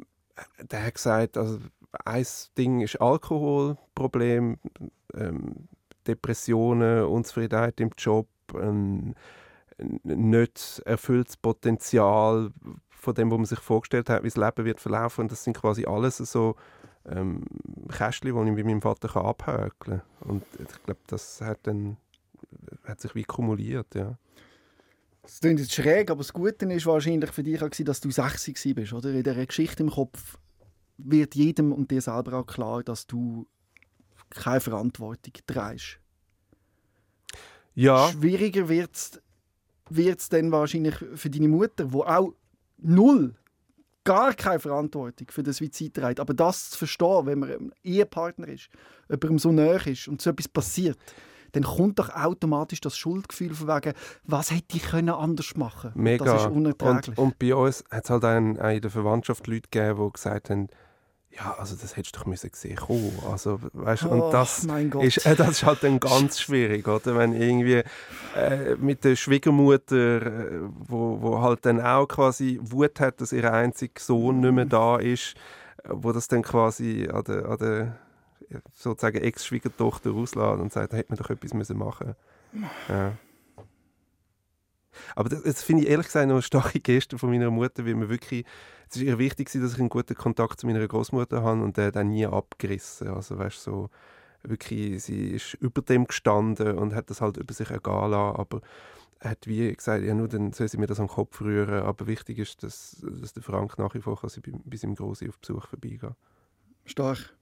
der 0.60 0.84
hat 0.84 0.96
gesagt, 0.96 1.38
also 1.38 1.60
ein 2.06 2.26
Ding 2.58 2.82
ist 2.82 3.00
Alkoholproblem, 3.00 4.58
ähm, 5.14 5.68
Depressionen, 6.08 7.06
Unzufriedenheit 7.06 7.80
im 7.82 7.92
Job, 7.98 8.28
ein 8.56 9.14
nicht 10.04 10.82
erfülltes 10.86 11.38
Potenzial 11.38 12.52
von 12.90 13.14
dem, 13.14 13.30
was 13.30 13.38
man 13.38 13.46
sich 13.46 13.60
vorgestellt 13.60 14.10
hat, 14.10 14.24
wie 14.24 14.30
das 14.30 14.38
Leben 14.38 14.66
wird 14.66 14.80
verlaufen. 14.80 15.22
Und 15.22 15.32
das 15.32 15.44
sind 15.44 15.56
quasi 15.56 15.86
alles 15.86 16.18
so 16.18 16.56
ähm, 17.08 17.44
Kästchen, 17.90 18.34
die 18.34 18.50
ich 18.50 18.56
bei 18.56 18.64
meinem 18.64 18.82
Vater 18.82 19.08
kann 19.08 19.26
abhäkeln 19.26 19.72
kann. 19.80 20.02
Und 20.22 20.44
ich 20.60 20.84
glaube, 20.84 21.00
das 21.08 21.42
hat, 21.42 21.60
dann, 21.64 21.98
hat 22.84 23.02
sich 23.02 23.16
wie 23.16 23.24
kumuliert, 23.24 23.96
ja. 23.96 24.18
Das 25.22 25.42
klingt 25.42 25.60
jetzt 25.60 25.74
schräg, 25.74 26.10
aber 26.10 26.20
das 26.20 26.32
Gute 26.32 26.72
ist 26.72 26.86
wahrscheinlich 26.86 27.32
für 27.32 27.44
dich 27.44 27.62
auch, 27.62 27.70
dass 27.70 28.00
du 28.00 28.10
60 28.10 28.76
bist. 28.76 28.94
Oder? 28.94 29.10
In 29.10 29.24
dieser 29.24 29.46
Geschichte 29.46 29.84
im 29.84 29.90
Kopf 29.90 30.38
wird 30.98 31.36
jedem 31.36 31.74
und 31.74 31.92
dir 31.92 32.02
selber 32.02 32.40
auch 32.40 32.46
klar, 32.46 32.82
dass 32.82 33.08
du 33.08 33.46
keine 34.30 34.62
Verantwortung 34.62 35.34
trägst. 35.46 36.00
Ja, 37.76 38.10
Schwieriger 38.10 38.70
wird 38.70 38.96
es 39.96 40.30
dann 40.30 40.52
wahrscheinlich 40.52 40.96
für 41.16 41.30
deine 41.30 41.50
Mutter, 41.50 41.92
wo 41.92 42.04
auch 42.04 42.34
null, 42.78 43.36
gar 44.08 44.34
keine 44.34 44.60
Verantwortung 44.60 45.28
für 45.30 45.44
den 45.44 45.52
Suizid 45.52 45.94
trägt. 45.94 46.22
Aber 46.22 46.34
das 46.34 46.70
zu 46.70 46.78
verstehen, 46.78 47.26
wenn 47.26 47.40
man 47.40 47.50
ein 47.52 47.72
Ehepartner 47.84 48.48
ist, 48.48 48.70
jemandem 49.10 49.38
so 49.38 49.52
näher 49.52 49.86
ist 49.86 50.08
und 50.08 50.22
so 50.22 50.30
etwas 50.30 50.48
passiert, 50.48 50.98
dann 51.52 51.64
kommt 51.64 52.00
doch 52.00 52.10
automatisch 52.10 52.80
das 52.80 52.98
Schuldgefühl 52.98 53.54
von 53.54 53.68
wegen, 53.68 53.94
was 54.24 54.52
hätte 54.52 54.78
ich 54.78 54.84
können 54.84 55.10
anders 55.10 55.56
machen 55.58 55.92
können. 55.92 56.04
mega. 56.04 56.24
Das 56.24 56.44
ist 56.44 56.52
unerträglich. 56.52 57.18
Und, 57.18 57.26
und 57.26 57.40
bei 57.40 57.54
uns 57.54 57.84
hat 57.92 58.06
es 58.06 58.10
halt 58.10 58.24
einen, 58.24 58.60
auch 58.60 58.70
in 58.70 58.82
der 58.82 58.92
Verwandtschaft 58.92 59.46
Leute 59.48 59.68
gegeben, 59.70 60.06
die 60.06 60.14
gesagt 60.14 60.50
haben, 60.50 60.68
ja, 61.38 61.56
also 61.58 61.76
das 61.76 61.96
hättest 61.96 62.16
du 62.16 62.20
doch 62.20 62.26
müssen 62.26 62.50
gesehen 62.52 62.76
kommen. 62.78 63.20
Also, 63.30 63.60
weißt, 63.74 64.06
Oh, 64.06 64.10
und 64.10 64.32
das 64.34 64.64
mein 64.64 64.90
Gott. 64.90 65.04
ist, 65.04 65.18
äh, 65.26 65.36
das 65.36 65.50
ist 65.50 65.64
halt 65.64 65.84
dann 65.84 66.00
ganz 66.00 66.40
schwierig, 66.40 66.88
oder? 66.88 67.16
Wenn 67.16 67.34
irgendwie 67.34 67.84
äh, 68.36 68.76
mit 68.78 69.04
der 69.04 69.16
Schwiegermutter, 69.16 70.22
äh, 70.26 70.60
wo, 70.88 71.22
wo 71.22 71.42
halt 71.42 71.66
dann 71.66 71.80
auch 71.80 72.08
quasi 72.08 72.60
Wut 72.62 73.00
hat, 73.00 73.22
dass 73.22 73.34
ihr 73.34 73.52
einziger 73.52 74.00
Sohn 74.00 74.40
nicht 74.40 74.52
mehr 74.52 74.66
da 74.66 74.98
ist, 74.98 75.36
äh, 75.84 75.90
wo 75.92 76.12
das 76.12 76.28
dann 76.28 76.42
quasi 76.42 77.08
an 77.12 77.24
der, 77.24 77.46
an 77.46 77.58
der 77.58 77.98
sozusagen 78.74 79.18
Ex-Schwiegertochter 79.18 80.12
auslässt 80.12 80.60
und 80.60 80.72
sagt, 80.72 80.94
da 80.94 80.98
hätte 80.98 81.12
man 81.12 81.18
doch 81.18 81.30
etwas 81.30 81.54
müssen 81.54 81.78
machen 81.78 82.16
ja. 82.88 83.14
Aber 85.16 85.30
das, 85.30 85.44
das 85.44 85.64
finde 85.64 85.84
ich 85.84 85.90
ehrlich 85.90 86.08
gesagt 86.08 86.28
noch 86.28 86.36
eine 86.36 86.42
starke 86.42 86.80
Geste 86.80 87.18
von 87.18 87.30
meiner 87.30 87.52
Mutter, 87.52 87.86
weil 87.86 87.96
mir 87.96 88.10
wirklich, 88.10 88.46
es 88.90 88.98
ist 88.98 89.04
ihr 89.04 89.18
wichtig, 89.18 89.52
dass 89.52 89.74
ich 89.74 89.80
einen 89.80 89.90
guten 89.90 90.16
Kontakt 90.16 90.60
zu 90.60 90.68
meiner 90.68 90.88
Großmutter 90.88 91.44
habe 91.44 91.62
und 91.62 91.78
der 91.78 91.88
hat 91.88 91.98
auch 91.98 92.04
nie 92.04 92.26
abgerissen. 92.26 93.10
Also 93.10 93.38
weißt 93.38 93.62
so 93.62 93.90
wirklich, 94.44 95.04
sie 95.04 95.30
ist 95.32 95.56
über 95.56 95.82
dem 95.82 96.06
gestanden 96.06 96.78
und 96.78 96.96
hat 96.96 97.10
das 97.10 97.22
halt 97.22 97.38
über 97.38 97.54
sich 97.54 97.70
ergehen 97.70 98.12
lassen, 98.12 98.40
aber 98.40 98.62
hat 99.20 99.48
wie 99.48 99.74
gesagt, 99.74 100.04
ja 100.04 100.14
nur 100.14 100.28
dann 100.28 100.54
soll 100.54 100.68
sie 100.68 100.78
mir 100.78 100.86
das 100.88 101.00
am 101.00 101.08
Kopf 101.08 101.42
rühren, 101.42 101.84
aber 101.84 102.08
wichtig 102.08 102.38
ist, 102.38 102.62
dass, 102.64 102.98
dass 103.02 103.34
der 103.34 103.44
Frank 103.44 103.78
nach 103.78 103.94
wie 103.96 104.02
vor 104.02 104.20
kann 104.20 104.30
sie 104.30 104.42
bei, 104.42 104.52
bei 104.64 104.78
seinem 104.78 104.96
Grossi 104.96 105.28
auf 105.28 105.40
Besuch 105.40 105.68
vorbeigehen 105.68 106.16
Stark. 106.86 107.34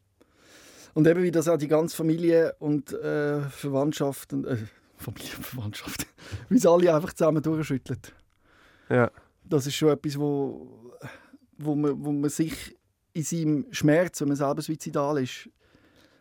Und 0.94 1.06
eben 1.08 1.22
wie 1.22 1.32
das 1.32 1.50
auch 1.50 1.58
die 1.58 1.68
ganze 1.68 1.96
Familie 1.96 2.56
und 2.60 2.94
äh, 2.94 3.42
Verwandtschaft 3.50 4.32
und 4.32 4.46
äh, 4.46 4.58
Familie 4.96 5.36
und 5.36 5.46
Verwandtschaft, 5.46 6.08
wie 6.50 6.56
es 6.56 6.66
alle 6.66 6.96
einfach 6.96 7.14
zusammen 7.14 7.44
durchschüttelt. 7.44 8.14
Ja. 8.90 9.12
Das 9.44 9.68
ist 9.68 9.76
schon 9.76 9.90
etwas, 9.90 10.18
wo, 10.18 10.96
wo, 11.58 11.76
man, 11.76 12.04
wo 12.04 12.12
man 12.12 12.30
sich 12.30 12.76
in 13.14 13.24
seinem 13.24 13.66
Schmerz, 13.72 14.22
wenn 14.22 14.28
man 14.28 14.38
selber 14.38 14.62
suizidal 14.62 15.22
ist, 15.22 15.50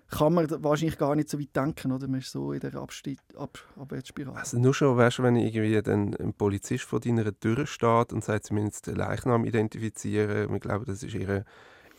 kann 0.09 0.35
man 0.35 0.49
wahrscheinlich 0.62 0.99
gar 0.99 1.16
nicht 1.16 1.29
so 1.29 1.40
weit 1.40 1.57
denken, 1.57 1.90
oder? 1.90 2.07
Man 2.07 2.20
ist 2.20 2.31
so 2.31 2.53
in 2.53 2.61
der 2.61 2.75
Abstieg, 2.77 3.18
Ab, 3.37 3.59
Abwärtsspirale. 3.77 4.38
Also 4.38 4.59
nur 4.59 4.75
schon, 4.75 4.97
weißt 4.97 5.18
du, 5.18 5.23
wenn 5.25 5.37
irgendwie 5.37 5.81
dann 5.83 6.14
ein 6.14 6.35
Polizist 6.35 6.85
vor 6.85 7.01
deiner 7.01 7.38
Tür 7.38 7.66
steht 7.66 8.12
und 8.12 8.23
sagt, 8.23 8.47
sie 8.47 8.55
müssen 8.55 8.66
jetzt 8.66 8.87
den 8.87 8.97
Leichnam 8.97 9.44
identifizieren, 9.44 10.53
wir 10.53 10.61
glauben, 10.61 10.85
das 10.85 11.03
ist 11.03 11.14
ihre, 11.14 11.44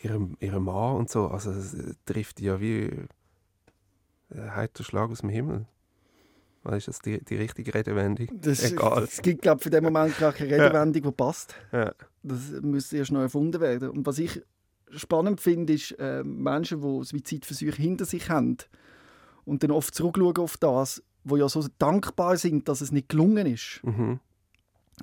ihre, 0.01 0.29
ihre 0.39 0.61
Mann 0.61 0.95
und 0.95 1.09
so, 1.09 1.27
also 1.27 1.51
das 1.53 1.73
äh, 1.73 1.93
trifft 2.05 2.39
die 2.39 2.45
ja 2.45 2.61
wie 2.61 2.91
ein 4.29 4.55
heiter 4.55 4.83
Schlag 4.83 5.09
aus 5.09 5.19
dem 5.19 5.29
Himmel. 5.29 5.65
Oder 6.63 6.77
ist 6.77 6.87
das 6.87 6.99
die, 6.99 7.23
die 7.23 7.35
richtige 7.35 7.73
Redewendung? 7.73 8.27
Das, 8.41 8.71
Egal. 8.71 9.03
Es 9.03 9.21
gibt, 9.21 9.43
glaube 9.43 9.57
ich, 9.57 9.63
für 9.63 9.69
den 9.69 9.83
Moment 9.83 10.17
gar 10.17 10.33
keine 10.33 10.51
Redewendung, 10.51 11.03
die 11.03 11.11
passt. 11.11 11.53
Ja. 11.71 11.93
Das 12.27 12.61
müsste 12.61 12.97
erst 12.97 13.11
noch 13.11 13.21
erfunden 13.21 13.61
werden. 13.61 13.89
Und 13.89 14.05
was 14.05 14.17
ich 14.17 14.41
spannend 14.91 15.41
finde, 15.41 15.73
ist, 15.73 15.91
äh, 15.99 16.23
Menschen, 16.23 16.81
die 16.81 17.03
Suizidversuche 17.03 17.81
hinter 17.81 18.05
sich 18.05 18.29
haben 18.29 18.57
und 19.45 19.63
dann 19.63 19.71
oft 19.71 19.93
zurückschauen 19.93 20.37
auf 20.37 20.57
das, 20.57 21.03
wo 21.23 21.37
ja 21.37 21.47
so 21.49 21.65
dankbar 21.79 22.37
sind, 22.37 22.67
dass 22.67 22.81
es 22.81 22.91
nicht 22.91 23.09
gelungen 23.09 23.47
ist. 23.47 23.81
Mhm. 23.83 24.19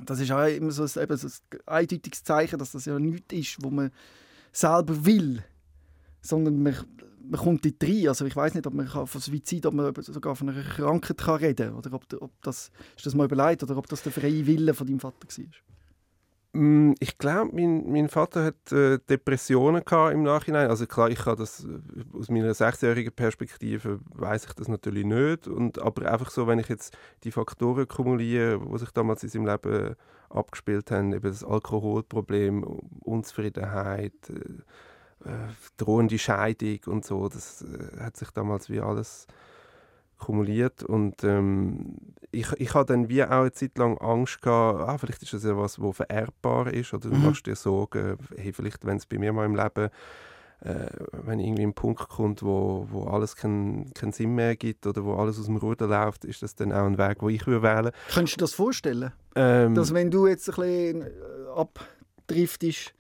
das 0.06 0.20
ist 0.20 0.32
auch 0.32 0.46
immer 0.46 0.70
so 0.70 0.84
ein, 0.84 1.04
eben 1.04 1.16
so 1.16 1.26
ein 1.26 1.60
eindeutiges 1.66 2.24
Zeichen, 2.24 2.58
dass 2.58 2.72
das 2.72 2.86
ja 2.86 2.98
nichts 2.98 3.34
ist, 3.34 3.62
wo 3.62 3.70
man 3.70 3.90
selber 4.52 5.04
will, 5.04 5.44
sondern 6.22 6.62
man, 6.62 6.74
man 7.28 7.40
kommt 7.40 7.64
dort 7.64 7.82
rein. 7.82 8.08
Also 8.08 8.24
ich 8.24 8.36
weiß 8.36 8.54
nicht, 8.54 8.66
ob 8.66 8.74
man 8.74 8.86
von 8.88 9.20
Suizid, 9.20 9.66
ob 9.66 9.74
man 9.74 9.92
sogar 10.00 10.36
von 10.36 10.48
einer 10.48 10.62
Krankheit 10.62 11.18
kann 11.18 11.36
reden 11.36 11.68
kann. 11.68 11.76
Oder 11.76 11.92
ob, 11.92 12.06
ob 12.20 12.30
das, 12.42 12.70
ist 12.96 13.06
das 13.06 13.14
mal 13.14 13.24
überlegt 13.24 13.62
oder 13.62 13.76
ob 13.76 13.86
das 13.88 14.02
der 14.02 14.12
freie 14.12 14.46
Wille 14.46 14.74
von 14.74 14.86
deinem 14.86 15.00
Vater 15.00 15.26
war. 15.26 15.46
Mm, 16.54 16.92
ich 17.00 17.16
glaube, 17.16 17.50
mein, 17.54 17.90
mein 17.90 18.08
Vater 18.10 18.44
hat 18.44 18.72
äh, 18.72 18.98
Depressionen 19.08 19.82
im 20.12 20.22
Nachhinein. 20.22 20.68
Also 20.68 20.86
klar, 20.86 21.08
ich 21.08 21.20
kann 21.20 21.36
das 21.38 21.64
äh, 21.64 22.18
aus 22.18 22.28
meiner 22.28 22.52
sechsjährigen 22.52 23.12
Perspektive 23.12 24.00
weiß 24.10 24.44
ich 24.46 24.52
das 24.52 24.68
natürlich 24.68 25.06
nicht. 25.06 25.48
Und, 25.48 25.80
aber 25.80 26.10
einfach 26.12 26.30
so, 26.30 26.46
wenn 26.46 26.58
ich 26.58 26.68
jetzt 26.68 26.96
die 27.24 27.32
Faktoren 27.32 27.88
kumuliere, 27.88 28.60
die 28.60 28.78
sich 28.78 28.90
damals 28.90 29.22
in 29.22 29.30
seinem 29.30 29.46
Leben 29.46 29.96
abgespielt 30.28 30.90
haben, 30.90 31.14
eben 31.14 31.22
das 31.22 31.42
Alkoholproblem, 31.42 32.64
Unzufriedenheit, 33.00 34.12
äh, 34.28 35.30
äh 35.30 35.48
drohende 35.78 36.18
Scheidung 36.18 36.80
und 36.86 37.06
so, 37.06 37.28
das 37.28 37.62
äh, 37.62 38.00
hat 38.00 38.16
sich 38.18 38.30
damals 38.30 38.68
wie 38.68 38.80
alles 38.80 39.26
kumuliert 40.24 40.82
und 40.82 41.24
ähm, 41.24 41.96
ich, 42.30 42.50
ich 42.58 42.74
hatte 42.74 42.94
dann 42.94 43.08
wie 43.08 43.22
auch 43.22 43.30
eine 43.30 43.52
Zeit 43.52 43.76
lang 43.76 43.98
Angst 43.98 44.40
gehabt, 44.40 44.80
ah, 44.80 44.96
vielleicht 44.98 45.22
ist 45.22 45.34
das 45.34 45.44
ja 45.44 45.56
was, 45.56 45.78
vererbbar 45.92 46.72
ist 46.72 46.94
oder 46.94 47.10
du 47.10 47.16
mhm. 47.16 47.26
machst 47.26 47.46
dir 47.46 47.56
Sorgen, 47.56 48.16
hey, 48.36 48.52
vielleicht 48.52 48.86
wenn 48.86 48.96
es 48.96 49.06
bei 49.06 49.18
mir 49.18 49.32
mal 49.32 49.44
im 49.44 49.56
Leben 49.56 49.90
äh, 50.64 50.86
wenn 51.24 51.40
irgendwie 51.40 51.64
ein 51.64 51.74
Punkt 51.74 52.08
kommt, 52.08 52.42
wo, 52.42 52.86
wo 52.90 53.04
alles 53.04 53.34
keinen 53.34 53.92
kein 53.94 54.12
Sinn 54.12 54.34
mehr 54.34 54.54
gibt 54.54 54.86
oder 54.86 55.04
wo 55.04 55.14
alles 55.14 55.38
aus 55.38 55.46
dem 55.46 55.56
Ruder 55.56 55.88
läuft, 55.88 56.24
ist 56.24 56.42
das 56.42 56.54
dann 56.54 56.72
auch 56.72 56.86
ein 56.86 56.98
Weg, 56.98 57.16
wo 57.20 57.28
ich 57.28 57.46
wählen 57.46 57.62
würde. 57.62 57.92
Könntest 58.12 58.36
du 58.36 58.38
dir 58.38 58.44
das 58.44 58.54
vorstellen? 58.54 59.12
Ähm, 59.34 59.74
dass 59.74 59.92
wenn 59.92 60.10
du 60.10 60.28
jetzt 60.28 60.48
ein 60.48 60.54
bisschen 60.54 61.10
abdriftest, 61.54 62.94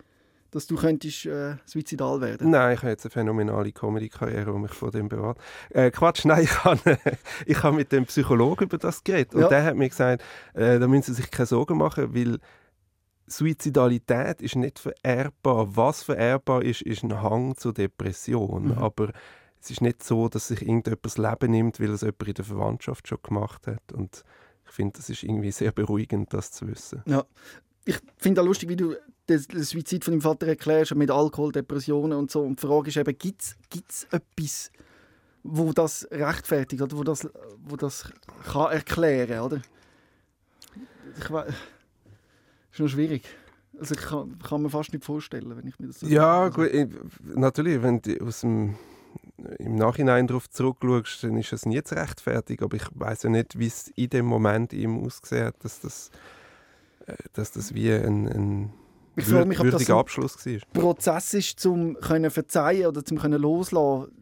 dass 0.52 0.66
du 0.66 0.76
könntest 0.76 1.26
äh, 1.26 1.56
suizidal 1.64 2.20
werden? 2.20 2.50
Nein, 2.50 2.74
ich 2.74 2.82
habe 2.82 2.90
jetzt 2.90 3.04
eine 3.04 3.10
phänomenale 3.10 3.72
Comedy-Karriere, 3.72 4.52
die 4.52 4.58
mich 4.58 4.72
vor 4.72 4.90
dem 4.90 5.08
bewahrt. 5.08 5.38
Äh, 5.70 5.90
Quatsch, 5.90 6.24
nein, 6.24 6.44
ich 6.44 6.64
habe, 6.64 6.98
ich 7.46 7.62
habe 7.62 7.76
mit 7.76 7.90
dem 7.90 8.06
Psychologen 8.06 8.64
über 8.64 8.78
das 8.78 9.02
geredet 9.02 9.34
und 9.34 9.40
ja. 9.40 9.48
der 9.48 9.64
hat 9.64 9.76
mir 9.76 9.88
gesagt, 9.88 10.22
äh, 10.54 10.78
da 10.78 10.86
müssen 10.86 11.14
Sie 11.14 11.22
sich 11.22 11.30
keine 11.30 11.46
Sorgen 11.46 11.78
machen, 11.78 12.14
weil 12.14 12.38
Suizidalität 13.26 14.42
ist 14.42 14.56
nicht 14.56 14.78
vererbbar. 14.78 15.74
Was 15.76 16.02
vererbbar 16.02 16.62
ist, 16.62 16.82
ist 16.82 17.02
ein 17.02 17.22
Hang 17.22 17.56
zur 17.56 17.72
Depression. 17.72 18.66
Mhm. 18.66 18.72
Aber 18.72 19.12
es 19.60 19.70
ist 19.70 19.80
nicht 19.80 20.02
so, 20.02 20.28
dass 20.28 20.48
sich 20.48 20.62
irgendjemand 20.62 21.04
das 21.04 21.18
Leben 21.18 21.50
nimmt, 21.50 21.80
weil 21.80 21.90
es 21.90 22.02
jemand 22.02 22.28
in 22.28 22.34
der 22.34 22.44
Verwandtschaft 22.44 23.08
schon 23.08 23.18
gemacht 23.22 23.66
hat. 23.66 23.92
Und 23.92 24.22
ich 24.66 24.72
finde, 24.72 24.98
das 24.98 25.08
ist 25.08 25.22
irgendwie 25.22 25.50
sehr 25.50 25.72
beruhigend, 25.72 26.34
das 26.34 26.52
zu 26.52 26.66
wissen. 26.68 27.02
Ja, 27.06 27.24
ich 27.84 27.98
finde 28.16 28.42
auch 28.42 28.46
lustig, 28.46 28.68
wie 28.68 28.76
du 28.76 28.94
den 29.28 29.38
Suizid 29.38 30.04
von 30.04 30.12
deinem 30.12 30.22
Vater 30.22 30.46
erklärst, 30.48 30.94
mit 30.94 31.10
Alkohol, 31.10 31.52
Depressionen 31.52 32.18
und 32.18 32.30
so. 32.30 32.42
Und 32.42 32.60
die 32.60 32.66
Frage 32.66 32.88
ist 32.88 32.96
eben, 32.96 33.16
gibt 33.16 33.42
es 33.42 34.06
etwas, 34.10 34.70
wo 35.42 35.72
das 35.72 36.06
rechtfertigt 36.10 36.82
oder 36.82 36.96
wo 36.96 37.04
das, 37.04 37.28
wo 37.64 37.76
das 37.76 38.12
kann 38.44 38.72
erklären 38.72 39.40
oder? 39.40 39.62
Ich 41.18 41.30
weiß, 41.30 41.52
ist 42.72 42.80
noch 42.80 42.88
schwierig. 42.88 43.22
Also 43.78 43.94
ich 43.94 44.00
kann, 44.00 44.38
kann 44.38 44.62
mir 44.62 44.70
fast 44.70 44.92
nicht 44.92 45.04
vorstellen, 45.04 45.56
wenn 45.56 45.66
ich 45.66 45.78
mir 45.78 45.88
das 45.88 46.00
so 46.00 46.06
Ja, 46.06 46.48
gut, 46.48 46.70
natürlich, 47.22 47.82
wenn 47.82 48.00
du 48.00 48.24
aus 48.24 48.40
dem 48.40 48.76
im 49.58 49.74
Nachhinein 49.74 50.26
darauf 50.26 50.48
zurückschaust, 50.48 51.24
dann 51.24 51.36
ist 51.36 51.52
es 51.52 51.66
nie 51.66 51.82
zu 51.82 51.96
rechtfertigen. 51.96 52.64
Aber 52.64 52.76
ich 52.76 52.86
weiß 52.94 53.24
ja 53.24 53.30
nicht, 53.30 53.58
wie 53.58 53.66
es 53.66 53.88
in 53.88 54.10
dem 54.10 54.26
Moment 54.26 54.72
ihm 54.72 55.02
ausgesehen 55.04 55.46
hat, 55.46 55.64
dass 55.64 55.80
das, 55.80 56.10
äh, 57.06 57.16
dass 57.32 57.50
das 57.50 57.74
wie 57.74 57.92
ein, 57.92 58.28
ein 58.28 58.72
ich 59.16 59.24
frage 59.24 59.46
mich, 59.46 59.60
ob 59.60 59.70
das 59.70 59.88
ein 59.88 59.96
Abschluss 59.96 60.46
war. 60.46 60.58
Prozess 60.72 61.34
ist, 61.34 61.60
zum 61.60 61.94
können 62.00 62.30
verzeihen 62.30 62.86
oder 62.86 63.04
zum 63.04 63.18
können 63.18 63.40
loslassen. 63.40 64.12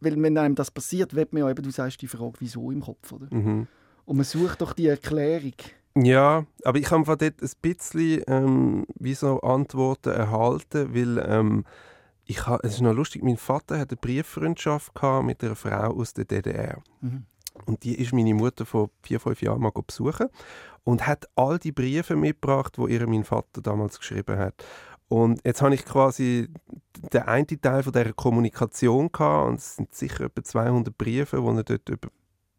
Weil 0.00 0.20
wenn 0.22 0.38
einem 0.38 0.54
das 0.54 0.70
passiert, 0.70 1.14
wird 1.14 1.32
man 1.32 1.42
ja 1.42 1.50
eben, 1.50 1.62
du 1.62 1.70
sagst 1.70 2.00
die 2.00 2.08
Frage, 2.08 2.32
wieso 2.38 2.70
im 2.70 2.80
Kopf, 2.80 3.12
oder? 3.12 3.26
Mhm. 3.30 3.66
Und 4.06 4.16
man 4.16 4.24
sucht 4.24 4.62
doch 4.62 4.72
die 4.72 4.86
Erklärung. 4.86 5.52
Ja, 5.94 6.46
aber 6.64 6.78
ich 6.78 6.90
habe 6.90 7.04
von 7.04 7.18
dort 7.18 7.42
ein 7.42 7.50
bisschen 7.60 8.22
ähm, 8.26 8.86
wie 8.98 9.14
so 9.14 9.40
Antworten 9.40 10.10
erhalten, 10.10 10.94
weil 10.94 11.18
ähm, 11.18 11.64
ich 12.24 12.46
ha, 12.46 12.58
es 12.62 12.74
ist 12.74 12.80
noch 12.80 12.94
lustig, 12.94 13.22
mein 13.22 13.36
Vater 13.36 13.78
hatte 13.78 13.96
eine 13.96 14.00
Brieffreundschaft 14.00 14.92
mit 15.22 15.42
einer 15.42 15.56
Frau 15.56 15.96
aus 15.96 16.14
der 16.14 16.24
DDR. 16.24 16.80
Mhm. 17.00 17.24
Und 17.66 17.82
die 17.82 17.96
ist 17.96 18.12
meine 18.12 18.34
Mutter 18.34 18.64
vor 18.64 18.90
vier, 19.02 19.20
fünf 19.20 19.42
Jahren 19.42 19.60
mal 19.60 19.70
besuchen 19.70 20.28
und 20.84 21.06
hat 21.06 21.28
all 21.36 21.58
die 21.58 21.72
Briefe 21.72 22.16
mitgebracht, 22.16 22.78
wo 22.78 22.86
ihr 22.86 23.06
mein 23.06 23.24
Vater 23.24 23.60
damals 23.62 23.98
geschrieben 23.98 24.38
hat. 24.38 24.54
Und 25.08 25.40
jetzt 25.44 25.60
habe 25.60 25.74
ich 25.74 25.84
quasi 25.84 26.48
den 27.12 27.22
einen 27.22 27.46
Teil 27.46 27.82
von 27.82 27.92
dieser 27.92 28.12
Kommunikation 28.12 29.10
gehabt, 29.10 29.48
und 29.48 29.58
es 29.58 29.76
sind 29.76 29.94
sicher 29.94 30.26
etwa 30.26 30.44
200 30.44 30.96
Briefe, 30.96 31.40
die 31.40 31.56
er 31.56 31.64
dort 31.64 31.88
über 31.88 32.08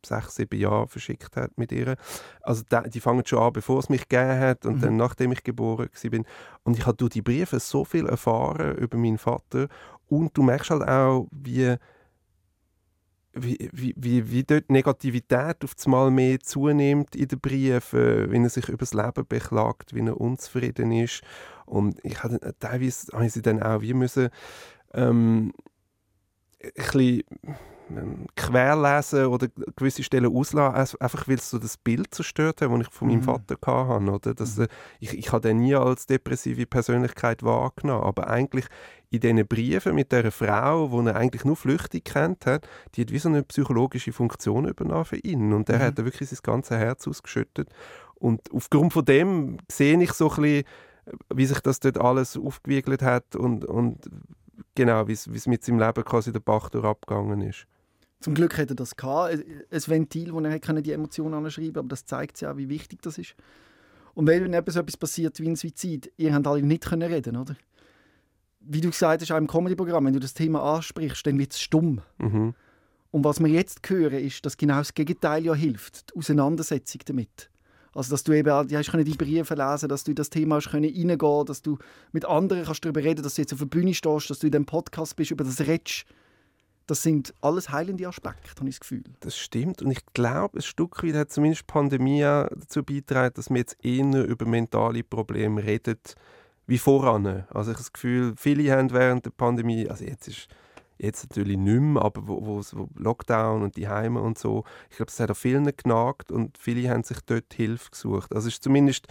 sechs, 0.05 0.35
sieben 0.35 0.59
Jahre 0.59 0.87
verschickt 0.87 1.35
hat 1.35 1.57
mit 1.57 1.71
ihr. 1.71 1.95
Also 2.41 2.63
die, 2.69 2.89
die 2.89 2.99
fangen 2.99 3.25
schon 3.25 3.39
an, 3.39 3.53
bevor 3.53 3.79
es 3.79 3.89
mich 3.89 4.07
gegeben 4.09 4.39
hat 4.39 4.65
und 4.65 4.77
mhm. 4.77 4.81
dann 4.81 4.97
nachdem 4.97 5.31
ich 5.31 5.43
geboren 5.43 5.89
bin. 6.09 6.25
Und 6.63 6.77
ich 6.77 6.85
habe 6.85 6.97
durch 6.97 7.11
die 7.11 7.21
Briefe 7.21 7.59
so 7.59 7.85
viel 7.85 8.07
erfahren 8.07 8.77
über 8.77 8.97
meinen 8.97 9.17
Vater 9.17 9.67
und 10.07 10.35
du 10.37 10.43
merkst 10.43 10.71
halt 10.71 10.87
auch, 10.87 11.27
wie 11.31 11.75
wie, 13.33 13.69
wie, 13.71 13.93
wie, 13.97 14.29
wie 14.31 14.43
dort 14.43 14.69
Negativität 14.69 15.63
auf 15.63 15.75
einmal 15.85 16.11
mehr 16.11 16.39
zunimmt 16.39 17.15
in 17.15 17.27
den 17.27 17.39
Briefen, 17.39 18.29
wenn 18.31 18.43
er 18.43 18.49
sich 18.49 18.67
über 18.67 18.79
das 18.79 18.93
Leben 18.93 19.25
beklagt, 19.27 19.93
wie 19.95 20.05
er 20.05 20.19
unzufrieden 20.19 20.91
ist. 20.91 21.21
Und 21.65 21.99
ich 22.03 22.21
hatte 22.23 22.53
teilweise 22.59 23.13
habe 23.13 23.25
ich 23.25 23.33
sie 23.33 23.41
dann 23.41 23.63
auch 23.63 23.81
wie 23.81 23.93
müssen 23.93 24.29
ähm, 24.93 25.53
ein 26.61 26.71
bisschen 26.75 27.23
ähm, 27.97 28.25
querlesen 28.35 29.25
oder 29.27 29.47
gewisse 29.75 30.03
Stellen 30.03 30.35
auslassen, 30.35 30.99
einfach 30.99 31.27
weil 31.27 31.35
es 31.35 31.49
so 31.49 31.59
das 31.59 31.77
Bild 31.77 32.13
zerstört 32.13 32.61
hat, 32.61 32.71
das 32.71 32.81
ich 32.81 32.93
von 32.93 33.07
meinem 33.07 33.19
mhm. 33.19 33.23
Vater 33.23 33.57
hatte. 33.65 34.11
Oder? 34.11 34.33
Dass, 34.33 34.57
mhm. 34.57 34.67
ich, 34.99 35.17
ich 35.17 35.31
habe 35.31 35.49
ihn 35.49 35.59
nie 35.59 35.75
als 35.75 36.05
depressive 36.05 36.65
Persönlichkeit 36.65 37.43
wahrgenommen, 37.43 38.03
aber 38.03 38.29
eigentlich 38.29 38.65
in 39.11 39.19
diesen 39.19 39.45
Briefen 39.45 39.93
mit 39.93 40.11
dieser 40.11 40.31
Frau, 40.31 40.87
die 40.87 41.07
er 41.09 41.17
eigentlich 41.17 41.43
nur 41.43 41.57
flüchtig 41.57 42.05
kennt 42.05 42.45
hat, 42.45 42.67
die 42.95 43.01
hat 43.01 43.11
wie 43.11 43.19
so 43.19 43.27
eine 43.27 43.43
psychologische 43.43 44.13
Funktion 44.13 44.67
übernommen 44.67 45.05
für 45.05 45.17
ihn. 45.17 45.51
Und 45.51 45.69
er 45.69 45.79
mhm. 45.79 45.83
hat 45.83 45.97
wirklich 45.97 46.29
sein 46.29 46.39
ganzes 46.41 46.77
Herz 46.77 47.07
ausgeschüttet. 47.07 47.69
Und 48.15 48.41
aufgrund 48.53 48.93
von 48.93 49.03
dem 49.03 49.57
sehe 49.69 50.01
ich 50.01 50.13
so 50.13 50.29
ein 50.31 50.41
bisschen, 50.41 50.63
wie 51.33 51.45
sich 51.45 51.59
das 51.59 51.81
dort 51.81 51.99
alles 51.99 52.37
aufgewiegelt 52.37 53.01
hat 53.01 53.35
und, 53.35 53.65
und 53.65 54.09
genau, 54.75 55.07
wie 55.09 55.13
es 55.13 55.47
mit 55.47 55.63
seinem 55.63 55.79
Leben 55.79 56.05
quasi 56.05 56.31
der 56.31 56.39
Bach 56.39 56.73
abgegangen 56.73 57.41
ist. 57.41 57.67
Zum 58.21 58.33
Glück 58.33 58.57
hätte 58.57 58.73
er 58.73 58.75
das 58.75 58.95
gehabt, 58.95 59.33
ein 59.33 59.81
Ventil, 59.87 60.31
wo 60.31 60.39
er 60.39 60.81
die 60.81 60.91
Emotionen 60.91 61.33
anschreiben 61.33 61.79
aber 61.79 61.89
das 61.89 62.05
zeigt 62.05 62.39
ja, 62.39 62.55
wie 62.55 62.69
wichtig 62.69 63.01
das 63.01 63.17
ist. 63.17 63.35
Und 64.13 64.27
wenn 64.27 64.53
eben 64.53 64.71
so 64.71 64.79
etwas 64.79 64.95
passiert 64.95 65.39
wie 65.39 65.49
ein 65.49 65.55
Suizid, 65.55 66.13
ihr 66.17 66.33
habt 66.33 66.47
alle 66.47 66.61
nicht 66.61 66.85
können 66.85 67.11
reden, 67.11 67.35
oder? 67.35 67.55
Wie 68.61 68.81
du 68.81 68.89
gesagt 68.89 69.21
hast, 69.21 69.31
auch 69.31 69.37
im 69.37 69.47
Comedy-Programm, 69.47 70.05
wenn 70.05 70.13
du 70.13 70.19
das 70.19 70.33
Thema 70.33 70.61
ansprichst, 70.75 71.25
dann 71.25 71.39
wird 71.39 71.53
es 71.53 71.61
stumm. 71.61 72.01
Mhm. 72.19 72.53
Und 73.11 73.25
was 73.25 73.39
wir 73.39 73.49
jetzt 73.49 73.87
hören, 73.89 74.19
ist, 74.19 74.45
dass 74.45 74.57
genau 74.57 74.77
das 74.77 74.93
Gegenteil 74.93 75.45
ja 75.45 75.53
hilft, 75.53 76.11
die 76.11 76.19
Auseinandersetzung 76.19 77.01
damit. 77.05 77.49
Also, 77.93 78.11
dass 78.11 78.23
du 78.23 78.31
eben 78.31 78.67
die 78.67 78.77
hast 78.77 78.93
die 78.93 79.17
Briefe 79.17 79.53
lesen 79.53 79.89
dass 79.89 80.05
du 80.05 80.11
in 80.11 80.15
das 80.15 80.29
Thema 80.29 80.55
hast 80.55 80.73
reingehen 80.73 81.17
dass 81.45 81.61
du 81.61 81.77
mit 82.13 82.23
anderen 82.23 82.63
kannst 82.63 82.85
darüber 82.85 83.03
reden 83.03 83.21
dass 83.21 83.35
du 83.35 83.41
jetzt 83.41 83.51
auf 83.51 83.59
der 83.59 83.65
Bühne 83.65 83.93
stehst, 83.93 84.29
dass 84.29 84.39
du 84.39 84.47
in 84.47 84.53
dem 84.53 84.65
Podcast 84.65 85.17
bist, 85.17 85.31
über 85.31 85.43
das 85.43 85.59
redest 85.59 86.05
das 86.87 87.03
sind 87.03 87.33
alles 87.39 87.69
heilende 87.69 88.05
Aspekte, 88.05 88.49
habe 88.59 88.67
ich 88.67 88.75
das 88.75 88.81
Gefühl. 88.81 89.03
Das 89.21 89.37
stimmt. 89.37 89.81
Und 89.81 89.91
ich 89.91 90.05
glaube, 90.13 90.59
ein 90.59 90.61
Stück 90.61 91.03
weit 91.03 91.15
hat 91.15 91.31
zumindest 91.31 91.61
die 91.61 91.71
Pandemie 91.71 92.19
dazu 92.21 92.83
beigetragen, 92.83 93.33
dass 93.35 93.49
wir 93.49 93.59
jetzt 93.59 93.77
eher 93.81 94.25
über 94.25 94.45
mentale 94.45 95.01
Probleme 95.01 95.63
reden 95.63 95.99
wie 96.67 96.77
voran. 96.77 97.25
Also 97.25 97.71
ich 97.71 97.75
habe 97.75 97.83
das 97.83 97.93
Gefühl, 97.93 98.33
viele 98.37 98.71
haben 98.71 98.91
während 98.91 99.25
der 99.25 99.31
Pandemie, 99.31 99.89
also 99.89 100.03
jetzt 100.05 100.27
ist 100.27 100.47
jetzt 100.97 101.27
natürlich 101.29 101.57
nicht 101.57 101.81
mehr, 101.81 102.03
aber 102.03 102.27
wo, 102.27 102.45
wo, 102.45 102.61
wo 102.73 102.89
Lockdown 102.95 103.63
und 103.63 103.75
die 103.75 103.87
Heime 103.87 104.21
und 104.21 104.37
so, 104.37 104.63
ich 104.91 104.97
glaube, 104.97 105.07
das 105.07 105.19
hat 105.19 105.31
auch 105.31 105.35
vielen 105.35 105.65
genagt 105.75 106.31
und 106.31 106.59
viele 106.59 106.89
haben 106.89 107.03
sich 107.03 107.17
dort 107.25 107.51
Hilfe 107.53 107.89
gesucht. 107.89 108.35
Also 108.35 108.47
es 108.47 108.55
ist 108.55 108.63
zumindest 108.63 109.07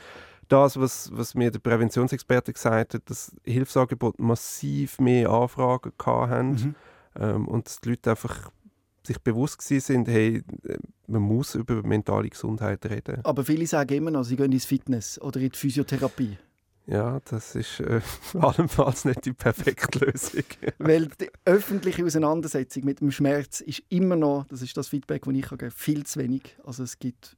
das, 0.47 0.79
was, 0.79 1.11
was 1.13 1.35
mir 1.35 1.51
der 1.51 1.59
Präventionsexperte 1.59 2.53
gesagt 2.53 2.95
hat, 2.95 3.11
dass 3.11 3.35
Hilfsangebote 3.45 4.23
massiv 4.23 5.01
mehr 5.01 5.31
Anfragen 5.31 5.93
hatten. 6.01 6.51
Mhm 6.51 6.75
ähm, 7.19 7.49
und 7.49 7.67
dass 7.67 7.81
die 7.81 7.91
Leute 7.91 8.11
einfach 8.11 8.51
sich 9.03 9.19
bewusst 9.19 9.63
sind, 9.63 10.09
hey, 10.09 10.43
man 11.07 11.23
muss 11.23 11.55
über 11.55 11.83
mentale 11.83 12.29
Gesundheit 12.29 12.85
reden. 12.87 13.21
Aber 13.25 13.45
viele 13.45 13.67
sagen 13.67 13.95
immer 13.95 14.11
noch, 14.11 14.25
sie 14.25 14.37
gehen 14.37 14.53
ins 14.53 14.67
Fitness 14.67 15.21
oder 15.21 15.41
in 15.41 15.51
die 15.51 15.59
Physiotherapie. 15.59 16.37
Ja, 16.91 17.21
das 17.21 17.55
ist 17.55 17.79
äh, 17.79 18.01
allenfalls 18.41 19.05
nicht 19.05 19.25
die 19.25 19.33
perfekte 19.33 20.01
Lösung. 20.01 20.43
Weil 20.79 21.07
die 21.07 21.31
öffentliche 21.45 22.05
Auseinandersetzung 22.05 22.85
mit 22.85 23.01
dem 23.01 23.13
Schmerz 23.13 23.61
ist 23.61 23.85
immer 23.91 24.17
noch, 24.17 24.47
das 24.49 24.61
ist 24.61 24.77
das 24.77 24.89
Feedback, 24.89 25.23
das 25.25 25.35
ich 25.35 25.49
gebe, 25.49 25.71
viel 25.71 26.05
zu 26.05 26.19
wenig. 26.19 26.57
Also 26.65 26.83
es 26.83 26.99
gibt, 26.99 27.37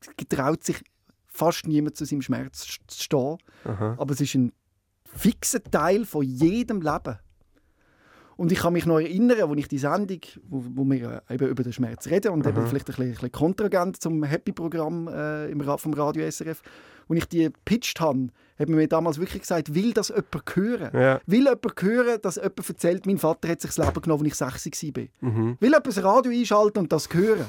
es 0.00 0.28
traut 0.28 0.64
sich 0.64 0.82
fast 1.26 1.68
niemand 1.68 1.96
zu 1.96 2.04
seinem 2.04 2.22
Schmerz 2.22 2.66
zu 2.88 3.02
stehen. 3.02 3.38
Aha. 3.64 3.94
Aber 3.96 4.12
es 4.12 4.20
ist 4.20 4.34
ein 4.34 4.52
fixer 5.04 5.62
Teil 5.62 6.04
von 6.04 6.24
jedem 6.24 6.82
Leben. 6.82 7.18
Und 8.36 8.52
ich 8.52 8.60
kann 8.60 8.72
mich 8.72 8.86
noch 8.86 8.98
erinnern, 8.98 9.40
als 9.40 9.58
ich 9.58 9.68
die 9.68 9.78
Sendung, 9.78 10.20
wo, 10.48 10.64
wo 10.74 10.84
wir 10.90 11.22
äh, 11.28 11.34
eben 11.34 11.48
über 11.48 11.62
den 11.62 11.72
Schmerz 11.72 12.06
reden 12.08 12.32
und 12.32 12.46
eben 12.46 12.66
vielleicht 12.66 12.88
ein 12.88 12.94
bisschen, 12.94 13.04
ein 13.04 13.12
bisschen 13.12 13.32
kontragent 13.32 14.00
zum 14.00 14.22
Happy-Programm 14.22 15.08
äh, 15.08 15.50
im 15.50 15.62
vom 15.62 15.94
Radio 15.94 16.28
SRF, 16.30 16.62
als 17.08 17.18
ich 17.18 17.28
die 17.28 17.44
gepitcht 17.44 18.00
habe, 18.00 18.28
hat 18.58 18.68
man 18.68 18.78
mir 18.78 18.88
damals 18.88 19.18
wirklich 19.18 19.42
gesagt, 19.42 19.74
will 19.74 19.92
das 19.92 20.08
jemand 20.08 20.56
hören? 20.56 20.90
Ja. 20.94 21.20
Will 21.26 21.44
jemand 21.44 21.82
hören, 21.82 22.18
dass 22.22 22.36
jemand 22.36 22.68
erzählt, 22.68 23.06
mein 23.06 23.18
Vater 23.18 23.48
hat 23.48 23.60
sich 23.60 23.74
das 23.74 23.84
Leben 23.84 24.00
genommen, 24.00 24.24
als 24.30 24.40
ich 24.40 24.62
6 24.62 24.84
war? 24.84 25.04
Mhm. 25.20 25.56
Will 25.60 25.70
jemand 25.70 25.86
das 25.86 26.02
Radio 26.02 26.32
einschalten 26.32 26.78
und 26.78 26.92
das 26.92 27.08
hören? 27.12 27.46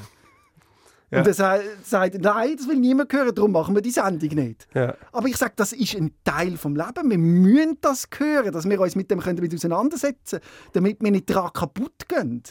Ja. 1.14 1.20
Und 1.20 1.26
er 1.26 1.34
sa- 1.34 1.60
sagt, 1.82 2.20
nein, 2.20 2.56
das 2.56 2.68
will 2.68 2.76
niemand 2.76 3.12
hören, 3.12 3.34
darum 3.34 3.52
machen 3.52 3.74
wir 3.74 3.82
die 3.82 3.90
Sendung 3.90 4.28
nicht. 4.30 4.66
Ja. 4.74 4.94
Aber 5.12 5.28
ich 5.28 5.36
sage, 5.36 5.52
das 5.56 5.72
ist 5.72 5.94
ein 5.96 6.12
Teil 6.24 6.56
vom 6.56 6.74
Leben. 6.76 7.10
Wir 7.10 7.18
müssen 7.18 7.78
das 7.80 8.06
hören, 8.18 8.52
dass 8.52 8.68
wir 8.68 8.80
uns 8.80 8.96
mit 8.96 9.10
dem 9.10 9.20
können 9.20 9.54
auseinandersetzen 9.54 10.40
können, 10.40 10.70
damit 10.72 11.02
wir 11.02 11.10
nicht 11.10 11.30
daran 11.30 11.52
kaputt 11.52 12.08
gehen. 12.08 12.42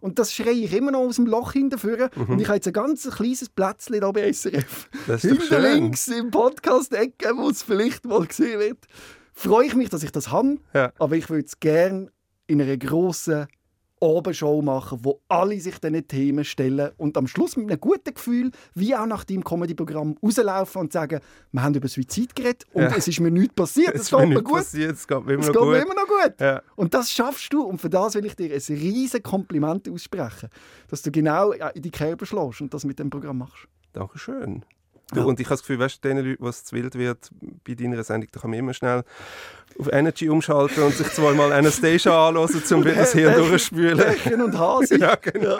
Und 0.00 0.18
das 0.18 0.32
schreie 0.32 0.50
ich 0.52 0.72
immer 0.74 0.90
noch 0.90 1.00
aus 1.00 1.16
dem 1.16 1.26
Loch 1.26 1.52
hinterführen. 1.52 2.10
Und 2.28 2.40
ich 2.40 2.48
habe 2.48 2.56
jetzt 2.56 2.66
ein 2.66 2.72
ganz 2.72 3.08
kleines 3.08 3.48
Plätzchen 3.48 3.94
hier 3.94 4.12
bei 4.12 4.32
SRF. 4.32 4.88
Mhm. 4.92 4.98
Das 5.06 5.24
ist 5.24 5.30
Hinter 5.48 5.60
links 5.60 6.08
im 6.08 6.30
Podcast-Ecke, 6.30 7.32
wo 7.36 7.48
es 7.50 7.62
vielleicht 7.62 8.04
mal 8.04 8.26
gesehen 8.26 8.58
wird. 8.58 8.78
Freue 9.32 9.66
ich 9.66 9.74
mich, 9.76 9.90
dass 9.90 10.02
ich 10.02 10.10
das 10.12 10.30
habe. 10.30 10.58
Ja. 10.74 10.92
Aber 10.98 11.16
ich 11.16 11.30
würde 11.30 11.46
es 11.46 11.60
gerne 11.60 12.10
in 12.48 12.60
einer 12.60 12.76
grossen 12.76 13.46
Abendshow 14.02 14.60
machen, 14.62 14.98
wo 15.02 15.20
alle 15.28 15.58
sich 15.60 15.78
diesen 15.78 16.06
Themen 16.08 16.44
stellen 16.44 16.90
und 16.96 17.16
am 17.16 17.26
Schluss 17.28 17.56
mit 17.56 17.70
einem 17.70 17.80
guten 17.80 18.12
Gefühl, 18.12 18.50
wie 18.74 18.94
auch 18.96 19.06
nach 19.06 19.24
deinem 19.24 19.44
Comedy-Programm, 19.44 20.16
rauslaufen 20.22 20.80
und 20.82 20.92
sagen, 20.92 21.20
wir 21.52 21.62
haben 21.62 21.74
über 21.74 21.86
Suizid 21.88 22.34
geredet 22.34 22.64
und 22.72 22.82
Ja. 22.82 22.94
es 22.96 23.06
ist 23.08 23.20
mir 23.20 23.30
nichts 23.30 23.54
passiert, 23.54 23.94
es 23.94 24.02
Es 24.02 24.10
geht 24.10 24.28
mir 24.28 24.42
gut. 24.42 24.54
passiert, 24.56 24.92
es 24.96 25.06
geht 25.06 25.24
mir 25.24 25.34
immer 25.34 25.42
Es 25.42 25.46
noch 25.48 25.54
geht 25.54 25.62
gut. 25.62 25.70
mir 25.70 25.82
immer 25.82 25.94
noch 25.94 26.06
gut. 26.08 26.40
Ja. 26.40 26.62
Und 26.76 26.92
das 26.94 27.10
schaffst 27.12 27.52
du 27.52 27.62
und 27.62 27.80
für 27.80 27.88
das 27.90 28.14
will 28.14 28.26
ich 28.26 28.34
dir 28.34 28.46
ein 28.52 28.60
riesiges 28.76 29.22
Kompliment 29.22 29.88
aussprechen, 29.88 30.48
dass 30.88 31.02
du 31.02 31.10
genau 31.12 31.52
in 31.52 31.82
die 31.82 31.90
Kerbe 31.90 32.26
schlägst 32.26 32.60
und 32.60 32.74
das 32.74 32.84
mit 32.84 32.98
dem 32.98 33.08
Programm 33.08 33.38
machst. 33.38 33.68
Dankeschön. 33.92 34.64
Ja. 35.14 35.24
Und 35.24 35.40
ich 35.40 35.46
habe 35.46 35.54
das 35.54 35.60
Gefühl, 35.60 35.78
weißt 35.78 36.02
du, 36.02 36.08
den 36.08 36.18
Leuten, 36.18 36.44
was 36.44 36.64
zu 36.64 36.76
wild 36.76 36.94
wird 36.96 37.30
bei 37.66 37.74
deiner 37.74 38.02
Sendung, 38.02 38.30
da 38.32 38.40
kann 38.40 38.50
man 38.50 38.58
immer 38.58 38.74
schnell 38.74 39.04
auf 39.78 39.90
Energy 39.90 40.28
umschalten 40.28 40.82
und 40.82 40.94
sich 40.94 41.08
zweimal 41.08 41.52
Anastasia 41.52 42.28
anhören, 42.28 42.62
um 42.70 42.84
wieder 42.84 42.94
das 42.94 43.12
Hirn 43.12 43.34
durchzuspülen. 43.34 43.98
Bächen 43.98 44.42
und 44.42 44.58
Hase. 44.58 44.98
Ja, 45.02 45.16
genau. 45.16 45.58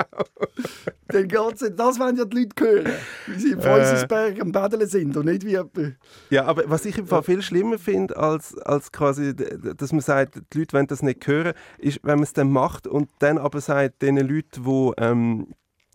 Den 1.12 1.28
ganzen, 1.28 1.76
das 1.76 1.98
wollen 1.98 2.16
ja 2.16 2.24
die 2.24 2.38
Leute 2.38 2.64
hören, 2.64 2.92
wie 3.26 3.38
sie 3.40 3.50
im 3.52 3.60
Äh. 3.60 4.40
Am 4.40 4.52
Badeln 4.52 4.86
sind 4.86 5.16
und 5.16 5.26
nicht 5.26 5.44
wie 5.44 5.50
jemand... 5.50 5.96
Ja, 6.30 6.44
aber 6.44 6.64
was 6.66 6.86
ich 6.86 6.96
im 6.96 7.06
Fall 7.06 7.22
viel 7.22 7.42
schlimmer 7.42 7.78
finde, 7.78 8.16
als, 8.16 8.56
als 8.58 8.92
quasi, 8.92 9.34
dass 9.34 9.92
man 9.92 10.00
sagt, 10.00 10.40
die 10.52 10.58
Leute 10.58 10.74
wollen 10.74 10.86
das 10.86 11.02
nicht 11.02 11.26
hören, 11.26 11.54
ist, 11.78 12.00
wenn 12.02 12.16
man 12.16 12.22
es 12.22 12.32
dann 12.32 12.50
macht 12.50 12.86
und 12.86 13.10
dann 13.18 13.36
aber 13.38 13.60
sagt, 13.60 14.00
den 14.00 14.16
Leuten, 14.16 14.64
die 14.64 14.92
ähm, 14.98 15.48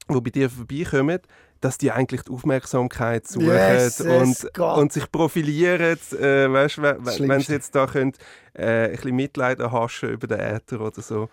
wo 0.08 0.22
bei 0.22 0.30
dir 0.30 0.50
vorbeikommen, 0.50 1.20
dass 1.62 1.78
die 1.78 1.92
eigentlich 1.92 2.24
die 2.24 2.32
Aufmerksamkeit 2.32 3.28
suchen 3.28 3.52
Jesus 3.52 4.02
und, 4.02 4.60
und 4.60 4.94
sich 4.94 5.12
profilieren, 5.12 5.98
äh, 6.20 6.52
weißt, 6.52 6.82
wenn, 6.82 7.30
wenn 7.30 7.42
sie 7.42 7.54
jetzt 7.54 7.76
da 7.76 7.88
können, 7.88 8.14
äh, 8.54 8.86
ein 8.86 8.92
bisschen 8.92 9.16
Mitleid 9.16 9.60
erhaschen 9.60 10.10
über 10.10 10.28
den 10.28 10.40
Äther 10.40 10.82
oder 10.82 11.02
so. 11.02 11.30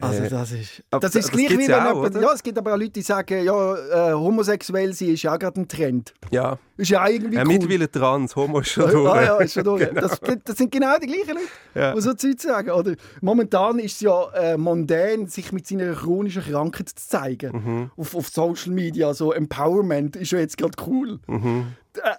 Also 0.00 0.22
Äh, 0.24 0.28
das 0.30 0.52
ist... 0.52 0.82
aber 0.90 1.00
Das 1.00 1.14
ist 1.14 1.30
gleich 1.30 1.50
wie 1.58 1.66
ja 1.68 1.84
wenn 1.84 1.92
auch, 1.92 2.04
jemand? 2.04 2.14
Ja, 2.22 2.32
es 2.32 2.42
gibt 2.42 2.56
aber 2.58 2.72
auch 2.74 2.78
Leute, 2.78 2.90
die 2.92 3.02
sagen, 3.02 3.44
ja, 3.44 4.10
äh, 4.10 4.12
homosexuell 4.14 4.92
sein 4.94 5.08
ist 5.10 5.22
ja 5.22 5.36
gerade 5.36 5.60
ein 5.60 5.68
Trend. 5.68 6.14
ja, 6.30 6.58
Ist 6.76 6.90
ja 6.90 7.06
irgendwie 7.08 7.36
äh, 7.36 7.40
cool. 7.40 7.46
mittlerweile 7.48 7.90
trans, 7.90 8.34
Homo 8.36 8.60
ist 8.60 8.70
schon 8.70 8.90
durch. 8.90 9.12
Ah, 9.12 9.22
ja, 9.22 9.36
ist 9.38 9.52
schon 9.54 9.64
durch. 9.70 9.86
Genau. 9.88 10.00
das, 10.00 10.20
das 10.44 10.56
sind 10.56 10.72
genau 10.72 10.96
die 10.98 11.06
gleichen 11.06 11.34
Leute, 11.34 11.46
Ja. 11.74 11.94
die 11.94 12.00
so 12.00 12.14
Zeug 12.14 12.40
sagen. 12.40 12.70
Oder 12.70 12.94
momentan 13.20 13.78
ist 13.78 13.94
es 13.96 14.00
ja 14.00 14.30
äh, 14.32 14.56
mondän, 14.56 15.26
sich 15.26 15.52
mit 15.52 15.66
seiner 15.66 15.92
chronischen 15.94 16.42
Krankheit 16.42 16.88
zu 16.88 16.94
zeigen. 17.08 17.52
Mhm. 17.52 17.90
Auf, 17.96 18.14
auf 18.14 18.28
Social 18.28 18.72
Media, 18.72 19.12
so 19.14 19.32
Empowerment 19.32 20.16
ist 20.16 20.32
ja 20.32 20.38
jetzt 20.38 20.56
gerade 20.56 20.72
cool. 20.86 21.18
Mhm. 21.26 21.66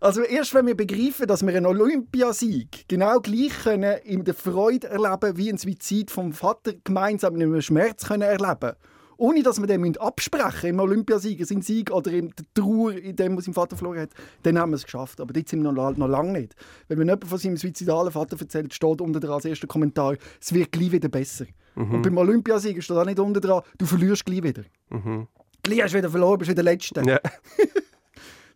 Also 0.00 0.22
erst 0.22 0.54
wenn 0.54 0.66
wir 0.66 0.76
begreifen, 0.76 1.26
dass 1.26 1.46
wir 1.46 1.54
einen 1.54 1.66
Olympiasieg 1.66 2.88
genau 2.88 3.20
gleich 3.20 3.52
können 3.62 3.98
in 4.04 4.24
der 4.24 4.34
Freude 4.34 4.88
erleben, 4.88 5.36
wie 5.36 5.50
ein 5.50 5.58
Suizid 5.58 6.10
vom 6.10 6.32
Vater 6.32 6.72
gemeinsam 6.84 7.36
in 7.36 7.42
einem 7.42 7.60
Schmerz 7.60 8.06
können 8.06 8.22
erleben 8.22 8.72
ohne 9.20 9.42
dass 9.42 9.60
wir 9.60 9.66
den 9.66 9.98
absprechen 9.98 10.70
im 10.70 10.80
Olympiasieg, 10.80 11.46
sein 11.46 11.60
Sieg 11.60 11.90
oder 11.90 12.10
in 12.10 12.30
der 12.30 12.46
Trauer, 12.54 12.92
in 12.92 13.14
dem, 13.14 13.36
was 13.36 13.44
sein 13.44 13.52
Vater 13.52 13.76
verloren 13.76 14.00
hat, 14.00 14.10
dann 14.44 14.58
haben 14.58 14.70
wir 14.70 14.76
es 14.76 14.84
geschafft. 14.84 15.20
Aber 15.20 15.34
dort 15.34 15.46
sind 15.46 15.62
wir 15.62 15.70
noch, 15.70 15.94
noch 15.94 16.08
lange 16.08 16.32
nicht. 16.32 16.54
Wenn 16.88 16.98
jemand 17.00 17.26
von 17.26 17.36
seinem 17.36 17.58
suizidalen 17.58 18.10
Vater 18.10 18.40
erzählt, 18.40 18.72
steht 18.72 19.02
unter 19.02 19.20
dran 19.20 19.32
als 19.32 19.44
erster 19.44 19.66
Kommentar, 19.66 20.16
es 20.40 20.54
wird 20.54 20.72
gleich 20.72 20.90
wieder 20.92 21.10
besser. 21.10 21.44
Und 21.76 22.00
beim 22.00 22.16
Olympiasieg 22.16 22.82
steht 22.82 22.96
auch 22.96 23.04
nicht 23.04 23.18
unter 23.18 23.40
dran, 23.40 23.62
du 23.76 23.84
verlierst 23.84 24.24
gleich 24.24 24.42
wieder. 24.42 24.62
Mhm. 24.88 25.28
Gleich 25.62 25.82
hast 25.82 25.92
du 25.92 25.98
wieder 25.98 26.10
verloren, 26.10 26.38
bist 26.38 26.50
wieder 26.50 26.62
Letzter. 26.62 27.02
Ja. 27.04 27.20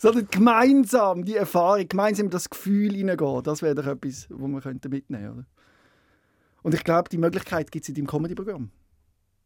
Sondern 0.04 0.28
gemeinsam 0.30 1.24
die 1.24 1.34
Erfahrung, 1.34 1.88
gemeinsam 1.88 2.26
in 2.26 2.30
das 2.30 2.50
Gefühl 2.50 2.92
hineingehen, 2.92 3.42
das 3.42 3.62
wäre 3.62 3.74
doch 3.74 3.86
etwas, 3.86 4.26
was 4.28 4.48
wir 4.50 4.60
könnten 4.60 4.90
mitnehmen 4.90 5.24
könnten. 5.24 5.46
Und 6.62 6.74
ich 6.74 6.84
glaube, 6.84 7.08
die 7.08 7.16
Möglichkeit 7.16 7.72
gibt 7.72 7.84
es 7.84 7.88
in 7.88 7.94
deinem 7.94 8.06
Comedy-Programm. 8.06 8.70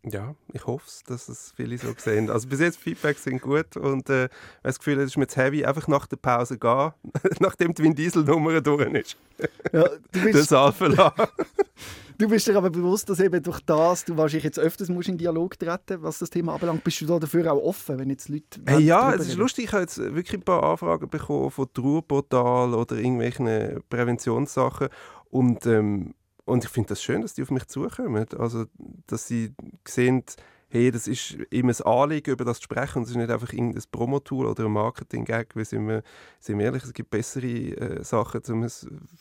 Ja, 0.05 0.35
ich 0.53 0.67
hoffe 0.67 0.85
es, 0.89 1.05
dass 1.05 1.29
es 1.29 1.53
viele 1.55 1.79
so 1.79 1.95
sehen. 1.97 2.29
Also 2.29 2.49
bis 2.49 2.59
jetzt 2.59 2.79
Feedbacks 2.79 3.23
sind 3.23 3.41
gut 3.41 3.77
und 3.77 4.11
äh, 4.11 4.25
ich 4.25 4.31
das 4.65 4.79
Gefühl, 4.79 4.99
es 4.99 5.13
ist 5.13 5.17
mir 5.17 5.29
zu 5.29 5.41
heavy, 5.41 5.65
einfach 5.65 5.87
nach 5.87 6.09
der 6.09 6.17
Pause 6.17 6.59
gehen, 6.59 6.91
nachdem 7.39 7.73
die 7.73 7.85
Vin 7.85 7.95
Diesel-Nummer 7.95 8.61
durch 8.61 8.93
ist. 8.95 9.17
Ja, 9.73 9.89
du, 10.11 10.23
bist, 10.25 10.49
Saal 10.49 10.73
verlassen. 10.73 11.29
Du 12.19 12.29
bist 12.29 12.47
dir 12.47 12.57
aber 12.57 12.71
bewusst, 12.71 13.09
dass 13.09 13.21
eben 13.21 13.43
durch 13.43 13.61
das 13.61 14.05
du 14.05 14.17
wahrscheinlich 14.17 14.45
jetzt 14.45 14.59
öfters 14.59 14.89
musst 14.89 15.09
in 15.09 15.17
Dialog 15.19 15.59
treten 15.59 16.03
was 16.03 16.19
das 16.19 16.31
Thema 16.31 16.55
anbelangt. 16.55 16.85
Bist 16.85 17.01
du 17.01 17.07
da 17.07 17.19
dafür 17.19 17.53
auch 17.53 17.63
offen, 17.63 17.99
wenn 17.99 18.11
jetzt 18.11 18.29
Leute 18.29 18.61
Hey, 18.67 18.81
ja, 18.83 19.15
es 19.15 19.23
ist 19.23 19.29
reden? 19.31 19.41
lustig, 19.41 19.65
ich 19.67 19.73
habe 19.73 19.83
jetzt 19.83 19.99
wirklich 19.99 20.35
ein 20.35 20.43
paar 20.43 20.63
Anfragen 20.63 21.09
bekommen 21.09 21.51
von 21.51 21.73
Trauerportal 21.73 22.75
oder 22.75 22.97
irgendwelchen 22.97 23.83
Präventionssachen 23.89 24.89
und, 25.31 25.65
ähm, 25.67 26.15
und 26.45 26.65
ich 26.65 26.71
finde 26.71 26.91
das 26.91 27.03
schön, 27.03 27.23
dass 27.23 27.35
die 27.35 27.43
auf 27.43 27.51
mich 27.51 27.67
zukommen. 27.67 28.27
Also, 28.39 28.65
dass 29.07 29.27
sie 29.27 29.55
sehen, 29.87 30.25
hey, 30.71 30.91
das 30.91 31.09
ist 31.09 31.33
immer 31.51 31.73
ein 31.73 31.87
Anliegen, 31.87 32.31
über 32.31 32.45
das 32.45 32.59
zu 32.59 32.65
sprechen 32.65 32.99
und 32.99 33.05
es 33.05 33.11
ist 33.11 33.17
nicht 33.17 33.31
einfach 33.31 33.53
irgendein 33.53 33.83
Promotool 33.91 34.47
oder 34.47 34.67
ein 34.67 34.73
Marketing-Gag, 34.73 35.57
weil 35.57 35.65
sind 35.65 35.89
wir, 35.89 36.03
sind 36.41 36.59
wir 36.59 36.67
ehrlich, 36.67 36.85
es 36.85 36.93
gibt 36.93 37.11
bessere 37.11 37.47
äh, 37.47 38.05
Sachen, 38.05 38.43
um 38.49 38.63
ein 38.63 38.71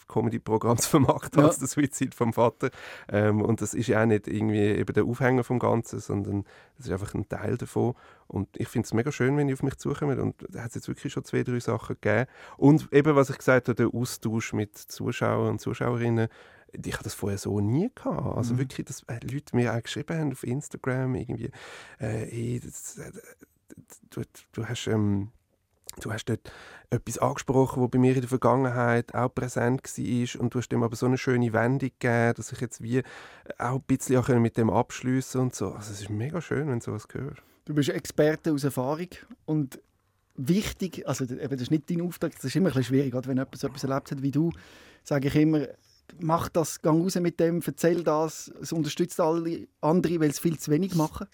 Comedy-Programm 0.07 0.77
zu 0.77 0.89
vermarkten 0.89 1.39
Ja. 1.41 1.47
als 1.47 1.59
der 1.59 1.67
Suizid 1.67 2.13
vom 2.13 2.33
Vater. 2.33 2.69
Ähm, 3.07 3.41
und 3.41 3.61
das 3.61 3.73
ist 3.73 3.87
ja 3.87 4.01
auch 4.01 4.05
nicht 4.05 4.27
irgendwie 4.27 4.59
eben 4.59 4.93
der 4.93 5.05
Aufhänger 5.05 5.43
vom 5.43 5.59
Ganzen, 5.59 5.99
sondern 5.99 6.43
das 6.77 6.87
ist 6.87 6.91
einfach 6.91 7.13
ein 7.13 7.27
Teil 7.29 7.57
davon. 7.57 7.95
Und 8.27 8.49
ich 8.57 8.67
finde 8.67 8.85
es 8.85 8.93
mega 8.93 9.11
schön, 9.11 9.37
wenn 9.37 9.47
die 9.47 9.53
auf 9.53 9.63
mich 9.63 9.77
zukommen. 9.77 10.19
Und 10.19 10.35
da 10.49 10.63
hat 10.63 10.69
es 10.69 10.75
jetzt 10.75 10.87
wirklich 10.89 11.13
schon 11.13 11.23
zwei, 11.23 11.43
drei 11.43 11.59
Sachen 11.61 11.95
gegeben. 12.01 12.29
Und 12.57 12.91
eben, 12.91 13.15
was 13.15 13.29
ich 13.29 13.37
gesagt 13.37 13.69
habe, 13.69 13.75
der 13.75 13.93
Austausch 13.93 14.51
mit 14.51 14.77
Zuschauern 14.77 15.51
und 15.51 15.61
Zuschauerinnen, 15.61 16.27
ich 16.71 16.93
hatte 16.93 17.05
das 17.05 17.13
vorher 17.13 17.37
so 17.37 17.59
nie 17.59 17.89
gehabt. 17.93 18.37
Also 18.37 18.53
Mhm. 18.53 18.59
wirklich, 18.59 18.85
dass 18.85 19.03
äh, 19.03 19.19
Leute 19.23 19.55
mir 19.55 19.73
auch 19.73 19.81
geschrieben 19.81 20.17
haben 20.17 20.31
auf 20.31 20.43
Instagram, 20.43 21.15
irgendwie, 21.15 21.51
äh, 21.99 22.25
hey, 22.29 22.61
das, 22.63 22.97
äh, 22.97 23.11
du, 24.09 24.21
du 24.53 24.65
hast... 24.67 24.87
Ähm, 24.87 25.31
Du 26.01 26.13
hast 26.13 26.25
dort 26.25 26.51
etwas 26.91 27.17
angesprochen, 27.17 27.81
was 27.81 27.89
bei 27.89 27.97
mir 27.97 28.13
in 28.13 28.21
der 28.21 28.29
Vergangenheit 28.29 29.15
auch 29.15 29.33
präsent 29.33 29.81
war 29.83 30.41
und 30.41 30.53
du 30.53 30.59
hast 30.59 30.69
dem 30.69 30.83
aber 30.83 30.95
so 30.95 31.07
eine 31.07 31.17
schöne 31.17 31.51
Wendung 31.53 31.89
gegeben, 31.97 32.33
dass 32.35 32.51
ich 32.51 32.61
jetzt 32.61 32.83
wie 32.83 33.01
auch 33.57 33.75
ein 33.77 33.81
bisschen 33.87 34.17
auch 34.17 34.27
mit 34.27 34.57
dem 34.57 34.69
abschließen 34.69 35.41
und 35.41 35.55
so. 35.55 35.71
Also 35.71 35.91
es 35.91 36.01
ist 36.01 36.11
mega 36.11 36.39
schön, 36.39 36.67
wenn 36.67 36.77
du 36.79 36.85
sowas 36.85 37.07
hörst. 37.11 37.41
Du 37.65 37.73
bist 37.73 37.89
Experte 37.89 38.51
aus 38.53 38.63
Erfahrung 38.63 39.07
und 39.45 39.79
wichtig, 40.35 41.07
also 41.07 41.23
eben, 41.23 41.49
das 41.49 41.61
ist 41.61 41.71
nicht 41.71 41.89
dein 41.89 42.01
Auftrag, 42.01 42.35
das 42.35 42.43
ist 42.43 42.55
immer 42.55 42.67
ein 42.69 42.73
bisschen 42.75 42.95
schwierig, 42.95 43.11
gerade 43.11 43.27
wenn 43.27 43.37
jemand 43.37 43.57
so 43.57 43.65
etwas 43.67 43.83
erlebt 43.83 44.11
hat 44.11 44.21
wie 44.21 44.31
du, 44.31 44.51
sage 45.03 45.29
ich 45.29 45.35
immer, 45.35 45.67
mach 46.19 46.49
das, 46.49 46.81
geh 46.81 46.89
raus 46.89 47.15
mit 47.15 47.39
dem, 47.39 47.61
erzähl 47.65 48.03
das, 48.03 48.51
es 48.61 48.71
unterstützt 48.71 49.19
alle 49.19 49.67
anderen, 49.81 50.19
weil 50.19 50.29
es 50.29 50.39
viel 50.39 50.57
zu 50.57 50.71
wenig 50.71 50.95
machen. 50.95 51.27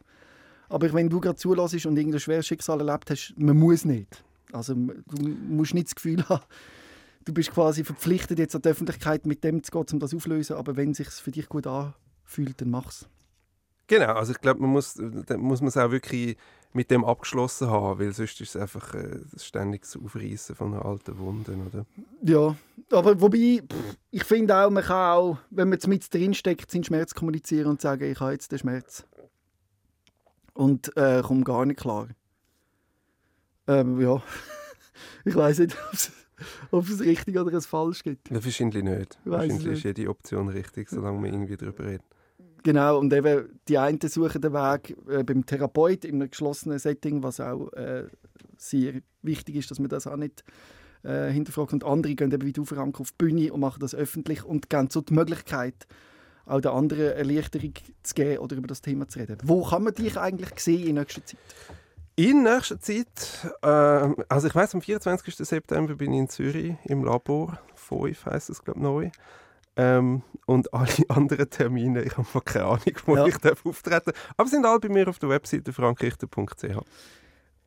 Aber 0.69 0.91
wenn 0.93 1.09
du 1.09 1.19
gerade 1.19 1.35
zulässt 1.35 1.85
und 1.85 1.97
irgendein 1.97 2.19
schweres 2.19 2.47
Schicksal 2.47 2.79
erlebt 2.79 3.09
hast, 3.09 3.33
man 3.37 3.57
muss 3.57 3.85
nicht. 3.85 4.23
Also 4.51 4.73
du 4.73 5.27
musst 5.27 5.73
nicht 5.73 5.87
das 5.87 5.95
Gefühl 5.95 6.27
haben, 6.29 6.43
du 7.25 7.33
bist 7.33 7.51
quasi 7.51 7.83
verpflichtet, 7.83 8.39
jetzt 8.39 8.55
an 8.55 8.61
die 8.61 8.69
Öffentlichkeit 8.69 9.25
mit 9.25 9.43
dem 9.43 9.63
zu 9.63 9.71
gehen, 9.71 9.85
um 9.93 9.99
das 9.99 10.13
aufzulösen, 10.13 10.55
aber 10.55 10.75
wenn 10.75 10.91
es 10.91 10.97
sich 10.97 11.09
für 11.09 11.31
dich 11.31 11.47
gut 11.49 11.67
anfühlt, 11.67 12.59
dann 12.61 12.69
mach's. 12.69 13.07
Genau, 13.87 14.13
also 14.13 14.31
ich 14.31 14.39
glaube, 14.39 14.61
man 14.61 14.71
muss, 14.71 14.93
dann 14.93 15.39
muss 15.39 15.61
man 15.61 15.67
es 15.67 15.77
auch 15.77 15.91
wirklich 15.91 16.37
mit 16.73 16.89
dem 16.91 17.05
abgeschlossen 17.05 17.69
haben, 17.69 17.99
weil 17.99 18.13
sonst 18.13 18.41
ist 18.41 18.55
es 18.55 18.61
einfach 18.61 18.93
äh, 18.95 19.19
ständiges 19.37 19.95
Aufreißen 19.95 20.55
von 20.55 20.73
alten 20.73 21.17
Wunden, 21.17 21.67
oder? 21.67 21.85
Ja, 22.23 22.55
aber 22.91 23.19
wobei, 23.21 23.61
pff, 23.61 23.97
ich 24.11 24.23
finde 24.23 24.55
auch, 24.55 24.69
man 24.69 24.83
kann 24.83 25.11
auch, 25.13 25.37
wenn 25.49 25.69
man 25.69 25.77
jetzt 25.77 25.87
mit 25.87 26.13
drinsteckt, 26.13 26.71
seinen 26.71 26.83
Schmerz 26.83 27.13
kommunizieren 27.13 27.67
und 27.67 27.81
sagen, 27.81 28.11
ich 28.11 28.19
habe 28.19 28.33
jetzt 28.33 28.51
den 28.51 28.59
Schmerz. 28.59 29.05
Und 30.53 30.95
äh, 30.97 31.21
komme 31.23 31.43
gar 31.43 31.65
nicht 31.65 31.79
klar. 31.79 32.07
Ähm, 33.67 33.99
ja. 34.01 34.21
ich 35.25 35.35
weiß 35.35 35.59
nicht, 35.59 35.77
ob 36.71 36.87
es 36.87 36.99
richtig 36.99 37.37
oder 37.37 37.53
es 37.53 37.65
falsch 37.65 38.03
gibt. 38.03 38.29
Ja, 38.29 38.43
wahrscheinlich 38.43 38.83
nicht. 38.83 39.19
Wahrscheinlich 39.25 39.65
ist 39.65 39.85
nicht. 39.85 39.97
jede 39.97 40.09
Option 40.09 40.49
richtig, 40.49 40.89
solange 40.89 41.21
wir 41.23 41.31
irgendwie 41.31 41.57
darüber 41.57 41.85
reden. 41.85 42.03
Genau, 42.63 42.97
und 42.97 43.11
eben 43.11 43.59
die 43.67 43.77
einen 43.77 43.99
suchen 44.01 44.41
den 44.41 44.53
Weg 44.53 44.95
äh, 45.09 45.23
beim 45.23 45.45
Therapeut 45.45 46.05
in 46.05 46.15
einem 46.15 46.29
geschlossenen 46.29 46.79
Setting, 46.79 47.21
was 47.21 47.41
auch 47.41 47.71
äh, 47.73 48.05
sehr 48.57 49.01
wichtig 49.21 49.55
ist, 49.57 49.69
dass 49.69 49.79
man 49.79 49.89
das 49.89 50.07
auch 50.07 50.15
nicht 50.15 50.45
äh, 51.03 51.29
hinterfragt. 51.29 51.73
Und 51.73 51.83
andere 51.83 52.15
gehen 52.15 52.31
eben 52.31 52.45
wie 52.45 52.53
du, 52.53 52.63
Frank, 52.63 52.99
auf 53.01 53.11
die 53.11 53.17
Bühne 53.17 53.51
und 53.51 53.59
machen 53.59 53.81
das 53.81 53.93
öffentlich 53.93 54.45
und 54.45 54.69
geben 54.69 54.89
so 54.89 55.01
die 55.01 55.13
Möglichkeit, 55.13 55.87
auch 56.45 56.61
den 56.61 56.71
anderen 56.71 57.13
Erleichterung 57.13 57.73
zu 58.01 58.13
geben 58.13 58.37
oder 58.37 58.55
über 58.55 58.67
das 58.67 58.81
Thema 58.81 59.09
zu 59.09 59.19
reden. 59.19 59.37
Wo 59.43 59.63
kann 59.63 59.83
man 59.83 59.93
dich 59.93 60.17
eigentlich 60.17 60.57
sehen 60.59 60.87
in 60.87 60.95
nächster 60.95 61.25
Zeit? 61.25 61.39
In 62.15 62.43
nächster 62.43 62.79
Zeit, 62.79 63.55
ähm, 63.63 64.15
also 64.29 64.47
ich 64.47 64.55
weiß, 64.55 64.75
am 64.75 64.81
24. 64.81 65.35
September 65.35 65.95
bin 65.95 66.13
ich 66.13 66.19
in 66.19 66.29
Zürich 66.29 66.75
im 66.85 67.03
Labor. 67.03 67.59
FOIF 67.75 68.25
heisst 68.25 68.49
es, 68.49 68.63
glaube 68.63 68.79
ich, 68.79 68.83
neu. 68.83 69.09
Ähm, 69.75 70.21
und 70.45 70.73
alle 70.73 70.87
anderen 71.09 71.49
Termine, 71.49 72.03
ich 72.03 72.15
habe 72.17 72.41
keine 72.41 72.65
Ahnung, 72.65 72.81
wo 73.05 73.15
Ja. 73.15 73.25
ich 73.25 73.37
darf 73.37 73.65
auftreten 73.65 74.11
Aber 74.37 74.49
sind 74.49 74.65
alle 74.65 74.79
bei 74.79 74.89
mir 74.89 75.07
auf 75.07 75.19
der 75.19 75.29
Webseite 75.29 75.73
frankrichter.ch. 75.73 76.77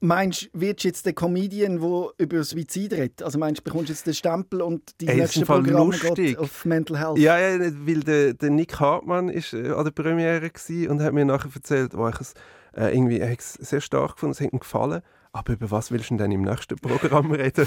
Meinst 0.00 0.50
du, 0.52 0.60
wirst 0.60 0.84
du 0.84 0.88
jetzt 0.88 1.06
der 1.06 1.14
Comedian, 1.14 1.80
der 1.80 2.10
über 2.18 2.44
Suizid 2.44 2.92
redet? 2.92 3.22
Also 3.22 3.38
meinst 3.38 3.60
du, 3.60 3.64
bekommst 3.64 3.88
du 3.88 3.92
jetzt 3.94 4.06
den 4.06 4.12
Stempel 4.14 4.60
und 4.60 5.00
die 5.00 5.08
Ey, 5.08 5.16
nächste 5.16 5.46
Programm 5.46 5.90
geht 5.90 6.36
auf 6.38 6.64
Mental 6.66 6.98
Health? 6.98 7.18
Ja, 7.18 7.38
ja, 7.38 7.58
weil 7.86 8.00
der, 8.00 8.34
der 8.34 8.50
Nick 8.50 8.78
Hartmann 8.78 9.30
ist 9.30 9.54
äh, 9.54 9.70
an 9.70 9.84
der 9.84 9.92
Premiere 9.92 10.50
und 10.88 11.00
hat 11.02 11.14
mir 11.14 11.24
nachher 11.24 11.50
erzählt, 11.54 11.94
oh, 11.94 12.08
ich 12.08 12.20
es 12.20 12.34
äh, 12.76 12.94
irgendwie 12.94 13.22
sehr 13.40 13.80
stark 13.80 14.12
gefunden, 14.14 14.32
es 14.32 14.40
hat 14.40 14.52
ihm 14.52 14.58
gefallen. 14.58 15.00
Aber 15.32 15.54
über 15.54 15.70
was 15.70 15.90
willst 15.90 16.10
du 16.10 16.16
denn 16.16 16.30
im 16.30 16.42
nächsten 16.42 16.76
Programm 16.76 17.30
reden? 17.32 17.66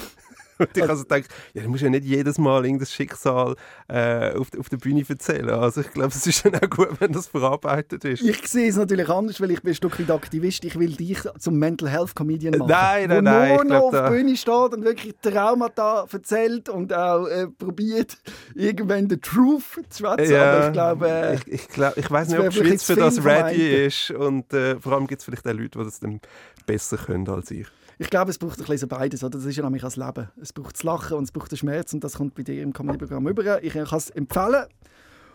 Und 0.60 0.76
ich 0.76 0.84
also 0.84 1.04
gedacht, 1.04 1.26
ja, 1.54 1.64
du 1.64 1.70
musst 1.70 1.84
ja 1.84 1.90
nicht 1.90 2.06
jedes 2.06 2.38
Mal 2.38 2.66
irgendein 2.66 2.88
Schicksal 2.88 3.56
äh, 3.88 4.34
auf, 4.34 4.48
auf 4.58 4.70
der 4.70 4.78
Bühne 4.78 5.04
erzählen. 5.08 5.50
Also 5.50 5.82
ich 5.82 5.92
glaube, 5.92 6.10
es 6.10 6.28
ist 6.28 6.46
dann 6.46 6.56
auch 6.56 6.70
gut, 6.70 6.90
wenn 7.00 7.14
das 7.14 7.28
verarbeitet 7.28 8.04
ist. 8.06 8.22
Ich 8.22 8.48
sehe 8.48 8.70
es 8.70 8.76
natürlich 8.76 9.10
anders, 9.10 9.40
weil 9.40 9.52
ich 9.52 9.62
bin 9.62 9.72
ein 9.72 9.76
Stück 9.76 10.00
weit 10.00 10.12
Aktivist. 10.12 10.64
Ich 10.66 10.78
will 10.78 10.92
dich 10.92 11.20
zum 11.40 11.58
Mental 11.58 11.90
Health 11.90 12.16
Comedian 12.16 12.58
machen. 12.58 12.70
Nein, 12.70 13.10
nein, 13.10 13.18
wo 13.18 13.22
nein, 13.22 13.56
nur 13.56 13.64
noch 13.64 13.82
auf 13.84 13.92
der 13.92 14.10
Bühne 14.10 14.36
steht 14.36 14.54
und 14.54 14.84
wirklich 14.84 15.16
Traumata 15.22 16.06
erzählt 16.12 16.70
und 16.70 16.94
auch 16.94 17.28
äh, 17.28 17.48
probiert, 17.48 18.18
irgendwann 18.54 19.08
den 19.08 19.22
Truth 19.22 19.64
zu 19.90 20.04
schwätzen. 20.04 20.36
Aber 20.36 20.68
ich 20.68 20.74
glaube, 20.74 21.10
äh, 21.10 21.36
ich, 21.36 21.48
ich, 21.48 21.68
glaub, 21.70 21.98
ich 21.98 22.10
weiß 22.10 22.30
nicht, 22.30 22.40
ob 22.40 22.50
die 22.50 22.58
Schweiz 22.58 22.84
für 22.84 22.96
das 22.96 23.24
ready 23.24 23.86
ist. 23.86 24.12
Und 24.12 24.54
äh, 24.54 24.80
vor 24.80 24.94
allem 24.94 25.08
gibt 25.08 25.22
es 25.22 25.26
vielleicht 25.26 25.48
auch 25.48 25.54
Leute, 25.54 25.80
die 25.80 25.86
das 25.86 26.00
dann 26.00 26.20
besser 26.66 26.98
können 26.98 27.28
als 27.30 27.52
ich. 27.52 27.68
Ich 28.02 28.10
glaube, 28.10 28.32
es 28.32 28.38
braucht 28.38 28.58
ein 28.60 28.66
bisschen 28.66 28.88
beides. 28.88 29.24
Oder? 29.26 29.38
Das 29.38 29.46
ist 29.46 29.58
ja 29.58 29.64
nämlich 29.64 29.82
das 29.82 29.98
Leben. 29.98 30.30
Es 30.42 30.54
braucht 30.54 30.76
das 30.76 30.84
Lachen 30.84 31.18
und 31.18 31.26
es 31.26 31.32
braucht 31.34 31.52
den 31.52 31.58
Schmerz 31.58 31.94
und 31.94 32.02
das 32.02 32.14
kommt 32.16 32.34
bei 32.34 32.44
dir 32.44 32.64
im 32.64 32.72
Comedy-Programm 32.72 33.28
rüber. 33.28 33.62
Ich 33.62 33.74
kann 33.74 33.86
es 33.92 34.10
empfehlen. 34.10 34.66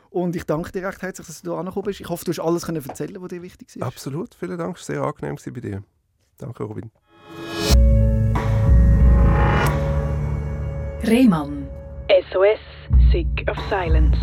Und 0.09 0.35
ich 0.35 0.45
danke 0.45 0.73
dir 0.73 0.87
recht 0.87 1.03
herzlich, 1.03 1.27
dass 1.27 1.43
du 1.43 1.51
hier 1.51 1.59
angekommen 1.59 1.85
bist. 1.85 2.01
Ich 2.01 2.09
hoffe, 2.09 2.25
du 2.25 2.31
hast 2.31 2.41
alles 2.41 2.65
können 2.65 2.83
erzählen, 2.83 3.21
was 3.21 3.29
dir 3.29 3.43
wichtig 3.43 3.77
ist. 3.77 3.83
Absolut, 3.83 4.35
vielen 4.35 4.57
Dank. 4.57 4.79
Es 4.79 4.89
war 4.89 4.95
sehr 4.97 5.05
angenehm 5.05 5.37
gewesen 5.37 5.53
bei 5.53 5.61
dir. 5.61 5.83
Danke, 6.39 6.63
Robin. 6.63 6.91
Rehmann. 11.07 11.69
SOS, 12.33 12.61
Sick 13.13 13.45
of 13.51 13.59
Silence. 13.69 14.17